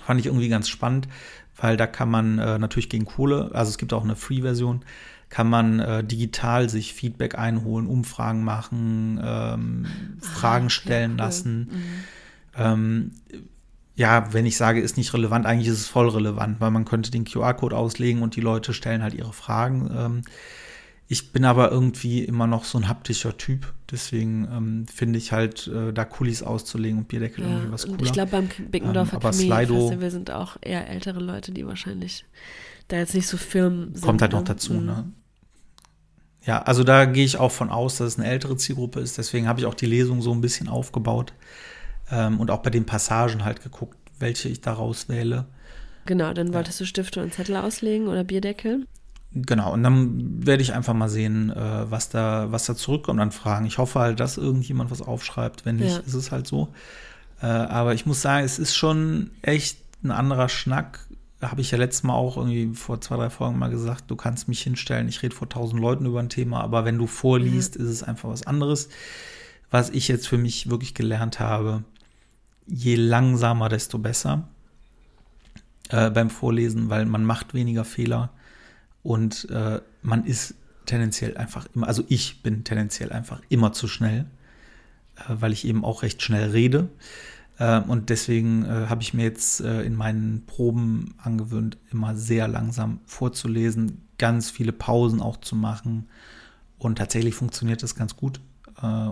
Fand 0.03 0.19
ich 0.19 0.27
irgendwie 0.27 0.49
ganz 0.49 0.69
spannend, 0.69 1.07
weil 1.57 1.77
da 1.77 1.87
kann 1.87 2.11
man 2.11 2.37
äh, 2.37 2.59
natürlich 2.59 2.89
gegen 2.89 3.05
Kohle, 3.05 3.51
also 3.53 3.69
es 3.69 3.77
gibt 3.77 3.93
auch 3.93 4.03
eine 4.03 4.15
Free-Version, 4.15 4.83
kann 5.29 5.49
man 5.49 5.79
äh, 5.79 6.03
digital 6.03 6.69
sich 6.69 6.93
Feedback 6.93 7.37
einholen, 7.37 7.87
Umfragen 7.87 8.43
machen, 8.43 9.19
ähm, 9.23 9.85
Fragen 10.21 10.67
ah, 10.67 10.69
stellen 10.69 11.11
cool. 11.11 11.17
lassen. 11.17 11.59
Mhm. 11.59 12.03
Ähm, 12.57 13.11
ja, 13.95 14.33
wenn 14.33 14.45
ich 14.45 14.57
sage, 14.57 14.81
ist 14.81 14.97
nicht 14.97 15.13
relevant, 15.13 15.45
eigentlich 15.45 15.69
ist 15.69 15.79
es 15.79 15.87
voll 15.87 16.09
relevant, 16.09 16.59
weil 16.59 16.71
man 16.71 16.85
könnte 16.85 17.11
den 17.11 17.23
QR-Code 17.23 17.75
auslegen 17.75 18.21
und 18.21 18.35
die 18.35 18.41
Leute 18.41 18.73
stellen 18.73 19.01
halt 19.01 19.13
ihre 19.13 19.33
Fragen. 19.33 19.89
Ähm, 19.95 20.21
ich 21.07 21.31
bin 21.31 21.45
aber 21.45 21.71
irgendwie 21.71 22.23
immer 22.23 22.47
noch 22.47 22.63
so 22.63 22.79
ein 22.79 22.87
haptischer 22.87 23.37
Typ, 23.37 23.73
deswegen 23.91 24.47
ähm, 24.51 24.85
finde 24.87 25.19
ich 25.19 25.31
halt, 25.31 25.67
äh, 25.67 25.93
da 25.93 26.03
Kulis 26.03 26.41
auszulegen 26.41 26.99
und 26.99 27.07
Bierdeckel 27.07 27.43
ja, 27.43 27.51
irgendwie 27.51 27.71
was 27.71 27.85
cooler. 27.85 28.01
Ich 28.01 28.13
glaube, 28.13 28.31
beim 28.31 28.49
Bickendorfer 28.71 29.17
ähm, 29.17 29.21
Festival 29.21 30.11
sind 30.11 30.31
auch 30.31 30.57
eher 30.61 30.89
ältere 30.89 31.19
Leute, 31.19 31.51
die 31.51 31.65
wahrscheinlich 31.67 32.25
da 32.87 32.97
jetzt 32.97 33.13
nicht 33.13 33.27
so 33.27 33.37
firm 33.37 33.93
sind. 33.93 34.01
Kommt 34.01 34.21
halt 34.21 34.31
noch 34.31 34.39
ne? 34.39 34.45
dazu, 34.45 34.73
mhm. 34.73 34.85
ne? 34.85 35.11
Ja, 36.43 36.61
also 36.61 36.83
da 36.83 37.05
gehe 37.05 37.25
ich 37.25 37.37
auch 37.37 37.51
von 37.51 37.69
aus, 37.69 37.97
dass 37.97 38.13
es 38.13 38.19
eine 38.19 38.27
ältere 38.27 38.55
Zielgruppe 38.57 38.99
ist, 38.99 39.17
deswegen 39.17 39.47
habe 39.47 39.59
ich 39.59 39.65
auch 39.67 39.73
die 39.73 39.87
Lesung 39.87 40.21
so 40.21 40.31
ein 40.31 40.41
bisschen 40.41 40.67
aufgebaut 40.67 41.33
ähm, 42.11 42.39
und 42.39 42.49
auch 42.49 42.59
bei 42.59 42.69
den 42.69 42.85
Passagen 42.85 43.45
halt 43.45 43.61
geguckt, 43.61 43.97
welche 44.19 44.49
ich 44.49 44.61
daraus 44.61 45.07
wähle. 45.07 45.45
Genau, 46.05 46.33
dann 46.33 46.53
wolltest 46.53 46.79
du 46.79 46.85
Stifte 46.85 47.21
und 47.21 47.33
Zettel 47.33 47.57
auslegen 47.57 48.07
oder 48.07 48.23
Bierdeckel? 48.23 48.85
Genau, 49.37 49.73
und 49.73 49.83
dann 49.83 50.45
werde 50.45 50.63
ich 50.63 50.73
einfach 50.73 50.93
mal 50.93 51.09
sehen, 51.09 51.49
äh, 51.49 51.91
was, 51.91 52.07
da, 52.07 52.53
was 52.53 52.65
da 52.65 52.75
zurückkommt 52.75 53.19
an 53.19 53.31
Fragen. 53.31 53.65
Ich 53.65 53.77
hoffe 53.77 53.99
halt, 53.99 54.21
dass 54.21 54.37
irgendjemand 54.37 54.91
was 54.91 55.01
aufschreibt. 55.01 55.65
Wenn 55.65 55.75
nicht, 55.75 55.97
ja. 55.97 55.99
ist 55.99 56.13
es 56.13 56.31
halt 56.31 56.47
so. 56.47 56.73
Äh, 57.41 57.47
aber 57.47 57.93
ich 57.93 58.05
muss 58.05 58.21
sagen, 58.21 58.45
es 58.45 58.59
ist 58.59 58.75
schon 58.75 59.31
echt 59.41 59.77
ein 60.05 60.11
anderer 60.11 60.47
Schnack. 60.47 61.05
Habe 61.41 61.59
ich 61.59 61.71
ja 61.71 61.77
letztes 61.77 62.03
Mal 62.03 62.13
auch 62.13 62.37
irgendwie 62.37 62.73
vor 62.75 63.01
zwei, 63.01 63.17
drei 63.17 63.29
Folgen 63.29 63.59
mal 63.59 63.69
gesagt, 63.69 64.05
du 64.07 64.15
kannst 64.15 64.47
mich 64.47 64.61
hinstellen, 64.61 65.09
ich 65.09 65.21
rede 65.21 65.35
vor 65.35 65.49
tausend 65.49 65.81
Leuten 65.81 66.05
über 66.05 66.21
ein 66.21 66.29
Thema, 66.29 66.61
aber 66.61 66.85
wenn 66.85 66.97
du 66.97 67.05
vorliest, 67.05 67.77
mhm. 67.77 67.85
ist 67.85 67.91
es 67.91 68.03
einfach 68.03 68.29
was 68.29 68.47
anderes. 68.47 68.87
Was 69.69 69.89
ich 69.89 70.07
jetzt 70.07 70.29
für 70.29 70.37
mich 70.37 70.69
wirklich 70.69 70.93
gelernt 70.93 71.41
habe, 71.41 71.83
je 72.67 72.95
langsamer, 72.95 73.67
desto 73.67 73.99
besser 73.99 74.47
äh, 75.89 76.09
beim 76.09 76.29
Vorlesen, 76.29 76.89
weil 76.89 77.05
man 77.05 77.25
macht 77.25 77.53
weniger 77.53 77.83
Fehler 77.83 78.29
und 79.05 79.47
äh, 79.51 79.81
man 80.01 80.25
ist 80.25 80.55
tendenziell 80.87 81.37
einfach 81.37 81.67
immer, 81.75 81.87
also 81.87 82.03
ich 82.09 82.41
bin 82.41 82.63
tendenziell 82.63 83.11
einfach 83.11 83.39
immer 83.49 83.71
zu 83.71 83.87
schnell, 83.87 84.25
äh, 85.15 85.21
weil 85.27 85.53
ich 85.53 85.67
eben 85.67 85.85
auch 85.85 86.01
recht 86.01 86.23
schnell 86.23 86.49
rede. 86.49 86.89
Äh, 87.59 87.81
und 87.81 88.09
deswegen 88.09 88.65
äh, 88.65 88.87
habe 88.89 89.03
ich 89.03 89.13
mir 89.13 89.21
jetzt 89.21 89.61
äh, 89.61 89.83
in 89.83 89.95
meinen 89.95 90.47
Proben 90.47 91.13
angewöhnt, 91.21 91.77
immer 91.91 92.15
sehr 92.15 92.47
langsam 92.47 92.99
vorzulesen, 93.05 94.01
ganz 94.17 94.49
viele 94.49 94.73
Pausen 94.73 95.21
auch 95.21 95.37
zu 95.37 95.55
machen. 95.55 96.07
Und 96.79 96.97
tatsächlich 96.97 97.35
funktioniert 97.35 97.83
das 97.83 97.95
ganz 97.95 98.17
gut. 98.17 98.41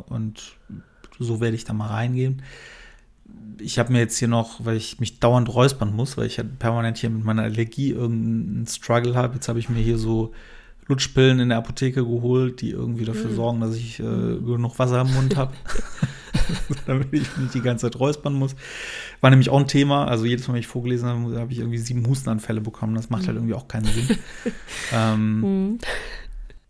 und 0.09 0.57
so 1.17 1.39
werde 1.39 1.55
ich 1.55 1.63
da 1.63 1.73
mal 1.73 1.87
reingehen 1.87 2.41
ich 3.59 3.79
habe 3.79 3.91
mir 3.93 3.99
jetzt 3.99 4.17
hier 4.17 4.27
noch, 4.27 4.65
weil 4.65 4.77
ich 4.77 4.99
mich 4.99 5.19
dauernd 5.19 5.53
räuspern 5.53 5.95
muss, 5.95 6.17
weil 6.17 6.27
ich 6.27 6.37
ja 6.37 6.43
permanent 6.43 6.97
hier 6.97 7.09
mit 7.09 7.23
meiner 7.23 7.43
Allergie 7.43 7.91
irgendeinen 7.91 8.67
Struggle 8.67 9.15
habe. 9.15 9.35
Jetzt 9.35 9.47
habe 9.47 9.59
ich 9.59 9.69
mir 9.69 9.81
hier 9.81 9.97
so 9.97 10.33
Lutschpillen 10.87 11.39
in 11.39 11.49
der 11.49 11.59
Apotheke 11.59 12.03
geholt, 12.03 12.61
die 12.61 12.71
irgendwie 12.71 13.05
dafür 13.05 13.31
mhm. 13.31 13.35
sorgen, 13.35 13.61
dass 13.61 13.75
ich 13.75 13.99
äh, 13.99 14.03
genug 14.03 14.77
Wasser 14.79 15.01
im 15.01 15.13
Mund 15.13 15.35
habe. 15.35 15.53
damit 16.85 17.13
ich 17.13 17.37
nicht 17.37 17.53
die 17.53 17.61
ganze 17.61 17.89
Zeit 17.89 17.99
räuspern 17.99 18.33
muss. 18.33 18.55
War 19.21 19.29
nämlich 19.29 19.49
auch 19.49 19.59
ein 19.59 19.67
Thema. 19.67 20.05
Also 20.05 20.25
jedes 20.25 20.47
Mal, 20.47 20.55
wenn 20.55 20.59
ich 20.59 20.67
vorgelesen 20.67 21.07
habe, 21.07 21.39
habe 21.39 21.51
ich 21.51 21.59
irgendwie 21.59 21.77
sieben 21.77 22.05
Hustenanfälle 22.07 22.61
bekommen. 22.61 22.95
Das 22.95 23.09
macht 23.09 23.27
halt 23.27 23.35
mhm. 23.35 23.41
halt 23.41 23.49
irgendwie 23.49 23.53
auch 23.55 23.67
keinen 23.67 23.85
Sinn. 23.85 24.17
ähm, 24.93 25.39
mhm. 25.39 25.77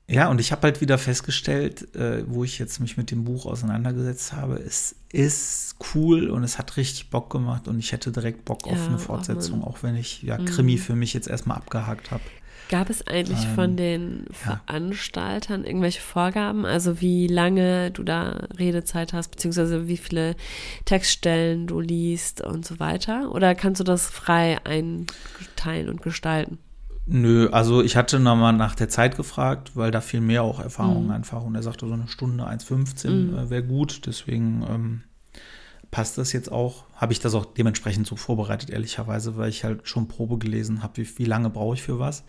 Ja, 0.07 0.29
und 0.29 0.41
ich 0.41 0.51
habe 0.51 0.63
halt 0.63 0.81
wieder 0.81 0.97
festgestellt, 0.97 1.95
äh, 1.95 2.23
wo 2.27 2.43
ich 2.43 2.59
jetzt 2.59 2.79
mich 2.79 2.97
mit 2.97 3.09
dem 3.09 3.23
Buch 3.23 3.45
auseinandergesetzt 3.45 4.33
habe, 4.33 4.55
es 4.55 4.95
ist 5.13 5.77
cool 5.95 6.29
und 6.29 6.43
es 6.43 6.57
hat 6.57 6.75
richtig 6.75 7.09
Bock 7.09 7.29
gemacht 7.29 7.67
und 7.69 7.79
ich 7.79 7.93
hätte 7.93 8.11
direkt 8.11 8.43
Bock 8.43 8.65
ja, 8.65 8.73
auf 8.73 8.87
eine 8.87 8.99
Fortsetzung, 8.99 9.63
auch, 9.63 9.81
wenn 9.81 9.95
ich 9.95 10.21
ja 10.21 10.37
mhm. 10.37 10.45
Krimi 10.45 10.77
für 10.77 10.95
mich 10.95 11.13
jetzt 11.13 11.29
erstmal 11.29 11.57
abgehakt 11.57 12.11
habe. 12.11 12.23
Gab 12.69 12.89
es 12.89 13.05
eigentlich 13.07 13.43
ähm, 13.45 13.55
von 13.55 13.77
den 13.77 14.25
ja. 14.45 14.61
Veranstaltern 14.65 15.63
irgendwelche 15.63 16.01
Vorgaben, 16.01 16.65
also 16.65 16.99
wie 16.99 17.27
lange 17.27 17.91
du 17.91 18.03
da 18.03 18.47
Redezeit 18.57 19.13
hast, 19.13 19.31
beziehungsweise 19.31 19.87
wie 19.87 19.97
viele 19.97 20.35
Textstellen 20.83 21.67
du 21.67 21.79
liest 21.79 22.41
und 22.41 22.65
so 22.65 22.79
weiter? 22.79 23.31
Oder 23.31 23.55
kannst 23.55 23.79
du 23.79 23.85
das 23.85 24.09
frei 24.09 24.57
einteilen 24.65 25.87
und 25.87 26.01
gestalten? 26.01 26.57
Nö, 27.05 27.49
also 27.51 27.83
ich 27.83 27.97
hatte 27.97 28.19
nochmal 28.19 28.53
nach 28.53 28.75
der 28.75 28.87
Zeit 28.87 29.17
gefragt, 29.17 29.75
weil 29.75 29.91
da 29.91 29.99
viel 29.99 30.21
mehr 30.21 30.43
auch 30.43 30.59
Erfahrungen 30.59 31.05
mhm. 31.05 31.11
einfach. 31.11 31.43
Und 31.43 31.55
er 31.55 31.63
sagte, 31.63 31.87
so 31.87 31.93
eine 31.93 32.07
Stunde, 32.07 32.47
1,15 32.47 33.09
mhm. 33.09 33.37
äh, 33.37 33.49
wäre 33.49 33.63
gut. 33.63 34.05
Deswegen 34.05 34.65
ähm, 34.69 35.03
passt 35.91 36.17
das 36.17 36.31
jetzt 36.31 36.51
auch. 36.51 36.85
Habe 36.95 37.11
ich 37.11 37.19
das 37.19 37.35
auch 37.35 37.45
dementsprechend 37.45 38.07
so 38.07 38.15
vorbereitet, 38.15 38.69
ehrlicherweise, 38.69 39.35
weil 39.35 39.49
ich 39.49 39.65
halt 39.65 39.87
schon 39.87 40.07
Probe 40.07 40.37
gelesen 40.37 40.81
habe, 40.81 40.97
wie, 40.97 41.17
wie, 41.17 41.25
lange 41.25 41.49
brauche 41.49 41.75
ich 41.75 41.83
für 41.83 41.99
was. 41.99 42.23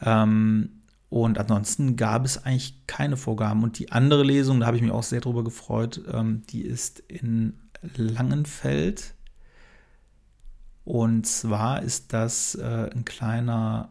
Ähm, 0.00 0.70
und 1.10 1.38
ansonsten 1.38 1.96
gab 1.96 2.24
es 2.24 2.42
eigentlich 2.46 2.86
keine 2.86 3.18
Vorgaben. 3.18 3.62
Und 3.62 3.78
die 3.78 3.92
andere 3.92 4.22
Lesung, 4.22 4.60
da 4.60 4.66
habe 4.66 4.78
ich 4.78 4.82
mich 4.82 4.92
auch 4.92 5.02
sehr 5.02 5.20
drüber 5.20 5.44
gefreut, 5.44 6.00
ähm, 6.10 6.44
die 6.48 6.62
ist 6.62 7.00
in 7.00 7.58
Langenfeld 7.96 9.14
und 10.84 11.26
zwar 11.26 11.82
ist 11.82 12.12
das 12.12 12.54
äh, 12.56 12.90
ein 12.92 13.04
kleiner, 13.04 13.90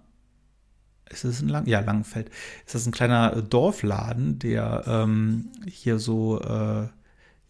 ist 1.10 1.24
es 1.24 1.42
ein 1.42 1.50
Lang, 1.50 1.66
ja, 1.68 1.80
Langenfeld, 1.80 2.30
ist 2.66 2.76
das 2.76 2.86
ein 2.86 2.92
kleiner 2.92 3.42
Dorfladen, 3.42 4.40
der 4.40 4.84
ähm, 4.88 5.50
hier 5.68 6.00
so 6.00 6.42
äh, 6.42 6.88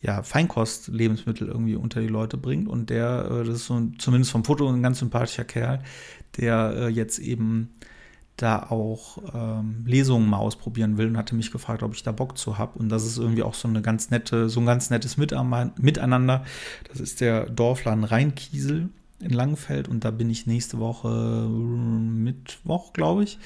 ja, 0.02 0.24
Feinkost-Lebensmittel 0.24 1.48
irgendwie 1.48 1.76
unter 1.76 2.02
die 2.02 2.08
Leute 2.08 2.38
bringt. 2.38 2.68
Und 2.68 2.90
der, 2.90 3.30
äh, 3.32 3.44
das 3.44 3.58
ist 3.58 3.66
so 3.68 3.76
ein, 3.76 3.96
zumindest 4.00 4.32
vom 4.32 4.44
Foto 4.44 4.68
ein 4.68 4.84
ganz 4.84 5.00
sympathischer 5.00 5.44
Kerl, 5.44 5.82
der 6.38 6.74
äh, 6.76 6.88
jetzt 6.88 7.20
eben 7.20 7.70
da 8.38 8.64
auch 8.70 9.20
ähm, 9.34 9.84
Lesungen 9.86 10.28
mal 10.28 10.38
ausprobieren 10.38 10.98
will 10.98 11.08
und 11.08 11.18
hatte 11.18 11.36
mich 11.36 11.52
gefragt, 11.52 11.84
ob 11.84 11.94
ich 11.94 12.02
da 12.02 12.12
Bock 12.12 12.38
zu 12.38 12.58
habe. 12.58 12.80
Und 12.80 12.90
das 12.90 13.06
ist 13.06 13.18
irgendwie 13.18 13.44
auch 13.44 13.54
so 13.54 13.68
eine 13.68 13.84
ganz 13.84 14.10
nette, 14.10 14.50
so 14.50 14.60
ein 14.60 14.66
ganz 14.66 14.90
nettes 14.90 15.18
Miteinander. 15.18 16.44
Das 16.90 17.00
ist 17.00 17.22
der 17.22 17.50
Dorfladen 17.50 18.04
Rheinkiesel 18.04 18.90
in 19.22 19.32
Langenfeld 19.32 19.88
und 19.88 20.04
da 20.04 20.12
bin 20.12 20.30
ich 20.30 20.48
nächste 20.48 20.80
Woche 20.80 21.48
Mittwoch, 21.50 22.94
glaube 22.94 23.24
ich. 23.24 23.40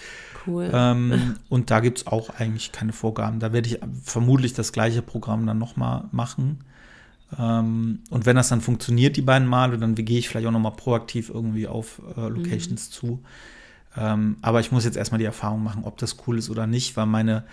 Cool. 0.46 0.70
Ähm, 0.72 1.36
und 1.50 1.72
da 1.72 1.80
gibt 1.80 2.00
es 2.00 2.08
auch 2.08 2.30
eigentlich 2.30 2.72
keine 2.72 2.94
Vorgaben. 2.94 3.40
Da 3.40 3.54
werde 3.54 3.70
ich 3.70 3.80
vermutlich 4.04 4.54
das 4.54 4.72
gleiche 4.72 5.02
Programm 5.02 5.46
dann 5.46 5.58
nochmal 5.58 6.06
machen. 6.12 6.60
Ähm, 7.38 8.00
und 8.10 8.26
wenn 8.26 8.36
das 8.36 8.50
dann 8.50 8.62
funktioniert, 8.62 9.18
die 9.18 9.22
beiden 9.22 9.48
Male, 9.48 9.78
dann 9.78 9.96
gehe 9.96 10.20
ich 10.20 10.30
vielleicht 10.30 10.48
auch 10.48 10.52
nochmal 10.52 10.76
proaktiv 10.76 11.30
irgendwie 11.30 11.68
auf 11.68 12.02
äh, 12.16 12.28
Locations 12.28 12.90
mhm. 12.90 12.94
zu. 12.94 13.24
Ähm, 13.98 14.38
aber 14.42 14.60
ich 14.60 14.72
muss 14.72 14.86
jetzt 14.86 14.98
erstmal 14.98 15.20
die 15.20 15.26
Erfahrung 15.26 15.64
machen, 15.64 15.84
ob 15.86 15.98
das 15.98 16.18
cool 16.28 16.38
ist 16.38 16.50
oder 16.50 16.68
nicht, 16.68 16.98
weil 16.98 17.06
meine 17.06 17.44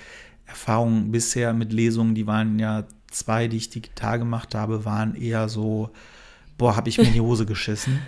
Erfahrungen 0.47 1.13
bisher 1.13 1.53
mit 1.55 1.73
Lesungen, 1.73 2.15
die 2.15 2.27
waren 2.27 2.59
ja 2.59 2.85
zwei, 3.11 3.49
die 3.49 3.59
ich 3.59 3.71
digital 3.71 4.19
gemacht 4.19 4.55
habe, 4.55 4.85
waren 4.85 5.15
eher 5.15 5.49
so, 5.49 5.91
boah, 6.59 6.77
habe 6.77 6.89
ich 6.89 6.99
mir 6.99 7.05
in 7.05 7.13
die 7.13 7.21
Hose 7.23 7.47
geschissen. 7.47 8.01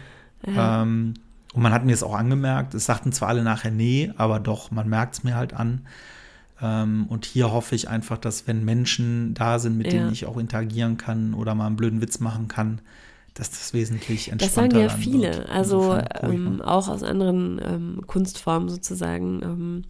Ja. 0.47 0.83
Ähm, 0.83 1.15
und 1.55 1.63
man 1.63 1.73
hat 1.73 1.85
mir 1.85 1.93
es 1.93 2.03
auch 2.03 2.15
angemerkt. 2.15 2.75
Es 2.75 2.87
sagten 2.87 3.13
zwar 3.13 3.29
alle 3.29 3.45
nachher 3.45 3.71
nee, 3.71 4.13
aber 4.17 4.41
doch, 4.41 4.71
man 4.71 4.89
merkt 4.89 5.15
es 5.15 5.25
mir 5.25 5.37
halt 5.37 5.55
an. 5.55 5.87
Ähm, 6.61 7.07
und 7.09 7.25
hier 7.25 7.53
hoffe 7.53 7.75
ich 7.75 7.89
einfach, 7.89 8.19
dass 8.19 8.47
wenn 8.47 8.65
Menschen 8.65 9.35
da 9.35 9.59
sind, 9.59 9.77
mit 9.77 9.87
ja. 9.87 9.93
denen 9.93 10.13
ich 10.13 10.27
auch 10.27 10.37
interagieren 10.37 10.97
kann 10.97 11.35
oder 11.35 11.55
mal 11.55 11.67
einen 11.67 11.77
blöden 11.77 12.01
Witz 12.01 12.21
machen 12.21 12.49
kann, 12.49 12.81
dass 13.35 13.51
das 13.51 13.73
wesentlich 13.73 14.31
entspannter 14.31 14.47
Das 14.47 14.55
sagen 14.55 14.79
ja 14.81 14.89
viele, 14.89 15.35
wird. 15.35 15.49
also 15.49 15.99
ähm, 16.23 16.63
auch 16.63 16.89
aus 16.89 17.03
anderen 17.03 17.61
ähm, 17.65 18.01
Kunstformen 18.07 18.69
sozusagen. 18.69 19.85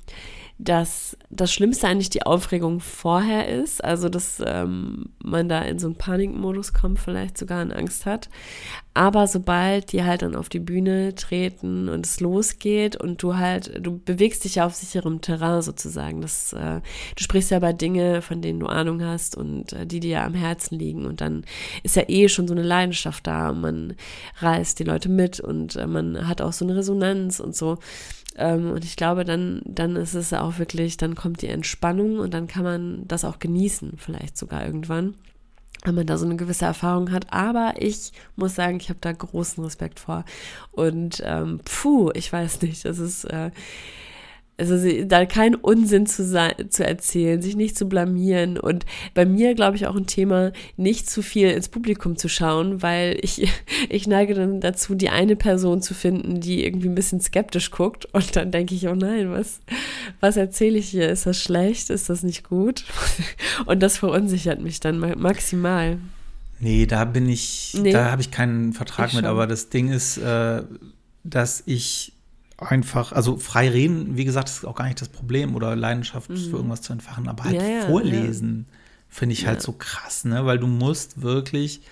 Dass 0.59 1.17
das 1.31 1.53
Schlimmste 1.53 1.89
eigentlich 1.89 2.11
die 2.11 2.23
Aufregung 2.23 2.79
vorher 2.79 3.49
ist, 3.49 3.83
also 3.83 4.09
dass 4.09 4.41
ähm, 4.47 5.07
man 5.23 5.49
da 5.49 5.63
in 5.63 5.81
so 5.81 5.89
einen 5.89 5.97
Panikmodus 5.97 6.73
kommt, 6.73 7.01
vielleicht 7.01 7.37
sogar 7.37 7.61
in 7.61 7.73
Angst 7.73 8.07
hat. 8.07 8.29
Aber 8.97 9.27
sobald 9.27 9.91
die 9.93 10.05
halt 10.05 10.23
dann 10.23 10.37
auf 10.37 10.49
die 10.49 10.61
Bühne 10.61 11.17
treten 11.17 11.89
und 11.89 12.07
es 12.07 12.21
losgeht 12.21 12.95
und 12.95 13.21
du 13.25 13.37
halt, 13.37 13.85
du 13.85 13.99
bewegst 13.99 14.45
dich 14.45 14.55
ja 14.55 14.67
auf 14.67 14.75
sicherem 14.75 15.21
Terrain 15.21 15.63
sozusagen. 15.63 16.21
Das, 16.21 16.53
äh, 16.53 16.81
du 17.17 17.23
sprichst 17.25 17.51
ja 17.51 17.57
über 17.57 17.73
Dinge, 17.73 18.23
von 18.23 18.41
denen 18.41 18.61
du 18.61 18.67
Ahnung 18.67 19.03
hast 19.03 19.37
und 19.37 19.73
äh, 19.73 19.85
die 19.85 19.99
dir 19.99 20.11
ja 20.11 20.25
am 20.25 20.35
Herzen 20.35 20.79
liegen. 20.79 21.07
Und 21.07 21.21
dann 21.21 21.45
ist 21.83 21.97
ja 21.97 22.05
eh 22.07 22.29
schon 22.29 22.47
so 22.47 22.55
eine 22.55 22.63
Leidenschaft 22.63 23.27
da 23.27 23.51
und 23.51 23.61
man 23.61 23.97
reißt 24.39 24.79
die 24.79 24.85
Leute 24.85 25.09
mit 25.09 25.41
und 25.41 25.75
äh, 25.75 25.89
man 25.89 26.29
hat 26.29 26.41
auch 26.41 26.53
so 26.53 26.65
eine 26.65 26.77
Resonanz 26.77 27.41
und 27.41 27.57
so. 27.57 27.79
Ähm, 28.37 28.71
und 28.73 28.85
ich 28.85 28.97
glaube, 28.97 29.25
dann, 29.25 29.63
dann 29.65 29.97
ist 29.97 30.15
es 30.15 30.33
auch 30.33 30.59
wirklich, 30.59 30.97
dann 30.97 31.15
kommt 31.15 31.43
die 31.43 31.49
Entspannung 31.49 32.19
und 32.19 32.35
dann 32.35 32.47
kann 32.47 32.65
man 32.65 33.07
das 33.07 33.25
auch 33.25 33.39
genießen, 33.39 33.95
vielleicht 33.97 34.37
sogar 34.37 34.65
irgendwann, 34.65 35.15
wenn 35.85 35.95
man 35.95 36.07
da 36.07 36.17
so 36.17 36.27
eine 36.27 36.37
gewisse 36.37 36.65
Erfahrung 36.65 37.13
hat. 37.13 37.33
Aber 37.33 37.75
ich 37.79 38.13
muss 38.37 38.55
sagen, 38.55 38.79
ich 38.81 38.89
habe 38.89 39.01
da 39.01 39.13
großen 39.13 39.63
Respekt 39.63 40.01
vor. 40.01 40.25
Und 40.73 41.23
ähm, 41.25 41.61
puh, 41.65 42.11
ich 42.15 42.33
weiß 42.33 42.63
nicht, 42.63 42.85
das 42.85 42.99
ist. 42.99 43.25
Äh, 43.25 43.51
also 44.57 44.77
da 45.05 45.27
keinen 45.27 45.57
Unsinn 45.57 46.07
zu, 46.07 46.25
sein, 46.25 46.53
zu 46.69 46.87
erzählen, 46.87 47.43
sich 47.43 47.57
nicht 47.57 47.77
zu 47.77 47.89
blamieren 47.89 48.57
und 48.57 48.87
bei 49.13 49.27
mir, 49.27 49.55
glaube 49.55 49.77
ich, 49.77 49.87
auch 49.87 49.97
ein 49.97 50.07
Thema, 50.07 50.53
nicht 50.77 51.11
zu 51.11 51.23
viel 51.23 51.51
ins 51.51 51.69
Publikum 51.69 52.17
zu 52.17 52.29
schauen, 52.29 52.81
weil 52.81 53.19
ich, 53.23 53.49
ich 53.89 54.07
neige 54.07 54.35
dann 54.35 54.61
dazu, 54.61 54.95
die 54.95 55.11
eine 55.11 55.35
Person 55.35 55.83
zu 55.83 55.93
finden, 55.95 56.41
die 56.41 56.65
irgendwie 56.65 56.89
ein 56.89 56.95
bisschen 56.95 57.21
skeptisch 57.21 57.71
guckt 57.73 58.07
und 58.13 58.37
dann 58.37 58.53
denke 58.53 58.75
ich, 58.75 58.87
oh 58.87 58.95
nein, 58.95 59.31
was, 59.33 59.61
was 60.21 60.37
erzähle 60.37 60.79
ich 60.79 60.89
hier? 60.89 61.09
Ist 61.09 61.27
das 61.27 61.41
schlecht? 61.41 61.91
Ist 61.91 62.09
das 62.09 62.23
nicht 62.23 62.49
gut? 62.49 62.85
Und 63.67 63.83
das 63.83 63.99
verunsichert 63.99 64.61
mich 64.61 64.81
dann 64.81 64.99
maximal. 64.99 65.99
Nee, 66.61 66.87
da 66.87 67.05
bin 67.05 67.29
ich, 67.29 67.77
nee, 67.81 67.93
da 67.93 68.11
habe 68.11 68.23
ich 68.23 68.31
keinen 68.31 68.73
Vertrag 68.73 69.09
ich 69.09 69.15
mit, 69.15 69.25
aber 69.25 69.47
das 69.47 69.69
Ding 69.69 69.91
ist, 69.91 70.17
äh, 70.19 70.63
dass 71.25 71.63
ich 71.67 72.14
einfach, 72.65 73.13
also 73.13 73.37
frei 73.37 73.69
reden, 73.69 74.17
wie 74.17 74.25
gesagt, 74.25 74.49
ist 74.49 74.65
auch 74.65 74.75
gar 74.75 74.87
nicht 74.87 75.01
das 75.01 75.09
Problem 75.09 75.55
oder 75.55 75.77
Leidenschaft 75.77 76.31
mhm. 76.31 76.37
für 76.37 76.57
irgendwas 76.57 76.83
zu 76.83 76.93
entfachen, 76.93 77.29
aber 77.29 77.45
halt 77.45 77.57
ja, 77.57 77.67
ja, 77.67 77.87
vorlesen 77.87 78.67
ja. 78.69 78.77
finde 79.09 79.33
ich 79.35 79.47
halt 79.47 79.63
so 79.63 79.73
krass, 79.73 80.25
ne, 80.25 80.45
weil 80.47 80.59
du 80.59 80.67
musst 80.67 81.23
wirklich, 81.23 81.83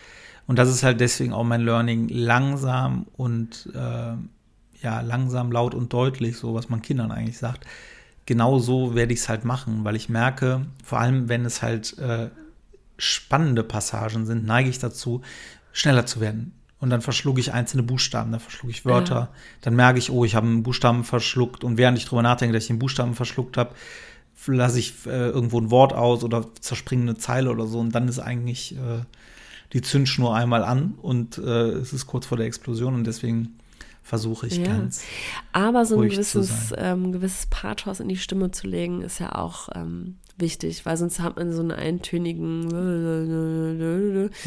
und 0.46 0.58
das 0.58 0.68
ist 0.68 0.82
halt 0.82 1.00
deswegen 1.00 1.32
auch 1.32 1.44
mein 1.44 1.62
Learning, 1.62 2.08
langsam 2.08 3.06
und 3.16 3.70
äh, 3.74 4.14
ja, 4.82 5.00
langsam, 5.00 5.52
laut 5.52 5.74
und 5.74 5.92
deutlich, 5.92 6.36
so 6.36 6.54
was 6.54 6.68
man 6.68 6.82
Kindern 6.82 7.12
eigentlich 7.12 7.38
sagt. 7.38 7.64
Genau 8.26 8.58
so 8.58 8.94
werde 8.94 9.12
ich 9.12 9.20
es 9.20 9.28
halt 9.28 9.44
machen, 9.44 9.84
weil 9.84 9.96
ich 9.96 10.08
merke, 10.08 10.66
vor 10.84 11.00
allem 11.00 11.28
wenn 11.28 11.44
es 11.44 11.62
halt 11.62 11.98
äh, 11.98 12.30
spannende 12.98 13.62
Passagen 13.62 14.26
sind, 14.26 14.44
neige 14.44 14.68
ich 14.68 14.78
dazu, 14.78 15.22
schneller 15.72 16.06
zu 16.06 16.20
werden 16.20 16.52
und 16.82 16.90
dann 16.90 17.00
verschlug 17.00 17.38
ich 17.38 17.52
einzelne 17.52 17.84
Buchstaben, 17.84 18.32
dann 18.32 18.40
verschlug 18.40 18.72
ich 18.72 18.84
Wörter, 18.84 19.14
ja. 19.14 19.28
dann 19.60 19.76
merke 19.76 20.00
ich, 20.00 20.10
oh, 20.10 20.24
ich 20.24 20.34
habe 20.34 20.48
einen 20.48 20.64
Buchstaben 20.64 21.04
verschluckt 21.04 21.62
und 21.62 21.78
während 21.78 21.96
ich 21.96 22.06
drüber 22.06 22.22
nachdenke, 22.22 22.52
dass 22.52 22.64
ich 22.64 22.68
den 22.68 22.80
Buchstaben 22.80 23.14
verschluckt 23.14 23.56
habe, 23.56 23.70
lasse 24.46 24.80
ich 24.80 25.06
äh, 25.06 25.28
irgendwo 25.28 25.60
ein 25.60 25.70
Wort 25.70 25.92
aus 25.92 26.24
oder 26.24 26.44
zerspringe 26.60 27.02
eine 27.02 27.16
Zeile 27.16 27.52
oder 27.52 27.68
so 27.68 27.78
und 27.78 27.94
dann 27.94 28.08
ist 28.08 28.18
eigentlich 28.18 28.74
äh, 28.74 29.04
die 29.72 29.80
Zündschnur 29.80 30.34
einmal 30.34 30.64
an 30.64 30.94
und 31.00 31.38
äh, 31.38 31.68
es 31.70 31.92
ist 31.92 32.08
kurz 32.08 32.26
vor 32.26 32.36
der 32.36 32.48
Explosion 32.48 32.94
und 32.94 33.06
deswegen 33.06 33.60
versuche 34.02 34.48
ich 34.48 34.56
ja. 34.56 34.66
ganz. 34.66 35.04
Aber 35.52 35.86
so 35.86 36.00
ein 36.00 36.08
gewisses, 36.08 36.74
ähm, 36.76 37.12
gewisses 37.12 37.46
Pathos 37.46 38.00
in 38.00 38.08
die 38.08 38.16
Stimme 38.16 38.50
zu 38.50 38.66
legen, 38.66 39.02
ist 39.02 39.20
ja 39.20 39.36
auch 39.36 39.68
ähm, 39.76 40.16
wichtig, 40.43 40.84
weil 40.84 40.99
sonst 40.99 41.20
hat 41.20 41.36
man 41.36 41.51
so 41.53 41.61
einen 41.61 41.70
eintönigen. 41.70 42.68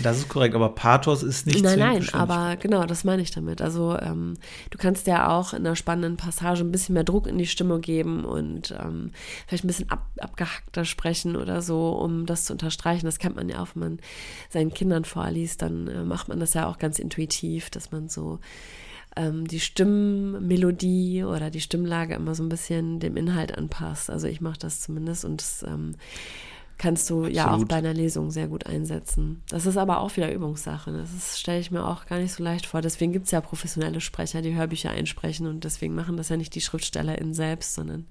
Das 0.03 0.19
ist 0.19 0.29
korrekt, 0.29 0.53
aber 0.53 0.69
Pathos 0.69 1.23
ist 1.23 1.47
nicht. 1.47 1.63
Nein, 1.63 1.79
nein, 1.79 2.07
aber 2.13 2.55
genau, 2.57 2.85
das 2.85 3.03
meine 3.03 3.23
ich 3.23 3.31
damit. 3.31 3.63
Also 3.63 3.97
ähm, 3.99 4.35
du 4.69 4.77
kannst 4.77 5.07
ja 5.07 5.35
auch 5.35 5.53
in 5.53 5.65
einer 5.65 5.75
spannenden 5.75 6.17
Passage 6.17 6.63
ein 6.63 6.71
bisschen 6.71 6.93
mehr 6.93 7.03
Druck 7.03 7.25
in 7.25 7.39
die 7.39 7.47
Stimme 7.47 7.79
geben 7.79 8.23
und 8.23 8.75
ähm, 8.79 9.09
vielleicht 9.47 9.63
ein 9.63 9.67
bisschen 9.67 9.89
ab, 9.89 10.05
abgehackter 10.19 10.85
sprechen 10.85 11.35
oder 11.35 11.63
so, 11.63 11.89
um 11.89 12.27
das 12.27 12.45
zu 12.45 12.53
unterstreichen. 12.53 13.07
Das 13.07 13.17
kennt 13.17 13.35
man 13.35 13.49
ja 13.49 13.63
auch, 13.63 13.69
wenn 13.73 13.81
man 13.81 13.99
seinen 14.49 14.73
Kindern 14.73 15.05
vorliest, 15.05 15.63
dann 15.63 15.87
äh, 15.87 16.03
macht 16.03 16.27
man 16.27 16.39
das 16.39 16.53
ja 16.53 16.67
auch 16.67 16.77
ganz 16.77 16.99
intuitiv, 16.99 17.71
dass 17.71 17.91
man 17.91 18.09
so 18.09 18.39
ähm, 19.15 19.47
die 19.47 19.59
Stimmmelodie 19.59 21.23
oder 21.23 21.49
die 21.49 21.61
Stimmlage 21.61 22.15
immer 22.15 22.35
so 22.35 22.43
ein 22.43 22.49
bisschen 22.49 22.99
dem 22.99 23.17
Inhalt 23.17 23.57
anpasst. 23.57 24.09
Also 24.09 24.27
ich 24.27 24.41
mache 24.41 24.59
das 24.59 24.81
zumindest 24.81 25.25
und 25.25 25.41
das 25.41 25.63
ähm, 25.67 25.95
kannst 26.77 27.09
du 27.09 27.19
Absolut. 27.19 27.35
ja 27.35 27.53
auch 27.53 27.63
bei 27.65 27.75
einer 27.75 27.93
Lesung 27.93 28.31
sehr 28.31 28.47
gut 28.47 28.65
einsetzen. 28.65 29.41
Das 29.49 29.65
ist 29.65 29.77
aber 29.77 29.99
auch 29.99 30.15
wieder 30.17 30.31
Übungssache. 30.31 30.91
Das 30.91 31.39
stelle 31.39 31.59
ich 31.59 31.71
mir 31.71 31.85
auch 31.85 32.05
gar 32.05 32.19
nicht 32.19 32.33
so 32.33 32.43
leicht 32.43 32.65
vor. 32.65 32.81
Deswegen 32.81 33.13
gibt 33.13 33.25
es 33.25 33.31
ja 33.31 33.41
professionelle 33.41 34.01
Sprecher, 34.01 34.41
die 34.41 34.55
Hörbücher 34.55 34.91
einsprechen 34.91 35.47
und 35.47 35.63
deswegen 35.63 35.95
machen 35.95 36.17
das 36.17 36.29
ja 36.29 36.37
nicht 36.37 36.53
die 36.55 36.61
SchriftstellerInnen 36.61 37.33
selbst, 37.33 37.75
sondern 37.75 38.05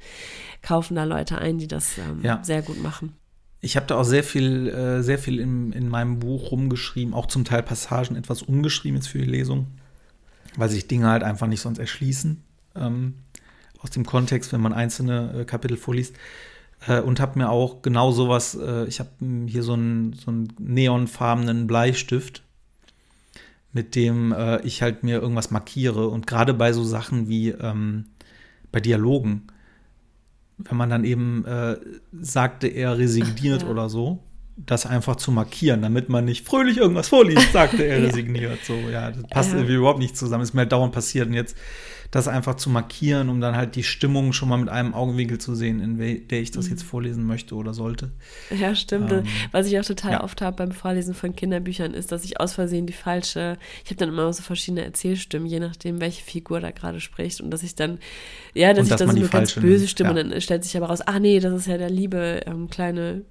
kaufen 0.62 0.94
da 0.94 1.04
Leute 1.04 1.38
ein, 1.38 1.58
die 1.58 1.68
das 1.68 1.98
ähm, 1.98 2.20
ja. 2.22 2.42
sehr 2.42 2.62
gut 2.62 2.82
machen. 2.82 3.12
Ich 3.60 3.76
habe 3.76 3.86
da 3.86 3.96
auch 3.96 4.04
sehr 4.04 4.24
viel, 4.24 4.68
äh, 4.68 5.02
sehr 5.02 5.18
viel 5.18 5.40
in, 5.40 5.72
in 5.72 5.88
meinem 5.88 6.18
Buch 6.18 6.50
rumgeschrieben, 6.50 7.14
auch 7.14 7.26
zum 7.26 7.44
Teil 7.44 7.62
Passagen 7.62 8.16
etwas 8.16 8.42
umgeschrieben 8.42 8.96
jetzt 8.96 9.08
für 9.08 9.18
die 9.18 9.24
Lesung 9.24 9.68
weil 10.56 10.68
sich 10.68 10.88
Dinge 10.88 11.08
halt 11.08 11.22
einfach 11.22 11.46
nicht 11.46 11.60
sonst 11.60 11.78
erschließen 11.78 12.42
ähm, 12.74 13.14
aus 13.80 13.90
dem 13.90 14.06
Kontext, 14.06 14.52
wenn 14.52 14.60
man 14.60 14.72
einzelne 14.72 15.40
äh, 15.40 15.44
Kapitel 15.44 15.76
vorliest. 15.76 16.14
Äh, 16.86 17.00
und 17.00 17.20
habe 17.20 17.38
mir 17.38 17.50
auch 17.50 17.82
genau 17.82 18.12
sowas, 18.12 18.54
äh, 18.54 18.84
ich 18.86 19.00
habe 19.00 19.10
hier 19.46 19.62
so 19.62 19.74
einen, 19.74 20.12
so 20.14 20.30
einen 20.30 20.52
neonfarbenen 20.58 21.66
Bleistift, 21.66 22.42
mit 23.72 23.94
dem 23.94 24.32
äh, 24.32 24.60
ich 24.62 24.82
halt 24.82 25.02
mir 25.02 25.20
irgendwas 25.20 25.50
markiere. 25.50 26.08
Und 26.08 26.26
gerade 26.26 26.54
bei 26.54 26.72
so 26.72 26.84
Sachen 26.84 27.28
wie 27.28 27.50
ähm, 27.50 28.06
bei 28.70 28.80
Dialogen, 28.80 29.48
wenn 30.58 30.76
man 30.76 30.90
dann 30.90 31.04
eben 31.04 31.44
äh, 31.44 31.76
sagte, 32.12 32.68
er 32.68 32.98
resigniert 32.98 33.62
ja. 33.62 33.68
oder 33.68 33.88
so, 33.88 34.20
das 34.56 34.86
einfach 34.86 35.16
zu 35.16 35.32
markieren, 35.32 35.82
damit 35.82 36.08
man 36.08 36.24
nicht 36.24 36.46
fröhlich 36.46 36.76
irgendwas 36.76 37.08
vorliest, 37.08 37.52
sagte 37.52 37.84
er 37.84 38.02
resigniert. 38.08 38.64
So, 38.64 38.74
ja, 38.74 39.10
das 39.10 39.24
passt 39.28 39.50
ja. 39.50 39.56
irgendwie 39.56 39.74
überhaupt 39.74 39.98
nicht 39.98 40.16
zusammen. 40.16 40.44
Ist 40.44 40.54
mir 40.54 40.60
halt 40.60 40.72
dauernd 40.72 40.92
passiert. 40.92 41.26
Und 41.26 41.34
jetzt 41.34 41.56
das 42.14 42.28
einfach 42.28 42.54
zu 42.54 42.70
markieren, 42.70 43.28
um 43.28 43.40
dann 43.40 43.56
halt 43.56 43.74
die 43.74 43.82
Stimmung 43.82 44.32
schon 44.32 44.48
mal 44.48 44.56
mit 44.56 44.68
einem 44.68 44.94
Augenwinkel 44.94 45.38
zu 45.38 45.56
sehen, 45.56 45.80
in 45.80 45.98
der 46.28 46.40
ich 46.40 46.52
das 46.52 46.66
mhm. 46.66 46.70
jetzt 46.70 46.82
vorlesen 46.84 47.26
möchte 47.26 47.56
oder 47.56 47.74
sollte. 47.74 48.12
Ja, 48.56 48.76
stimmt. 48.76 49.10
Ähm, 49.10 49.24
Was 49.50 49.66
ich 49.66 49.76
auch 49.80 49.84
total 49.84 50.12
ja. 50.12 50.22
oft 50.22 50.40
habe 50.40 50.56
beim 50.58 50.70
Vorlesen 50.70 51.14
von 51.14 51.34
Kinderbüchern, 51.34 51.92
ist, 51.92 52.12
dass 52.12 52.24
ich 52.24 52.38
aus 52.38 52.52
Versehen 52.52 52.86
die 52.86 52.92
falsche, 52.92 53.58
ich 53.82 53.90
habe 53.90 53.96
dann 53.96 54.10
immer 54.10 54.32
so 54.32 54.44
verschiedene 54.44 54.84
Erzählstimmen, 54.84 55.46
je 55.46 55.58
nachdem, 55.58 56.00
welche 56.00 56.22
Figur 56.22 56.60
da 56.60 56.70
gerade 56.70 57.00
spricht. 57.00 57.40
Und 57.40 57.50
dass 57.50 57.64
ich 57.64 57.74
dann, 57.74 57.98
ja, 58.54 58.72
dass 58.72 58.86
und 58.86 58.92
ich 58.92 58.96
dann 58.96 59.10
so 59.10 59.16
eine 59.16 59.28
ganz 59.28 59.54
böse 59.54 59.88
Stimme, 59.88 60.14
ja. 60.14 60.22
und 60.22 60.30
dann 60.30 60.40
stellt 60.40 60.62
sich 60.62 60.76
aber 60.76 60.86
raus, 60.86 61.00
ah 61.00 61.18
nee, 61.18 61.40
das 61.40 61.52
ist 61.52 61.66
ja 61.66 61.78
der 61.78 61.90
liebe 61.90 62.42
ähm, 62.46 62.70
kleine 62.70 63.22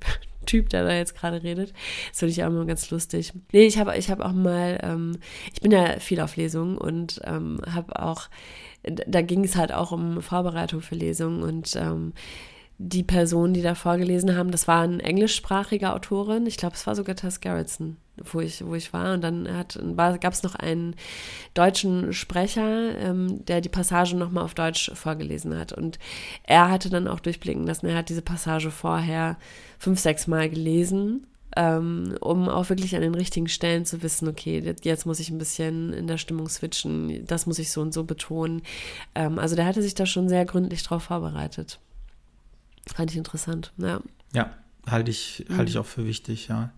Typ, 0.46 0.70
der 0.70 0.84
da 0.84 0.94
jetzt 0.94 1.16
gerade 1.16 1.44
redet. 1.44 1.74
Das 2.10 2.20
finde 2.20 2.32
ich 2.32 2.44
auch 2.44 2.48
immer 2.48 2.66
ganz 2.66 2.90
lustig. 2.90 3.34
Nee, 3.52 3.66
ich 3.66 3.78
habe 3.78 3.98
ich 3.98 4.10
hab 4.10 4.20
auch 4.22 4.34
mal, 4.34 4.80
ähm, 4.82 5.18
ich 5.54 5.62
bin 5.62 5.72
ja 5.72 6.00
viel 6.00 6.20
auf 6.20 6.36
Lesungen 6.36 6.78
und 6.78 7.22
ähm, 7.24 7.60
habe 7.70 8.02
auch, 8.02 8.30
da 8.84 9.22
ging 9.22 9.44
es 9.44 9.56
halt 9.56 9.72
auch 9.72 9.92
um 9.92 10.22
Vorbereitung 10.22 10.82
für 10.82 10.96
Lesungen 10.96 11.44
und 11.44 11.76
ähm, 11.76 12.14
die 12.78 13.04
Personen, 13.04 13.54
die 13.54 13.62
da 13.62 13.76
vorgelesen 13.76 14.36
haben, 14.36 14.52
das 14.52 14.68
war 14.68 14.82
eine 14.82 15.02
englischsprachige 15.02 15.94
Autorin. 15.94 16.46
Ich 16.46 16.58
glaube, 16.58 16.76
es 16.76 16.86
war 16.86 16.96
sogar 16.96 17.16
Tess 17.16 17.40
Gerritsen, 17.40 17.98
wo 18.18 18.40
ich, 18.40 18.66
wo 18.66 18.76
ich 18.76 18.94
war. 18.94 19.14
Und 19.14 19.22
dann 19.22 19.46
gab 19.46 20.34
es 20.34 20.44
noch 20.44 20.56
einen 20.56 20.96
deutschen 21.54 22.14
Sprecher, 22.14 22.98
ähm, 22.98 23.44
der 23.46 23.62
die 23.62 23.70
Passage 23.70 24.16
nochmal 24.16 24.44
auf 24.44 24.54
Deutsch 24.54 24.92
vorgelesen 24.94 25.58
hat. 25.58 25.74
Und 25.74 26.00
er 26.44 26.70
hatte 26.70 26.90
dann 26.90 27.08
auch 27.08 27.20
durchblicken 27.20 27.66
lassen, 27.66 27.88
er 27.88 27.98
hat 27.98 28.10
diese 28.10 28.22
Passage 28.22 28.72
vorher 28.72 29.38
fünf, 29.80 30.00
sechs 30.00 30.28
Mal 30.28 30.50
gelesen 30.50 31.28
ähm, 31.56 32.16
um 32.20 32.50
auch 32.50 32.70
wirklich 32.70 32.96
an 32.96 33.02
den 33.02 33.16
richtigen 33.16 33.48
Stellen 33.48 33.86
zu 33.86 34.02
wissen, 34.02 34.28
okay, 34.28 34.76
jetzt 34.82 35.06
muss 35.06 35.20
ich 35.20 35.30
ein 35.30 35.38
bisschen 35.38 35.94
in 35.94 36.08
der 36.08 36.18
Stimmung 36.18 36.50
switchen, 36.50 37.26
das 37.28 37.46
muss 37.46 37.60
ich 37.60 37.72
so 37.72 37.82
und 37.82 37.94
so 37.94 38.04
betonen. 38.04 38.62
Ähm, 39.16 39.40
also 39.40 39.56
der 39.56 39.66
hatte 39.66 39.82
sich 39.82 39.94
da 39.94 40.06
schon 40.06 40.30
sehr 40.30 40.46
gründlich 40.46 40.84
drauf 40.84 41.04
vorbereitet. 41.04 41.80
Fand 42.94 43.12
ich 43.12 43.18
interessant, 43.18 43.72
ja. 43.78 44.02
Ja, 44.34 44.52
halte 44.88 45.12
ich, 45.12 45.46
halte 45.50 45.70
ich 45.70 45.76
mhm. 45.76 45.82
auch 45.82 45.86
für 45.86 46.06
wichtig, 46.06 46.48
ja. 46.48 46.72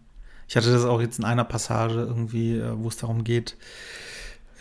Ich 0.47 0.55
hatte 0.55 0.71
das 0.71 0.85
auch 0.85 1.01
jetzt 1.01 1.19
in 1.19 1.25
einer 1.25 1.43
Passage 1.43 1.95
irgendwie, 1.95 2.57
äh, 2.57 2.71
wo 2.77 2.87
es 2.87 2.97
darum 2.97 3.23
geht, 3.23 3.57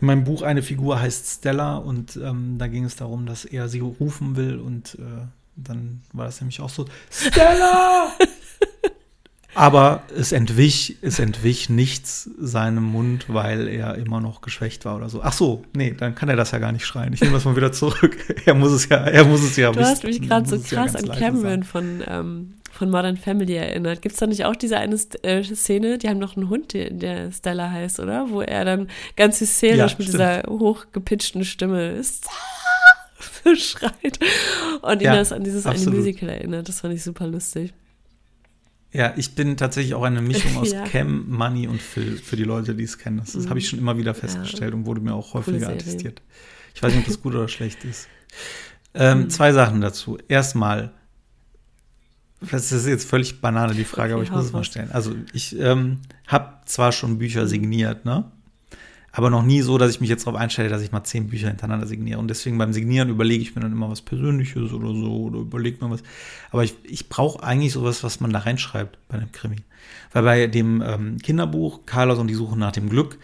in 0.01 0.07
meinem 0.07 0.25
Buch 0.25 0.43
eine 0.43 0.63
Figur 0.63 1.01
heißt 1.01 1.39
Stella 1.39 1.77
und 1.77 2.17
ähm, 2.17 2.57
da 2.59 2.67
ging 2.67 2.85
es 2.85 2.97
darum, 2.97 3.27
dass 3.27 3.45
er 3.45 3.69
sie 3.69 3.81
rufen 3.81 4.37
will 4.37 4.59
und 4.59 4.97
äh, 4.97 5.27
dann 5.57 6.03
war 6.13 6.27
das 6.27 6.41
nämlich 6.41 6.61
auch 6.61 6.69
so, 6.69 6.87
Stella! 7.11 8.13
Aber 9.57 10.03
es 10.15 10.33
entwich, 10.33 10.97
es 11.01 11.21
entwich 11.21 11.71
nichts 11.71 12.29
seinem 12.41 12.83
Mund, 12.83 13.27
weil 13.29 13.69
er 13.69 13.95
immer 13.95 14.21
noch 14.21 14.41
geschwächt 14.41 14.85
war 14.85 14.97
oder 14.97 15.09
so. 15.09 15.23
Ach 15.23 15.33
so, 15.33 15.65
nee, 15.77 15.95
dann 15.97 16.17
kann 16.17 16.29
er 16.29 16.35
das 16.35 16.51
ja 16.51 16.59
gar 16.59 16.73
nicht 16.73 16.85
schreien. 16.85 17.13
Ich 17.13 17.21
nehme 17.21 17.35
das 17.35 17.45
mal 17.45 17.55
wieder 17.55 17.71
zurück. 17.71 18.17
Er 18.47 18.55
muss 18.55 18.73
es 18.73 18.89
ja, 18.89 18.97
er 18.97 19.25
muss 19.25 19.43
es 19.43 19.57
ja 19.57 19.71
Du 19.71 19.81
hast 19.81 20.03
mich 20.03 20.21
gerade 20.21 20.49
so 20.49 20.59
krass 20.59 20.95
ja 20.95 20.99
an 20.99 21.09
Cameron 21.19 21.63
von, 21.63 22.03
ähm, 22.07 22.55
von 22.75 22.91
Modern 22.91 23.17
Family 23.17 23.55
erinnert. 23.55 24.03
Gibt 24.03 24.15
es 24.15 24.21
da 24.21 24.27
nicht 24.27 24.45
auch 24.45 24.57
diese 24.57 24.79
eine 24.79 24.99
äh, 25.23 25.43
Szene, 25.43 25.99
die 25.99 26.09
haben 26.09 26.19
noch 26.19 26.37
einen 26.37 26.49
Hund, 26.49 26.75
der 26.75 27.31
Stella 27.33 27.71
heißt, 27.71 28.01
oder? 28.01 28.31
Wo 28.31 28.41
er 28.41 28.65
dann 28.65 28.89
ganz 29.17 29.41
hysterisch 29.41 29.93
ja, 29.93 29.99
mit 29.99 30.09
dieser 30.09 30.43
hochgepitchten 30.49 31.45
Stimme 31.45 31.93
ist. 31.93 32.29
schreit 33.57 34.19
und 34.83 35.01
ihn 35.01 35.07
ja, 35.07 35.17
das 35.17 35.33
an 35.33 35.45
dieses 35.45 35.67
absolut. 35.67 35.89
eine 35.89 35.99
Musical 35.99 36.29
erinnert. 36.31 36.69
Das 36.69 36.81
fand 36.81 36.95
ich 36.95 37.03
super 37.03 37.27
lustig. 37.27 37.73
Ja, 38.93 39.13
ich 39.17 39.35
bin 39.35 39.57
tatsächlich 39.57 39.95
auch 39.95 40.05
eine 40.05 40.23
Mischung 40.23 40.57
aus 40.57 40.73
ja. 40.73 40.85
Cam, 40.85 41.29
Money 41.29 41.67
und 41.67 41.83
Phil, 41.83 42.17
für 42.17 42.37
die 42.37 42.45
Leute, 42.45 42.75
die 42.75 42.85
es 42.85 42.97
kennen. 42.97 43.19
Das, 43.19 43.33
das 43.33 43.45
mhm. 43.45 43.51
habe 43.51 43.59
ich 43.59 43.69
schon 43.69 43.79
immer 43.79 43.99
wieder 43.99 44.15
festgestellt 44.15 44.71
ja. 44.71 44.77
und 44.77 44.87
wurde 44.87 45.01
mir 45.01 45.15
auch 45.15 45.35
häufiger 45.35 45.69
attestiert. 45.69 46.23
Ich 46.75 46.83
weiß 46.83 46.93
nicht, 46.93 47.03
ob 47.03 47.07
das 47.07 47.21
gut 47.21 47.35
oder 47.35 47.49
schlecht 47.49 47.85
ist. 47.85 48.09
Ähm, 48.95 49.23
mhm. 49.23 49.31
Zwei 49.31 49.53
Sachen 49.53 49.81
dazu. 49.81 50.19
Erstmal, 50.29 50.93
das 52.51 52.73
ist 52.73 52.87
jetzt 52.87 53.09
völlig 53.09 53.41
banane 53.41 53.75
die 53.75 53.85
Frage, 53.85 54.15
okay, 54.15 54.15
aber 54.15 54.23
ich 54.23 54.31
muss 54.31 54.47
es 54.47 54.53
mal 54.53 54.65
stellen. 54.65 54.91
Also 54.93 55.15
ich 55.33 55.59
ähm, 55.59 55.99
habe 56.27 56.61
zwar 56.67 56.93
schon 56.93 57.19
Bücher 57.19 57.47
signiert, 57.47 58.05
ne? 58.05 58.25
aber 59.17 59.31
noch 59.31 59.45
nie 59.45 59.63
so, 59.63 59.79
dass 59.79 59.93
ich 59.93 60.01
mich 60.01 60.11
jetzt 60.11 60.27
darauf 60.27 60.41
einstelle, 60.41 60.69
dass 60.69 60.83
ich 60.83 60.91
mal 60.91 61.05
zehn 61.05 61.29
Bücher 61.29 61.47
hintereinander 61.47 61.87
signiere. 61.87 62.19
Und 62.19 62.27
deswegen 62.27 62.59
beim 62.59 62.73
Signieren 62.73 63.11
überlege 63.11 63.43
ich 63.43 63.55
mir 63.55 63.63
dann 63.63 63.71
immer 63.71 63.89
was 63.89 64.03
Persönliches 64.03 64.73
oder 64.73 64.89
so 64.89 65.27
oder 65.27 65.39
überlege 65.39 65.85
mir 65.85 65.89
was. 65.93 66.03
Aber 66.51 66.65
ich, 66.65 66.75
ich 66.83 67.09
brauche 67.09 67.41
eigentlich 67.45 67.73
sowas, 67.73 68.03
was 68.03 68.19
man 68.19 68.33
da 68.33 68.41
reinschreibt 68.41 68.99
bei 69.07 69.19
einem 69.19 69.31
Krimi. 69.31 69.59
Weil 70.13 70.23
bei 70.25 70.47
dem 70.49 70.83
ähm, 70.85 71.19
Kinderbuch 71.19 71.87
Carlos 71.87 72.19
und 72.19 72.27
die 72.27 72.35
Suche 72.35 72.59
nach 72.59 72.73
dem 72.73 72.89
Glück, 72.89 73.19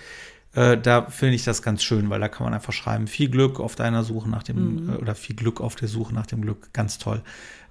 äh, 0.55 0.79
da 0.79 1.07
finde 1.07 1.35
ich 1.35 1.43
das 1.43 1.61
ganz 1.61 1.83
schön, 1.83 2.09
weil 2.09 2.21
da 2.21 2.29
kann 2.29 2.45
man 2.45 2.55
einfach 2.55 2.73
schreiben, 2.73 3.09
viel 3.09 3.29
Glück 3.29 3.59
auf 3.59 3.75
deiner 3.75 4.05
Suche 4.05 4.31
nach 4.31 4.45
dem, 4.45 4.85
mhm. 4.85 4.91
äh, 4.91 4.97
oder 4.97 5.17
viel 5.17 5.35
Glück 5.35 5.61
auf 5.61 5.75
der 5.75 5.89
Suche 5.89 6.15
nach 6.15 6.27
dem 6.27 6.43
Glück. 6.43 6.73
Ganz 6.73 6.99
toll. 6.99 7.21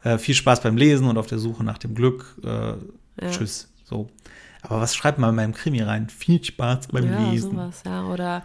Äh, 0.04 0.18
viel 0.18 0.36
Spaß 0.36 0.62
beim 0.62 0.78
Lesen 0.78 1.08
und 1.08 1.18
auf 1.18 1.28
der 1.28 1.40
Suche 1.40 1.64
nach 1.64 1.78
dem 1.78 1.96
Glück. 1.96 2.36
Äh, 2.44 2.48
ja. 2.48 2.76
Tschüss. 3.30 3.70
So. 3.84 4.10
Aber 4.62 4.82
was 4.82 4.96
schreibt 4.96 5.20
man 5.20 5.32
in 5.32 5.36
meinem 5.36 5.54
Krimi 5.54 5.82
rein? 5.82 6.10
Viel 6.10 6.44
Spaß 6.44 6.88
beim 6.88 7.10
ja, 7.10 7.32
Lesen. 7.32 7.52
Sowas, 7.52 7.84
ja, 7.86 8.06
oder 8.06 8.44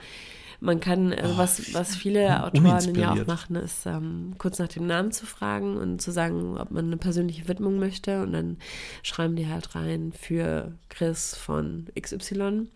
man 0.60 0.80
kann, 0.80 1.12
also 1.12 1.34
oh, 1.34 1.38
was, 1.38 1.74
was 1.74 1.96
viele 1.96 2.42
Autoren 2.42 2.94
ja 2.94 3.12
auch 3.12 3.26
machen, 3.26 3.56
ist 3.56 3.84
ähm, 3.86 4.34
kurz 4.38 4.58
nach 4.58 4.68
dem 4.68 4.86
Namen 4.86 5.12
zu 5.12 5.26
fragen 5.26 5.76
und 5.76 6.00
zu 6.00 6.10
sagen, 6.10 6.56
ob 6.56 6.70
man 6.70 6.86
eine 6.86 6.96
persönliche 6.96 7.48
Widmung 7.48 7.78
möchte. 7.78 8.22
Und 8.22 8.32
dann 8.32 8.56
schreiben 9.02 9.36
die 9.36 9.48
halt 9.48 9.74
rein 9.74 10.12
für 10.12 10.72
Chris 10.88 11.34
von 11.36 11.86
XY. 12.00 12.68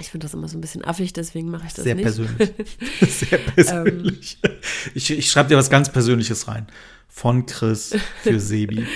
Ich 0.00 0.10
finde 0.10 0.24
das 0.24 0.34
immer 0.34 0.48
so 0.48 0.56
ein 0.56 0.60
bisschen 0.60 0.84
affig, 0.84 1.12
deswegen 1.12 1.50
mache 1.50 1.66
ich 1.66 1.74
das 1.74 1.84
Sehr 1.84 1.94
nicht. 1.94 2.04
Persönlich. 2.04 2.52
Sehr 3.00 3.38
persönlich. 3.38 4.38
ich 4.94 5.10
ich 5.10 5.30
schreibe 5.30 5.50
dir 5.50 5.56
was 5.56 5.70
ganz 5.70 5.90
Persönliches 5.90 6.48
rein. 6.48 6.66
Von 7.08 7.46
Chris 7.46 7.94
für 8.22 8.40
Sebi. 8.40 8.86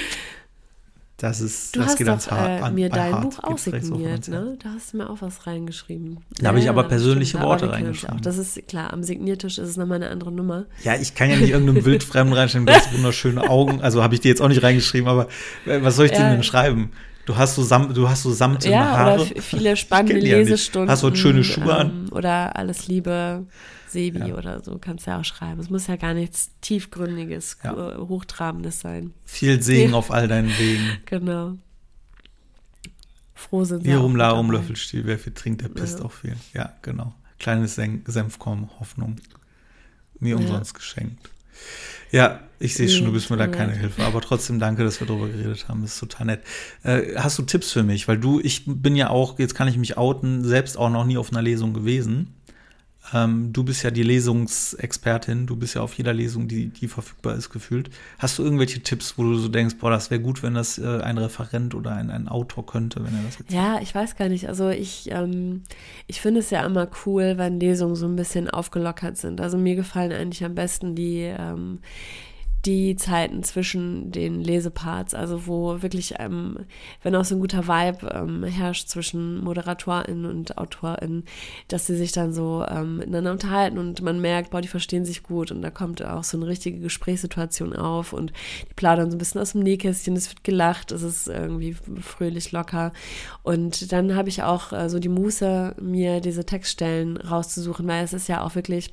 Das 1.17 1.41
ist, 1.41 1.77
du 1.77 1.81
das 1.81 1.91
hast 1.91 1.99
geht 1.99 2.09
doch, 2.09 2.27
äh, 2.27 2.61
an, 2.61 2.75
mir 2.75 2.89
dein 2.89 3.21
Buch 3.23 3.39
auch 3.43 3.57
signiert, 3.57 4.29
ne? 4.29 4.59
Da 4.63 4.71
hast 4.75 4.93
du 4.93 4.99
mir 4.99 5.09
auch 5.09 5.23
was 5.23 5.47
reingeschrieben. 5.47 6.19
Da 6.39 6.49
habe 6.49 6.59
ich 6.59 6.69
aber 6.69 6.85
persönliche 6.85 7.31
stimmt, 7.31 7.45
Worte 7.45 7.71
reingeschrieben. 7.71 8.21
Das 8.21 8.37
ist 8.37 8.67
klar, 8.67 8.93
am 8.93 9.05
Signiertisch 9.05 9.59
ist 9.59 9.69
es 9.69 9.77
nochmal 9.77 9.97
eine 9.97 10.11
andere 10.11 10.33
Nummer. 10.33 10.67
Ja, 10.83 10.97
ich 10.97 11.15
kann 11.15 11.31
ja 11.31 11.37
nicht 11.37 11.51
irgendeinem 11.51 11.85
Wildfremden 11.85 12.35
reinschreiben, 12.35 12.67
du 12.67 12.75
hast 12.75 12.93
wunderschöne 12.93 13.49
Augen. 13.49 13.81
Also 13.81 14.03
habe 14.03 14.15
ich 14.15 14.21
dir 14.21 14.29
jetzt 14.29 14.43
auch 14.43 14.49
nicht 14.49 14.63
reingeschrieben, 14.63 15.09
aber 15.09 15.29
äh, 15.67 15.83
was 15.83 15.97
soll 15.97 16.07
ich 16.07 16.13
ja. 16.13 16.31
denn 16.31 16.43
schreiben? 16.43 16.91
Du 17.27 17.37
hast 17.37 17.55
so, 17.55 17.63
Sam 17.63 17.93
du 17.95 18.09
hast 18.09 18.23
so 18.23 18.33
samtene 18.33 18.75
ja, 18.75 18.85
Haare. 18.85 19.21
Oder 19.21 19.43
viele 19.43 19.77
spannende 19.77 20.19
Lesestunden. 20.19 20.91
Hast 20.91 21.03
du 21.03 21.15
schöne 21.15 21.43
Schuhe 21.43 21.65
ähm, 21.65 21.71
an. 21.71 22.09
Oder 22.11 22.57
alles 22.57 22.87
Liebe. 22.87 23.47
Sebi 23.95 24.29
ja. 24.29 24.35
oder 24.35 24.63
so, 24.63 24.77
kannst 24.79 25.07
du 25.07 25.13
ja 25.13 25.21
auch 25.21 25.25
schreiben. 25.25 25.61
Es 25.61 25.71
muss 25.71 25.87
ja 25.87 25.95
gar 25.95 26.15
nichts 26.15 26.51
tiefgründiges, 26.61 27.59
ja. 27.63 27.93
Äh, 27.93 27.99
hochtrabendes 27.99 28.81
sein. 28.81 29.15
Viel 29.25 29.63
Segen 29.63 29.95
auf 29.95 30.11
all 30.11 30.29
deinen 30.29 30.51
Wegen. 30.59 30.99
Genau. 31.07 31.57
Froh 33.35 33.65
sind 33.65 33.85
wir. 33.85 33.95
Lirum 33.95 34.17
Larum 34.17 34.51
Löffelstiel, 34.51 35.07
wer 35.07 35.19
viel 35.19 35.33
trinkt, 35.33 35.63
der 35.63 35.69
pisst 35.69 36.01
auch 36.01 36.13
viel. 36.13 36.37
Ja, 36.55 36.73
genau. 36.83 37.15
Kleines 37.39 37.75
Senfkorn, 37.75 38.69
Hoffnung. 38.81 39.17
Mir 40.19 40.37
umsonst 40.37 40.75
geschenkt. 40.75 41.31
Ja, 42.11 42.41
ich 42.61 42.75
sehe 42.75 42.89
schon, 42.89 43.07
du 43.07 43.13
bist 43.13 43.29
mir 43.31 43.37
da 43.37 43.49
keine 43.49 43.73
Hilfe, 43.73 44.03
aber 44.05 44.21
trotzdem 44.21 44.59
danke, 44.59 44.85
dass 44.85 45.01
wir 45.01 45.07
darüber 45.07 45.29
geredet 45.29 45.69
haben. 45.69 45.83
Das 45.83 45.95
ist 45.95 46.01
total 46.01 46.27
nett. 46.27 46.43
Äh, 46.83 47.17
hast 47.17 47.39
du 47.39 47.43
Tipps 47.43 47.73
für 47.73 47.83
mich? 47.83 48.07
Weil 48.07 48.19
du, 48.19 48.41
ich 48.41 48.63
bin 48.67 48.95
ja 48.95 49.11
auch, 49.11 49.39
jetzt 49.39 49.55
kann 49.55 49.69
ich 49.69 49.77
mich 49.77 49.97
outen, 49.97 50.45
selbst 50.45 50.79
auch 50.79 50.91
noch 50.91 51.05
nie 51.05 51.19
auf 51.19 51.33
einer 51.33 51.43
Lesung 51.43 51.75
gewesen. 51.75 52.34
Ähm, 53.13 53.53
du 53.53 53.65
bist 53.65 53.83
ja 53.83 53.91
die 53.91 54.03
Lesungsexpertin, 54.03 55.47
du 55.47 55.57
bist 55.57 55.75
ja 55.75 55.83
auf 55.83 55.95
jeder 55.95 56.15
Lesung, 56.15 56.49
die, 56.49 56.69
die 56.69 56.89
verfügbar 56.89 57.35
ist, 57.35 57.51
gefühlt. 57.51 57.91
Hast 58.19 58.39
du 58.39 58.43
irgendwelche 58.43 58.81
Tipps, 58.81 59.19
wo 59.19 59.25
du 59.25 59.35
so 59.35 59.49
denkst, 59.49 59.77
boah, 59.79 59.91
das 59.91 60.11
wäre 60.11 60.21
gut, 60.21 60.43
wenn 60.43 60.55
das 60.55 60.79
äh, 60.79 61.01
ein 61.03 61.19
Referent 61.19 61.75
oder 61.75 61.95
ein, 61.95 62.11
ein 62.11 62.29
Autor 62.29 62.65
könnte, 62.65 63.05
wenn 63.05 63.15
er 63.15 63.23
das 63.25 63.39
jetzt 63.39 63.53
Ja, 63.53 63.79
ich 63.83 63.95
weiß 63.95 64.17
gar 64.17 64.29
nicht. 64.29 64.49
Also 64.49 64.71
ich, 64.71 65.11
ähm, 65.11 65.65
ich 66.07 66.21
finde 66.21 66.41
es 66.41 66.51
ja 66.51 66.65
immer 66.65 66.89
cool, 67.05 67.35
wenn 67.37 67.61
Lesungen 67.61 67.97
so 67.97 68.07
ein 68.07 68.17
bisschen 68.17 68.49
aufgelockert 68.49 69.19
sind. 69.19 69.41
Also 69.41 69.59
mir 69.59 69.77
gefallen 69.77 70.13
eigentlich 70.13 70.45
am 70.45 70.55
besten 70.55 70.95
die 70.95 71.21
ähm, 71.23 71.81
die 72.67 72.97
Zeiten 72.97 73.43
zwischen 73.43 74.11
den 74.11 74.41
Leseparts, 74.41 75.15
also 75.15 75.47
wo 75.47 75.83
wirklich, 75.83 76.15
ähm, 76.19 76.61
wenn 77.03 77.15
auch 77.15 77.25
so 77.25 77.35
ein 77.35 77.41
guter 77.41 77.69
Vibe 77.69 78.09
ähm, 78.15 78.45
herrscht 78.45 78.89
zwischen 78.89 79.43
ModeratorInnen 79.45 80.25
und 80.25 80.57
AutorInnen, 80.57 81.25
dass 81.69 81.87
sie 81.87 81.97
sich 81.97 82.13
dann 82.13 82.33
so 82.33 82.65
ähm, 82.69 82.97
miteinander 82.97 83.33
unterhalten 83.33 83.79
und 83.79 84.01
man 84.03 84.21
merkt, 84.21 84.51
boah, 84.51 84.61
die 84.61 84.69
verstehen 84.69 85.05
sich 85.05 85.23
gut 85.23 85.51
und 85.51 85.61
da 85.63 85.71
kommt 85.71 86.05
auch 86.05 86.25
so 86.25 86.39
eine 86.39 86.47
richtige 86.47 86.81
Gesprächssituation 86.81 87.75
auf 87.75 88.13
und 88.13 88.33
die 88.69 88.75
plaudern 88.75 89.11
so 89.11 89.17
ein 89.17 89.19
bisschen 89.19 89.41
aus 89.41 89.53
dem 89.53 89.63
Nähkästchen, 89.63 90.17
es 90.17 90.31
wird 90.31 90.45
gelacht, 90.45 90.91
es 90.91 91.03
ist 91.03 91.29
irgendwie 91.29 91.75
fröhlich 92.01 92.53
locker 92.53 92.93
und 93.43 93.93
dann 93.93 94.17
habe 94.17 94.31
ich 94.31 94.43
auch 94.43 94.73
äh, 94.73 94.89
so 94.89 94.99
die 94.99 95.09
Muße, 95.09 95.77
mir 95.81 96.21
diese 96.21 96.47
Textstellen 96.47 97.19
rauszusuchen, 97.19 97.87
weil 97.87 98.05
es 98.05 98.13
ist 98.13 98.29
ja 98.29 98.43
auch 98.43 98.55
wirklich 98.55 98.93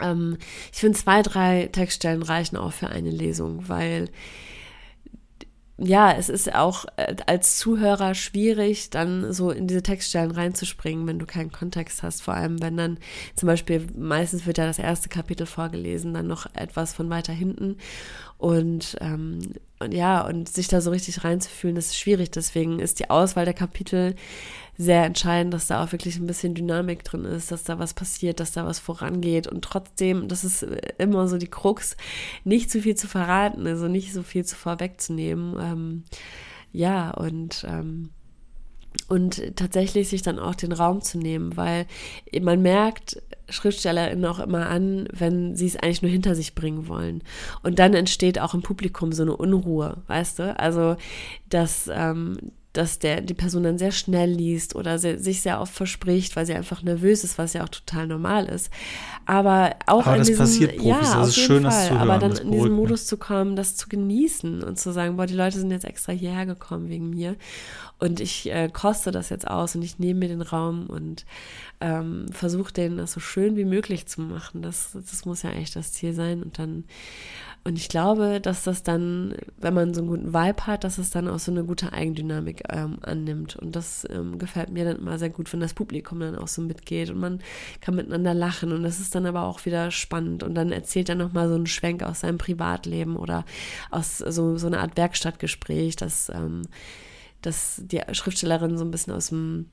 ähm, 0.00 0.38
ich 0.72 0.78
finde, 0.78 0.98
zwei, 0.98 1.22
drei 1.22 1.68
Textstellen 1.72 2.22
reichen 2.22 2.56
auch 2.56 2.72
für 2.72 2.88
eine 2.88 3.10
Lesung, 3.10 3.68
weil 3.68 4.10
ja, 5.82 6.12
es 6.12 6.28
ist 6.28 6.54
auch 6.54 6.84
äh, 6.96 7.16
als 7.26 7.56
Zuhörer 7.56 8.14
schwierig, 8.14 8.90
dann 8.90 9.32
so 9.32 9.50
in 9.50 9.66
diese 9.66 9.82
Textstellen 9.82 10.30
reinzuspringen, 10.30 11.06
wenn 11.06 11.18
du 11.18 11.24
keinen 11.24 11.52
Kontext 11.52 12.02
hast. 12.02 12.20
Vor 12.20 12.34
allem, 12.34 12.60
wenn 12.60 12.76
dann 12.76 12.98
zum 13.34 13.46
Beispiel, 13.46 13.86
meistens 13.96 14.44
wird 14.44 14.58
ja 14.58 14.66
das 14.66 14.78
erste 14.78 15.08
Kapitel 15.08 15.46
vorgelesen, 15.46 16.12
dann 16.12 16.26
noch 16.26 16.46
etwas 16.54 16.92
von 16.92 17.08
weiter 17.08 17.32
hinten. 17.32 17.78
Und, 18.36 18.96
ähm, 19.00 19.38
und 19.78 19.94
ja, 19.94 20.20
und 20.26 20.50
sich 20.50 20.68
da 20.68 20.82
so 20.82 20.90
richtig 20.90 21.24
reinzufühlen, 21.24 21.76
das 21.76 21.86
ist 21.86 21.98
schwierig. 21.98 22.30
Deswegen 22.30 22.78
ist 22.78 22.98
die 22.98 23.08
Auswahl 23.08 23.46
der 23.46 23.54
Kapitel 23.54 24.16
sehr 24.80 25.04
entscheidend, 25.04 25.52
dass 25.52 25.66
da 25.66 25.84
auch 25.84 25.92
wirklich 25.92 26.16
ein 26.16 26.26
bisschen 26.26 26.54
Dynamik 26.54 27.04
drin 27.04 27.26
ist, 27.26 27.52
dass 27.52 27.64
da 27.64 27.78
was 27.78 27.92
passiert, 27.92 28.40
dass 28.40 28.52
da 28.52 28.64
was 28.64 28.78
vorangeht 28.78 29.46
und 29.46 29.62
trotzdem, 29.62 30.26
das 30.26 30.42
ist 30.42 30.66
immer 30.96 31.28
so 31.28 31.36
die 31.36 31.50
Krux, 31.50 31.98
nicht 32.44 32.70
zu 32.70 32.80
viel 32.80 32.94
zu 32.94 33.06
verraten, 33.06 33.66
also 33.66 33.88
nicht 33.88 34.14
so 34.14 34.22
viel 34.22 34.46
zu 34.46 34.56
vorwegzunehmen. 34.56 35.54
Ähm, 35.60 36.04
ja, 36.72 37.10
und 37.10 37.66
ähm, 37.68 38.10
und 39.06 39.54
tatsächlich 39.54 40.08
sich 40.08 40.22
dann 40.22 40.38
auch 40.38 40.54
den 40.54 40.72
Raum 40.72 41.00
zu 41.02 41.18
nehmen, 41.18 41.56
weil 41.56 41.86
man 42.40 42.62
merkt 42.62 43.22
SchriftstellerInnen 43.48 44.24
auch 44.24 44.40
immer 44.40 44.68
an, 44.68 45.06
wenn 45.12 45.54
sie 45.54 45.66
es 45.66 45.76
eigentlich 45.76 46.02
nur 46.02 46.10
hinter 46.10 46.34
sich 46.34 46.54
bringen 46.54 46.88
wollen. 46.88 47.22
Und 47.62 47.78
dann 47.78 47.94
entsteht 47.94 48.40
auch 48.40 48.54
im 48.54 48.62
Publikum 48.62 49.12
so 49.12 49.22
eine 49.22 49.36
Unruhe, 49.36 50.02
weißt 50.06 50.38
du? 50.40 50.58
Also, 50.58 50.96
dass, 51.48 51.88
ähm, 51.92 52.38
dass 52.72 53.00
der, 53.00 53.20
die 53.20 53.34
Person 53.34 53.64
dann 53.64 53.78
sehr 53.78 53.90
schnell 53.90 54.30
liest 54.30 54.76
oder 54.76 54.98
sehr, 54.98 55.18
sich 55.18 55.40
sehr 55.40 55.60
oft 55.60 55.72
verspricht, 55.72 56.36
weil 56.36 56.46
sie 56.46 56.54
einfach 56.54 56.82
nervös 56.82 57.24
ist, 57.24 57.36
was 57.36 57.52
ja 57.52 57.64
auch 57.64 57.68
total 57.68 58.06
normal 58.06 58.46
ist. 58.46 58.70
Aber 59.26 59.74
auch 59.86 60.06
aber 60.06 60.12
in 60.12 60.18
das 60.18 60.28
diesem, 60.28 60.44
passiert 60.44 60.76
Profis, 60.76 60.86
ja, 60.86 61.18
das 61.18 61.28
ist 61.28 61.36
schön, 61.36 61.62
Fall. 61.62 61.70
das 61.70 61.86
zu 61.86 61.90
hören, 61.94 62.10
aber 62.10 62.18
dann 62.18 62.36
in 62.36 62.52
diesen 62.52 62.72
Modus 62.72 63.06
zu 63.06 63.16
kommen, 63.16 63.56
das 63.56 63.74
zu 63.74 63.88
genießen 63.88 64.62
und 64.62 64.78
zu 64.78 64.92
sagen, 64.92 65.16
boah, 65.16 65.26
die 65.26 65.34
Leute 65.34 65.58
sind 65.58 65.72
jetzt 65.72 65.84
extra 65.84 66.12
hierher 66.12 66.46
gekommen 66.46 66.88
wegen 66.88 67.10
mir 67.10 67.36
und 67.98 68.20
ich 68.20 68.50
äh, 68.50 68.70
koste 68.72 69.10
das 69.10 69.28
jetzt 69.28 69.46
aus 69.46 69.74
und 69.74 69.82
ich 69.82 69.98
nehme 69.98 70.20
mir 70.20 70.28
den 70.28 70.42
Raum 70.42 70.86
und 70.86 71.26
ähm, 71.80 72.26
versuche 72.32 72.72
denen 72.72 72.96
das 72.96 73.12
so 73.12 73.20
schön 73.20 73.56
wie 73.56 73.64
möglich 73.64 74.06
zu 74.06 74.22
machen. 74.22 74.62
Das, 74.62 74.90
das 74.94 75.24
muss 75.26 75.42
ja 75.42 75.50
echt 75.50 75.76
das 75.76 75.92
Ziel 75.92 76.14
sein 76.14 76.42
und 76.42 76.58
dann 76.58 76.84
und 77.62 77.76
ich 77.76 77.88
glaube, 77.88 78.40
dass 78.40 78.64
das 78.64 78.82
dann, 78.82 79.34
wenn 79.58 79.74
man 79.74 79.92
so 79.92 80.00
einen 80.00 80.08
guten 80.08 80.32
Vibe 80.32 80.66
hat, 80.66 80.84
dass 80.84 80.96
es 80.96 81.10
dann 81.10 81.28
auch 81.28 81.38
so 81.38 81.50
eine 81.50 81.64
gute 81.64 81.92
Eigendynamik 81.92 82.30
Dynamik 82.30 82.62
ähm, 82.70 82.98
annimmt. 83.02 83.56
Und 83.56 83.76
das 83.76 84.06
ähm, 84.10 84.38
gefällt 84.38 84.70
mir 84.70 84.84
dann 84.84 84.96
immer 84.96 85.18
sehr 85.18 85.30
gut, 85.30 85.52
wenn 85.52 85.60
das 85.60 85.74
Publikum 85.74 86.20
dann 86.20 86.36
auch 86.36 86.48
so 86.48 86.62
mitgeht 86.62 87.10
und 87.10 87.18
man 87.18 87.40
kann 87.80 87.96
miteinander 87.96 88.34
lachen 88.34 88.72
und 88.72 88.82
das 88.82 89.00
ist 89.00 89.14
dann 89.14 89.26
aber 89.26 89.42
auch 89.42 89.64
wieder 89.66 89.90
spannend. 89.90 90.42
Und 90.42 90.54
dann 90.54 90.72
erzählt 90.72 91.08
er 91.08 91.14
nochmal 91.14 91.48
so 91.48 91.54
einen 91.54 91.66
Schwenk 91.66 92.02
aus 92.02 92.20
seinem 92.20 92.38
Privatleben 92.38 93.16
oder 93.16 93.44
aus 93.90 94.18
so, 94.18 94.56
so 94.56 94.66
einer 94.66 94.80
Art 94.80 94.96
Werkstattgespräch, 94.96 95.96
dass, 95.96 96.30
ähm, 96.30 96.62
dass 97.42 97.82
die 97.84 98.00
Schriftstellerin 98.12 98.78
so 98.78 98.84
ein 98.84 98.90
bisschen 98.90 99.12
aus 99.12 99.28
dem 99.28 99.66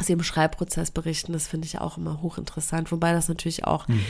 aus 0.00 0.08
ihrem 0.08 0.22
Schreibprozess 0.22 0.90
berichten. 0.90 1.32
Das 1.32 1.46
finde 1.46 1.66
ich 1.66 1.80
auch 1.80 1.98
immer 1.98 2.20
hochinteressant, 2.22 2.90
wobei 2.92 3.12
das 3.12 3.28
natürlich 3.28 3.64
auch 3.64 3.88
mhm. 3.88 4.00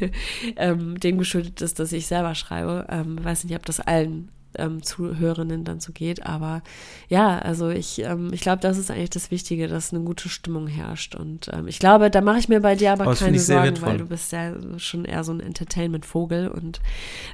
ähm, 0.56 1.00
dem 1.00 1.18
geschuldet 1.18 1.60
ist, 1.60 1.78
dass 1.78 1.92
ich 1.92 2.06
selber 2.06 2.34
schreibe. 2.34 2.86
Ähm, 2.90 3.22
weiß 3.22 3.44
nicht, 3.44 3.56
ob 3.56 3.64
das 3.66 3.80
allen 3.80 4.30
ähm, 4.56 4.82
Zuhörenden 4.82 5.64
dann 5.64 5.80
so 5.80 5.92
geht, 5.92 6.26
aber 6.26 6.62
ja, 7.08 7.38
also 7.38 7.70
ich, 7.70 8.00
ähm, 8.00 8.30
ich 8.32 8.40
glaube, 8.40 8.60
das 8.60 8.78
ist 8.78 8.90
eigentlich 8.90 9.10
das 9.10 9.30
Wichtige, 9.30 9.68
dass 9.68 9.92
eine 9.92 10.02
gute 10.02 10.28
Stimmung 10.28 10.66
herrscht 10.66 11.14
und 11.14 11.48
ähm, 11.52 11.68
ich 11.68 11.78
glaube, 11.78 12.10
da 12.10 12.20
mache 12.20 12.38
ich 12.38 12.48
mir 12.48 12.60
bei 12.60 12.74
dir 12.74 12.92
aber, 12.92 13.04
aber 13.04 13.14
keine 13.14 13.38
Sorgen, 13.38 13.80
weil 13.82 13.98
du 13.98 14.06
bist 14.06 14.32
ja 14.32 14.54
schon 14.78 15.04
eher 15.04 15.24
so 15.24 15.32
ein 15.32 15.40
Entertainment-Vogel 15.40 16.48
und 16.48 16.80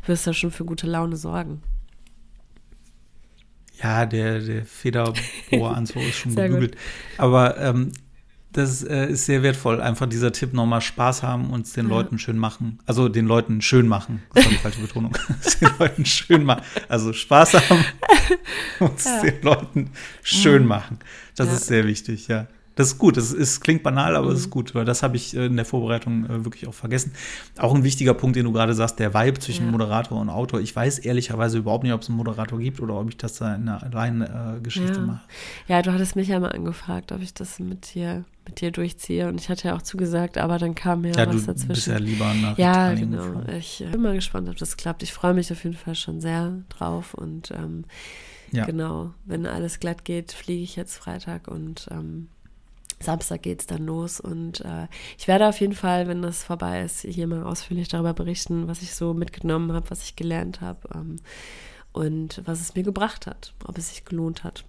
wirst 0.04 0.26
ja 0.26 0.32
schon 0.32 0.50
für 0.50 0.64
gute 0.64 0.86
Laune 0.86 1.16
sorgen. 1.16 1.62
Ja, 3.82 4.06
der, 4.06 4.40
der 4.40 4.64
Federbohranzug 4.64 6.02
ist 6.02 6.16
schon 6.16 6.34
gegoogelt. 6.36 6.76
Aber 7.18 7.58
ähm, 7.58 7.92
das 8.56 8.82
äh, 8.82 9.10
ist 9.10 9.26
sehr 9.26 9.42
wertvoll. 9.42 9.82
Einfach 9.82 10.08
dieser 10.08 10.32
Tipp 10.32 10.54
nochmal 10.54 10.80
Spaß 10.80 11.22
haben 11.22 11.50
und 11.50 11.66
es 11.66 11.74
den 11.74 11.88
ja. 11.88 11.94
Leuten 11.94 12.18
schön 12.18 12.38
machen. 12.38 12.78
Also 12.86 13.08
den 13.08 13.26
Leuten 13.26 13.60
schön 13.60 13.86
machen. 13.86 14.22
Das 14.32 14.44
war 14.44 14.50
die 14.50 14.58
falsche 14.58 14.80
Betonung. 14.80 15.16
den 15.60 15.70
Leuten 15.78 16.06
schön 16.06 16.44
machen. 16.44 16.62
Also 16.88 17.12
Spaß 17.12 17.54
haben 17.54 17.84
und 18.80 18.98
es 18.98 19.04
ja. 19.04 19.22
den 19.22 19.42
Leuten 19.42 19.90
schön 20.22 20.62
mhm. 20.62 20.68
machen. 20.68 20.98
Das 21.36 21.48
ja. 21.48 21.52
ist 21.54 21.66
sehr 21.66 21.86
wichtig, 21.86 22.28
ja. 22.28 22.46
Das 22.76 22.88
ist 22.88 22.98
gut. 22.98 23.16
Das 23.16 23.32
ist, 23.32 23.60
klingt 23.60 23.82
banal, 23.82 24.14
aber 24.14 24.28
es 24.28 24.34
mhm. 24.34 24.40
ist 24.40 24.50
gut, 24.50 24.74
weil 24.74 24.84
das 24.84 25.02
habe 25.02 25.16
ich 25.16 25.36
äh, 25.36 25.46
in 25.46 25.56
der 25.56 25.64
Vorbereitung 25.64 26.26
äh, 26.26 26.44
wirklich 26.44 26.68
auch 26.68 26.74
vergessen. 26.74 27.12
Auch 27.58 27.74
ein 27.74 27.82
wichtiger 27.82 28.14
Punkt, 28.14 28.36
den 28.36 28.44
du 28.44 28.52
gerade 28.52 28.74
sagst, 28.74 28.98
der 29.00 29.12
Vibe 29.12 29.40
zwischen 29.40 29.66
ja. 29.66 29.72
Moderator 29.72 30.20
und 30.20 30.30
Autor. 30.30 30.60
Ich 30.60 30.76
weiß 30.76 31.00
ehrlicherweise 31.00 31.58
überhaupt 31.58 31.82
nicht, 31.82 31.92
ob 31.92 32.02
es 32.02 32.08
einen 32.08 32.18
Moderator 32.18 32.58
gibt 32.58 32.80
oder 32.80 32.94
ob 32.94 33.08
ich 33.08 33.16
das 33.16 33.34
da 33.34 33.54
in 33.54 33.68
einer 33.68 33.82
allein 33.82 34.60
Geschichte 34.62 35.00
ja. 35.00 35.06
mache. 35.06 35.24
Ja, 35.66 35.82
du 35.82 35.92
hattest 35.92 36.14
mich 36.16 36.28
ja 36.28 36.38
mal 36.38 36.52
angefragt, 36.52 37.12
ob 37.12 37.20
ich 37.20 37.34
das 37.34 37.58
mit 37.58 37.94
dir 37.94 38.24
mit 38.46 38.60
dir 38.60 38.70
durchziehe. 38.70 39.28
Und 39.28 39.40
ich 39.40 39.48
hatte 39.48 39.68
ja 39.68 39.76
auch 39.76 39.82
zugesagt, 39.82 40.38
aber 40.38 40.58
dann 40.58 40.74
kam 40.74 41.04
ja, 41.04 41.12
ja 41.12 41.26
was 41.26 41.40
du 41.40 41.46
dazwischen. 41.46 41.68
Bist 41.68 41.86
ja 41.88 41.98
lieber 41.98 42.32
nach 42.34 42.56
Ja, 42.58 42.92
genau. 42.94 43.16
Geflogen. 43.16 43.56
Ich 43.56 43.80
äh, 43.82 43.86
bin 43.90 44.02
mal 44.02 44.14
gespannt, 44.14 44.48
ob 44.48 44.56
das 44.56 44.76
klappt. 44.76 45.02
Ich 45.02 45.12
freue 45.12 45.34
mich 45.34 45.50
auf 45.52 45.64
jeden 45.64 45.76
Fall 45.76 45.94
schon 45.94 46.20
sehr 46.20 46.62
drauf. 46.68 47.14
Und 47.14 47.50
ähm, 47.50 47.84
ja. 48.52 48.64
genau, 48.64 49.12
wenn 49.24 49.46
alles 49.46 49.80
glatt 49.80 50.04
geht, 50.04 50.32
fliege 50.32 50.62
ich 50.62 50.76
jetzt 50.76 50.96
Freitag 50.96 51.48
und 51.48 51.88
ähm, 51.90 52.28
Samstag 52.99 53.42
geht 53.42 53.61
es 53.61 53.66
dann 53.66 53.84
los 53.84 54.20
und 54.20 54.61
äh, 54.62 54.86
ich 55.18 55.28
werde 55.28 55.49
auf 55.49 55.61
jeden 55.61 55.74
Fall, 55.74 56.09
wenn 56.09 56.22
das 56.22 56.42
vorbei 56.42 56.82
ist, 56.82 57.01
hier 57.03 57.26
mal 57.26 57.42
ausführlich 57.42 57.88
darüber 57.88 58.14
berichten, 58.14 58.68
was 58.68 58.82
ich 58.82 58.94
so 58.94 59.12
mitgenommen 59.12 59.72
habe, 59.72 59.90
was 59.90 60.03
ich 60.03 60.16
gelernt 60.16 60.61
habe 60.61 60.88
ähm, 60.94 61.16
und 61.92 62.42
was 62.47 62.61
es 62.61 62.74
mir 62.74 62.82
gebracht 62.82 63.26
hat, 63.26 63.55
ob 63.64 63.76
es 63.76 63.90
sich 63.90 64.05
gelohnt 64.05 64.44
hat. 64.44 64.64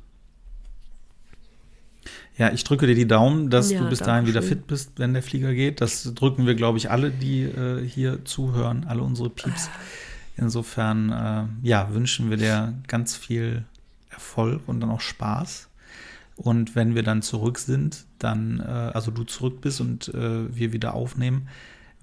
Ja, 2.37 2.51
ich 2.51 2.63
drücke 2.63 2.85
dir 2.85 2.95
die 2.95 3.07
Daumen, 3.07 3.49
dass 3.49 3.71
ja, 3.71 3.81
du 3.81 3.89
bis 3.89 3.99
dahin 3.99 4.27
wieder 4.27 4.41
fit 4.41 4.67
bist, 4.67 4.91
wenn 4.97 5.13
der 5.13 5.23
Flieger 5.23 5.53
geht. 5.53 5.81
Das 5.81 6.03
drücken 6.13 6.45
wir, 6.45 6.55
glaube 6.55 6.77
ich, 6.77 6.91
alle, 6.91 7.11
die 7.11 7.43
äh, 7.43 7.85
hier 7.85 8.23
zuhören, 8.25 8.85
alle 8.87 9.01
unsere 9.01 9.29
Pieps. 9.29 9.69
Insofern, 10.37 11.11
äh, 11.11 11.67
ja, 11.67 11.93
wünschen 11.93 12.29
wir 12.29 12.37
dir 12.37 12.75
ganz 12.87 13.15
viel 13.15 13.65
Erfolg 14.09 14.61
und 14.67 14.79
dann 14.79 14.91
auch 14.91 15.01
Spaß. 15.01 15.67
Und 16.37 16.75
wenn 16.75 16.93
wir 16.95 17.03
dann 17.03 17.21
zurück 17.21 17.57
sind, 17.57 18.05
dann, 18.19 18.59
äh, 18.59 18.91
also 18.93 19.11
du 19.11 19.23
zurück 19.23 19.59
bist 19.59 19.81
und 19.81 20.09
äh, 20.09 20.55
wir 20.55 20.71
wieder 20.71 20.93
aufnehmen, 20.93 21.49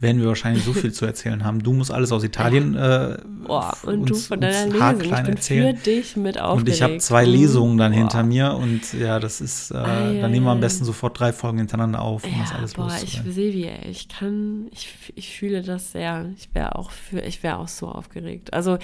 werden 0.01 0.21
wir 0.21 0.27
wahrscheinlich 0.27 0.65
so 0.65 0.73
viel 0.73 0.93
zu 0.93 1.07
erzählen 1.07 1.45
haben. 1.45 1.63
Du 1.63 1.73
musst 1.73 1.93
alles 1.93 2.11
aus 2.11 2.25
Italien 2.25 2.75
äh, 2.75 3.17
Boah, 3.47 3.77
und 3.85 4.01
uns, 4.01 4.09
du 4.09 4.15
von 4.17 4.41
deiner 4.41 4.67
Lesung. 4.67 5.01
Ich 5.01 5.09
bin 5.09 5.27
erzählen. 5.27 5.77
für 5.77 5.83
dich 5.83 6.17
mit 6.17 6.41
aufgeregt. 6.41 6.69
Und 6.69 6.75
ich 6.75 6.83
habe 6.83 6.99
zwei 6.99 7.25
Lesungen 7.25 7.79
dann 7.79 7.93
boah. 7.93 7.99
hinter 7.99 8.23
mir 8.25 8.55
und 8.55 8.93
ja, 8.93 9.21
das 9.21 9.41
ist, 9.41 9.71
äh, 9.71 9.77
ah, 9.77 10.11
ja, 10.11 10.23
dann 10.23 10.33
nehmen 10.33 10.47
wir 10.47 10.53
am 10.53 10.61
besten 10.61 10.85
sofort 10.85 11.19
drei 11.19 11.33
Folgen 11.33 11.59
hintereinander 11.59 12.03
auf, 12.03 12.25
um 12.25 12.33
ja, 12.33 12.39
das 12.41 12.53
alles 12.53 12.75
boah, 12.75 12.91
ich 13.03 13.23
sehe 13.25 13.53
wie, 13.53 13.71
ich 13.89 14.09
kann, 14.09 14.67
ich, 14.73 14.89
ich 15.15 15.37
fühle 15.39 15.63
das 15.63 15.93
sehr. 15.93 16.29
Ich 16.37 16.53
wäre 16.55 16.77
auch 16.77 16.91
für, 16.91 17.21
ich 17.21 17.43
wäre 17.45 17.59
auch 17.59 17.69
so 17.69 17.89
aufgeregt. 17.89 18.53
Also 18.53 18.79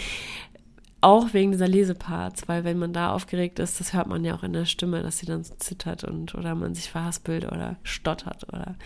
auch 1.01 1.33
wegen 1.33 1.53
dieser 1.53 1.69
Leseparts, 1.69 2.49
weil 2.49 2.65
wenn 2.65 2.79
man 2.79 2.93
da 2.93 3.13
aufgeregt 3.13 3.59
ist, 3.59 3.81
das 3.81 3.93
hört 3.93 4.07
man 4.07 4.25
ja 4.25 4.35
auch 4.35 4.43
in 4.43 4.53
der 4.53 4.67
Stimme, 4.67 5.03
dass 5.03 5.19
sie 5.19 5.27
dann 5.27 5.45
so 5.45 5.55
zittert 5.55 6.05
und 6.05 6.35
oder 6.35 6.55
man 6.55 6.75
sich 6.75 6.91
verhaspelt 6.91 7.47
oder 7.47 7.77
stottert 7.83 8.47
oder 8.49 8.77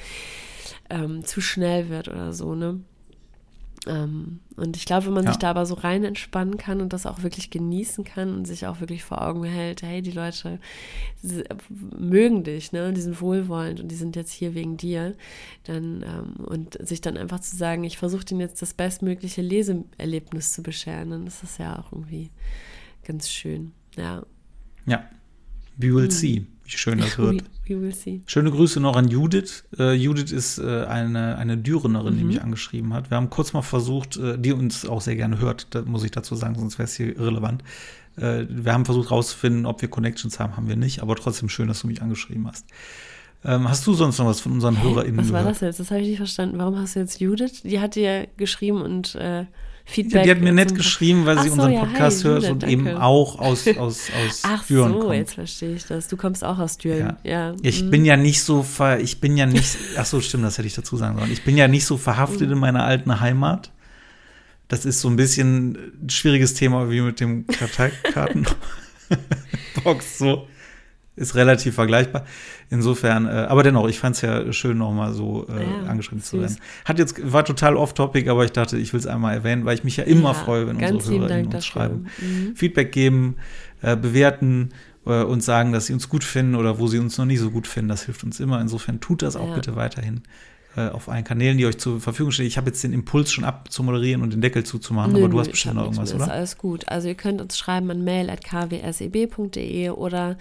ähm, 0.90 1.24
zu 1.24 1.40
schnell 1.40 1.88
wird 1.88 2.08
oder 2.08 2.32
so, 2.32 2.54
ne? 2.54 2.80
Ähm, 3.86 4.40
und 4.56 4.76
ich 4.76 4.84
glaube, 4.84 5.06
wenn 5.06 5.14
man 5.14 5.24
ja. 5.24 5.32
sich 5.32 5.38
da 5.38 5.50
aber 5.50 5.66
so 5.66 5.74
rein 5.74 6.04
entspannen 6.04 6.56
kann 6.56 6.80
und 6.80 6.92
das 6.92 7.06
auch 7.06 7.22
wirklich 7.22 7.50
genießen 7.50 8.04
kann 8.04 8.34
und 8.34 8.46
sich 8.46 8.66
auch 8.66 8.80
wirklich 8.80 9.04
vor 9.04 9.22
Augen 9.22 9.44
hält, 9.44 9.82
hey, 9.82 10.00
die 10.02 10.12
Leute 10.12 10.58
mögen 11.98 12.44
dich, 12.44 12.72
ne? 12.72 12.92
Die 12.92 13.00
sind 13.00 13.20
wohlwollend 13.20 13.80
und 13.80 13.88
die 13.88 13.96
sind 13.96 14.16
jetzt 14.16 14.32
hier 14.32 14.54
wegen 14.54 14.76
dir, 14.76 15.14
dann 15.64 16.02
ähm, 16.02 16.44
und 16.44 16.78
sich 16.86 17.00
dann 17.00 17.16
einfach 17.16 17.40
zu 17.40 17.56
sagen, 17.56 17.84
ich 17.84 17.98
versuche 17.98 18.24
denen 18.24 18.40
jetzt 18.40 18.62
das 18.62 18.74
bestmögliche 18.74 19.42
Leseerlebnis 19.42 20.52
zu 20.52 20.62
bescheren, 20.62 21.10
dann 21.10 21.26
ist 21.26 21.42
das 21.42 21.58
ja 21.58 21.78
auch 21.78 21.92
irgendwie 21.92 22.30
ganz 23.04 23.28
schön, 23.28 23.72
ja. 23.96 24.24
Ja, 24.86 25.08
we 25.76 25.94
will 25.94 26.04
hm. 26.04 26.10
see 26.10 26.46
wie 26.64 26.70
schön 26.70 26.98
das 26.98 27.18
wird. 27.18 27.44
We, 27.66 27.80
we 27.80 28.20
Schöne 28.26 28.50
Grüße 28.50 28.78
noch 28.80 28.96
an 28.96 29.08
Judith. 29.08 29.64
Äh, 29.78 29.94
Judith 29.94 30.32
ist 30.32 30.58
äh, 30.58 30.84
eine, 30.84 31.38
eine 31.38 31.56
Dürenerin, 31.56 32.14
mhm. 32.14 32.18
die 32.18 32.24
mich 32.24 32.42
angeschrieben 32.42 32.92
hat. 32.92 33.10
Wir 33.10 33.16
haben 33.16 33.30
kurz 33.30 33.52
mal 33.52 33.62
versucht, 33.62 34.16
äh, 34.16 34.38
die 34.38 34.52
uns 34.52 34.86
auch 34.86 35.00
sehr 35.00 35.16
gerne 35.16 35.38
hört, 35.38 35.68
da 35.70 35.82
muss 35.82 36.04
ich 36.04 36.10
dazu 36.10 36.34
sagen, 36.34 36.56
sonst 36.56 36.78
wäre 36.78 36.84
es 36.84 36.94
hier 36.94 37.16
irrelevant. 37.16 37.62
Äh, 38.16 38.44
wir 38.48 38.72
haben 38.72 38.84
versucht 38.84 39.10
herauszufinden, 39.10 39.66
ob 39.66 39.80
wir 39.82 39.88
Connections 39.88 40.38
haben, 40.38 40.56
haben 40.56 40.68
wir 40.68 40.76
nicht, 40.76 41.00
aber 41.00 41.16
trotzdem 41.16 41.48
schön, 41.48 41.68
dass 41.68 41.80
du 41.80 41.86
mich 41.86 42.02
angeschrieben 42.02 42.46
hast. 42.46 42.66
Ähm, 43.44 43.68
hast 43.68 43.86
du 43.86 43.92
sonst 43.92 44.18
noch 44.18 44.26
was 44.26 44.40
von 44.40 44.52
unseren 44.52 44.82
HörerInnen 44.82 45.18
Was 45.18 45.32
war 45.32 45.40
gehört? 45.40 45.56
das 45.56 45.60
jetzt? 45.60 45.80
Das 45.80 45.90
habe 45.90 46.00
ich 46.00 46.08
nicht 46.08 46.16
verstanden. 46.16 46.58
Warum 46.58 46.78
hast 46.78 46.96
du 46.96 47.00
jetzt 47.00 47.20
Judith? 47.20 47.62
Die 47.62 47.80
hat 47.80 47.94
dir 47.94 48.26
geschrieben 48.36 48.80
und 48.80 49.14
äh, 49.16 49.44
Feedback. 49.86 50.24
Die 50.24 50.30
hat 50.30 50.40
mir 50.40 50.52
nett 50.52 50.74
geschrieben, 50.74 51.26
weil 51.26 51.38
sie 51.40 51.48
so, 51.48 51.54
unseren 51.54 51.72
ja, 51.72 51.84
Podcast 51.84 52.24
hey, 52.24 52.30
hört 52.30 52.44
und 52.44 52.62
danke. 52.62 52.72
eben 52.72 52.88
auch 52.88 53.38
aus, 53.38 53.68
aus, 53.68 54.08
aus 54.26 54.42
Ach 54.42 54.66
Düren 54.66 54.94
so, 54.94 55.00
kommt. 55.00 55.14
jetzt 55.14 55.34
verstehe 55.34 55.74
ich 55.74 55.84
das. 55.84 56.08
Du 56.08 56.16
kommst 56.16 56.42
auch 56.42 56.58
aus 56.58 56.78
Düren. 56.78 57.16
Ja. 57.22 57.50
ja. 57.50 57.54
Ich 57.62 57.82
mhm. 57.82 57.90
bin 57.90 58.06
ja 58.06 58.16
nicht 58.16 58.42
so, 58.42 58.62
ver, 58.62 59.00
ich 59.00 59.20
bin 59.20 59.36
ja 59.36 59.46
nicht, 59.46 59.76
ach 59.98 60.06
so, 60.06 60.20
stimmt, 60.20 60.44
das 60.44 60.56
hätte 60.56 60.66
ich 60.66 60.74
dazu 60.74 60.96
sagen 60.96 61.18
sollen. 61.18 61.30
Ich 61.30 61.44
bin 61.44 61.56
ja 61.56 61.68
nicht 61.68 61.84
so 61.84 61.98
verhaftet 61.98 62.50
in 62.50 62.58
meiner 62.58 62.84
alten 62.84 63.20
Heimat. 63.20 63.70
Das 64.68 64.86
ist 64.86 65.02
so 65.02 65.08
ein 65.08 65.16
bisschen 65.16 65.76
ein 66.02 66.08
schwieriges 66.08 66.54
Thema 66.54 66.90
wie 66.90 67.02
mit 67.02 67.20
dem 67.20 67.46
Karteikartenbox 67.46 70.18
so 70.18 70.48
ist 71.16 71.34
relativ 71.34 71.74
vergleichbar. 71.74 72.24
Insofern, 72.70 73.26
äh, 73.26 73.30
aber 73.48 73.62
dennoch, 73.62 73.88
ich 73.88 73.98
fand 73.98 74.16
es 74.16 74.22
ja 74.22 74.52
schön, 74.52 74.78
nochmal 74.78 75.12
so 75.12 75.46
äh, 75.48 75.62
ja, 75.62 75.88
angeschrieben 75.88 76.20
süß. 76.20 76.30
zu 76.30 76.40
werden. 76.40 76.56
Hat 76.84 76.98
jetzt, 76.98 77.32
war 77.32 77.44
total 77.44 77.76
off-topic, 77.76 78.28
aber 78.28 78.44
ich 78.44 78.52
dachte, 78.52 78.76
ich 78.78 78.92
will 78.92 79.00
es 79.00 79.06
einmal 79.06 79.34
erwähnen, 79.34 79.64
weil 79.64 79.76
ich 79.76 79.84
mich 79.84 79.96
ja 79.96 80.04
immer 80.04 80.30
ja, 80.30 80.34
freue, 80.34 80.66
wenn 80.66 80.76
unsere 80.76 81.18
Hörerinnen 81.20 81.54
uns 81.54 81.66
schreiben. 81.66 82.06
Mhm. 82.20 82.56
Feedback 82.56 82.90
geben, 82.92 83.36
äh, 83.82 83.96
bewerten 83.96 84.70
äh, 85.06 85.22
und 85.22 85.42
sagen, 85.42 85.72
dass 85.72 85.86
sie 85.86 85.92
uns 85.92 86.08
gut 86.08 86.24
finden 86.24 86.56
oder 86.56 86.78
wo 86.78 86.88
sie 86.88 86.98
uns 86.98 87.16
noch 87.16 87.26
nicht 87.26 87.40
so 87.40 87.50
gut 87.50 87.66
finden. 87.66 87.88
Das 87.88 88.04
hilft 88.04 88.24
uns 88.24 88.40
immer. 88.40 88.60
Insofern 88.60 89.00
tut 89.00 89.22
das 89.22 89.36
auch 89.36 89.48
ja. 89.48 89.54
bitte 89.54 89.76
weiterhin 89.76 90.22
äh, 90.76 90.88
auf 90.88 91.08
allen 91.08 91.24
Kanälen, 91.24 91.58
die 91.58 91.66
euch 91.66 91.78
zur 91.78 92.00
Verfügung 92.00 92.32
stehen. 92.32 92.46
Ich 92.46 92.56
habe 92.56 92.68
jetzt 92.68 92.82
den 92.82 92.92
Impuls 92.92 93.32
schon 93.32 93.44
abzumoderieren 93.44 94.22
und 94.22 94.32
den 94.32 94.40
Deckel 94.40 94.64
zuzumachen, 94.64 95.12
nö, 95.12 95.20
aber 95.20 95.28
du 95.28 95.38
hast 95.40 95.50
bestimmt 95.50 95.76
noch 95.76 95.84
irgendwas, 95.84 96.14
oder? 96.14 96.24
Ist 96.24 96.30
alles 96.30 96.58
gut. 96.58 96.88
Also 96.88 97.08
ihr 97.08 97.14
könnt 97.14 97.40
uns 97.40 97.58
schreiben 97.58 97.90
an 97.90 98.04
mail.kwseb.de 98.04 99.90
oder 99.90 100.36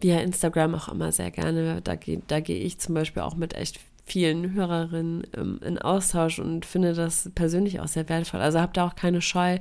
via 0.00 0.20
Instagram 0.20 0.74
auch 0.74 0.88
immer 0.88 1.12
sehr 1.12 1.30
gerne. 1.30 1.80
Da, 1.82 1.96
da 2.26 2.40
gehe 2.40 2.58
ich 2.58 2.78
zum 2.78 2.94
Beispiel 2.94 3.22
auch 3.22 3.36
mit 3.36 3.54
echt 3.54 3.80
vielen 4.04 4.54
Hörerinnen 4.54 5.24
ähm, 5.36 5.60
in 5.64 5.78
Austausch 5.78 6.38
und 6.38 6.66
finde 6.66 6.94
das 6.94 7.30
persönlich 7.34 7.80
auch 7.80 7.88
sehr 7.88 8.08
wertvoll. 8.08 8.40
Also 8.40 8.60
habt 8.60 8.76
da 8.76 8.86
auch 8.86 8.94
keine 8.94 9.20
Scheu, 9.20 9.58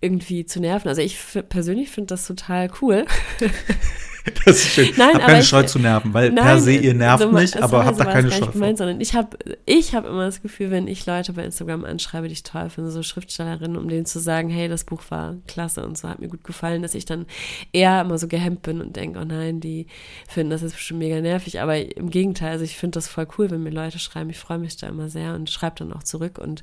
irgendwie 0.00 0.46
zu 0.46 0.60
nerven. 0.60 0.88
Also 0.88 1.02
ich 1.02 1.18
persönlich 1.48 1.90
finde 1.90 2.08
das 2.08 2.26
total 2.26 2.70
cool. 2.80 3.04
Das 4.44 4.56
ist 4.56 4.68
schön. 4.68 4.88
Nein, 4.96 5.14
hab 5.14 5.26
keine 5.26 5.42
Scheu 5.42 5.62
zu 5.62 5.78
nerven, 5.78 6.12
weil 6.14 6.30
nein, 6.30 6.44
per 6.44 6.60
se 6.60 6.72
ihr 6.72 6.94
nervt 6.94 7.22
so, 7.22 7.30
mich, 7.30 7.62
aber 7.62 7.84
habt 7.84 8.00
da 8.00 8.04
keine 8.04 8.30
Scheu 8.30 8.46
gemeint, 8.46 8.78
sondern 8.78 9.00
ich 9.00 9.14
habe 9.14 9.36
ich 9.66 9.94
hab 9.94 10.06
immer 10.06 10.24
das 10.26 10.42
Gefühl, 10.42 10.70
wenn 10.70 10.88
ich 10.88 11.06
Leute 11.06 11.32
bei 11.32 11.44
Instagram 11.44 11.84
anschreibe, 11.84 12.28
die 12.28 12.34
ich 12.34 12.42
toll 12.42 12.70
finde, 12.70 12.90
so 12.90 13.02
Schriftstellerinnen, 13.02 13.76
um 13.76 13.88
denen 13.88 14.06
zu 14.06 14.18
sagen, 14.18 14.48
hey, 14.48 14.68
das 14.68 14.84
Buch 14.84 15.02
war 15.10 15.36
klasse 15.46 15.84
und 15.84 15.96
so 15.98 16.08
hat 16.08 16.20
mir 16.20 16.28
gut 16.28 16.44
gefallen, 16.44 16.82
dass 16.82 16.94
ich 16.94 17.04
dann 17.04 17.26
eher 17.72 18.00
immer 18.00 18.18
so 18.18 18.28
gehemmt 18.28 18.62
bin 18.62 18.80
und 18.80 18.96
denke, 18.96 19.18
oh 19.20 19.24
nein, 19.24 19.60
die 19.60 19.86
finden 20.28 20.50
das 20.50 20.62
jetzt 20.62 20.74
bestimmt 20.74 21.00
mega 21.00 21.20
nervig, 21.20 21.60
aber 21.60 21.76
im 21.76 22.10
Gegenteil, 22.10 22.52
also 22.52 22.64
ich 22.64 22.76
finde 22.76 22.96
das 22.96 23.08
voll 23.08 23.26
cool, 23.38 23.50
wenn 23.50 23.62
mir 23.62 23.70
Leute 23.70 23.98
schreiben, 23.98 24.30
ich 24.30 24.38
freue 24.38 24.58
mich 24.58 24.76
da 24.76 24.88
immer 24.88 25.08
sehr 25.08 25.34
und 25.34 25.50
schreibe 25.50 25.76
dann 25.78 25.92
auch 25.92 26.02
zurück 26.02 26.38
und 26.38 26.62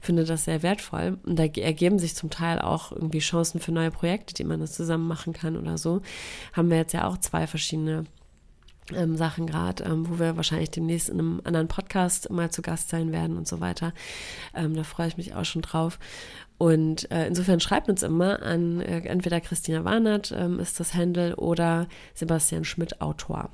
finde 0.00 0.24
das 0.24 0.44
sehr 0.44 0.62
wertvoll 0.62 1.18
und 1.24 1.38
da 1.38 1.44
ergeben 1.44 1.98
sich 1.98 2.14
zum 2.14 2.30
Teil 2.30 2.60
auch 2.60 2.92
irgendwie 2.92 3.18
Chancen 3.18 3.60
für 3.60 3.72
neue 3.72 3.90
Projekte, 3.90 4.34
die 4.34 4.44
man 4.44 4.60
das 4.60 4.72
zusammen 4.72 5.06
machen 5.06 5.32
kann 5.32 5.56
oder 5.56 5.78
so. 5.78 6.02
Haben 6.52 6.70
wir 6.70 6.78
jetzt 6.78 6.92
ja 6.92 6.97
ja 6.98 7.08
auch 7.08 7.18
zwei 7.18 7.46
verschiedene 7.46 8.04
ähm, 8.94 9.16
Sachen 9.16 9.46
gerade, 9.46 9.84
ähm, 9.84 10.08
wo 10.08 10.18
wir 10.18 10.36
wahrscheinlich 10.36 10.70
demnächst 10.70 11.08
in 11.08 11.18
einem 11.18 11.40
anderen 11.44 11.68
Podcast 11.68 12.30
mal 12.30 12.50
zu 12.50 12.62
Gast 12.62 12.88
sein 12.88 13.12
werden 13.12 13.36
und 13.36 13.46
so 13.46 13.60
weiter. 13.60 13.92
Ähm, 14.54 14.74
da 14.74 14.84
freue 14.84 15.08
ich 15.08 15.16
mich 15.16 15.34
auch 15.34 15.44
schon 15.44 15.62
drauf. 15.62 15.98
Und 16.58 17.10
äh, 17.10 17.26
insofern 17.26 17.60
schreibt 17.60 17.88
uns 17.88 18.02
immer 18.02 18.42
an 18.42 18.80
äh, 18.80 19.00
entweder 19.00 19.40
Christina 19.40 19.84
Warnert 19.84 20.34
ähm, 20.36 20.58
ist 20.58 20.80
das 20.80 20.94
Handle 20.94 21.36
oder 21.36 21.86
Sebastian 22.14 22.64
Schmidt 22.64 23.00
Autor. 23.00 23.50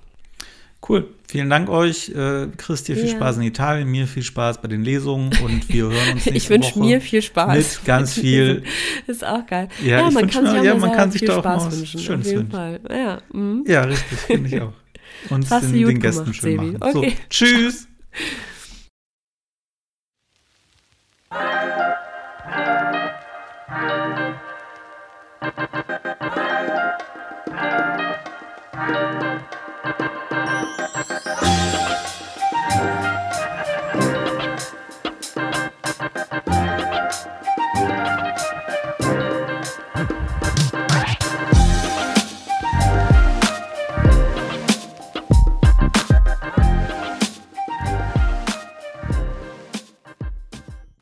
Cool. 0.86 1.08
Vielen 1.26 1.48
Dank 1.48 1.70
euch. 1.70 2.10
Äh, 2.10 2.48
Chris, 2.58 2.82
viel 2.82 2.96
ja. 2.96 3.08
Spaß 3.08 3.38
in 3.38 3.44
Italien, 3.44 3.88
mir 3.88 4.06
viel 4.06 4.22
Spaß 4.22 4.60
bei 4.60 4.68
den 4.68 4.82
Lesungen 4.82 5.30
und 5.42 5.68
wir 5.68 5.84
hören 5.84 6.12
uns 6.12 6.26
nächste 6.26 6.30
Ich 6.30 6.50
wünsche 6.50 6.78
mir 6.78 7.00
viel 7.00 7.22
Spaß. 7.22 7.56
Mit 7.56 7.84
ganz 7.86 8.14
viel. 8.14 8.62
ist 9.06 9.24
auch 9.24 9.46
geil. 9.46 9.68
Ja, 9.82 10.00
ja 10.00 10.10
man 10.10 10.28
kann 10.28 10.44
mir, 10.44 10.50
sich, 10.50 10.60
auch 10.60 10.64
ja, 10.64 10.74
man 10.74 10.92
kann 10.92 11.10
sich 11.10 11.20
viel 11.20 11.28
da 11.28 11.36
auch 11.36 11.40
Spaß 11.40 11.78
wünschen. 11.78 12.00
Schönes 12.00 12.26
auf 12.26 12.32
jeden 12.32 12.50
Fall. 12.50 12.80
Ja, 12.90 13.22
mhm. 13.32 13.64
ja 13.66 13.82
richtig, 13.82 14.18
finde 14.18 14.48
ich 14.48 14.60
auch. 14.60 14.72
Und 15.30 15.50
den, 15.50 15.72
den 15.72 15.82
gemacht, 15.86 16.02
Gästen 16.02 16.34
schön 16.34 16.60
Sebi. 16.60 16.78
machen. 16.78 16.96
Okay. 16.96 17.10
So, 17.10 17.16
tschüss. 17.30 17.88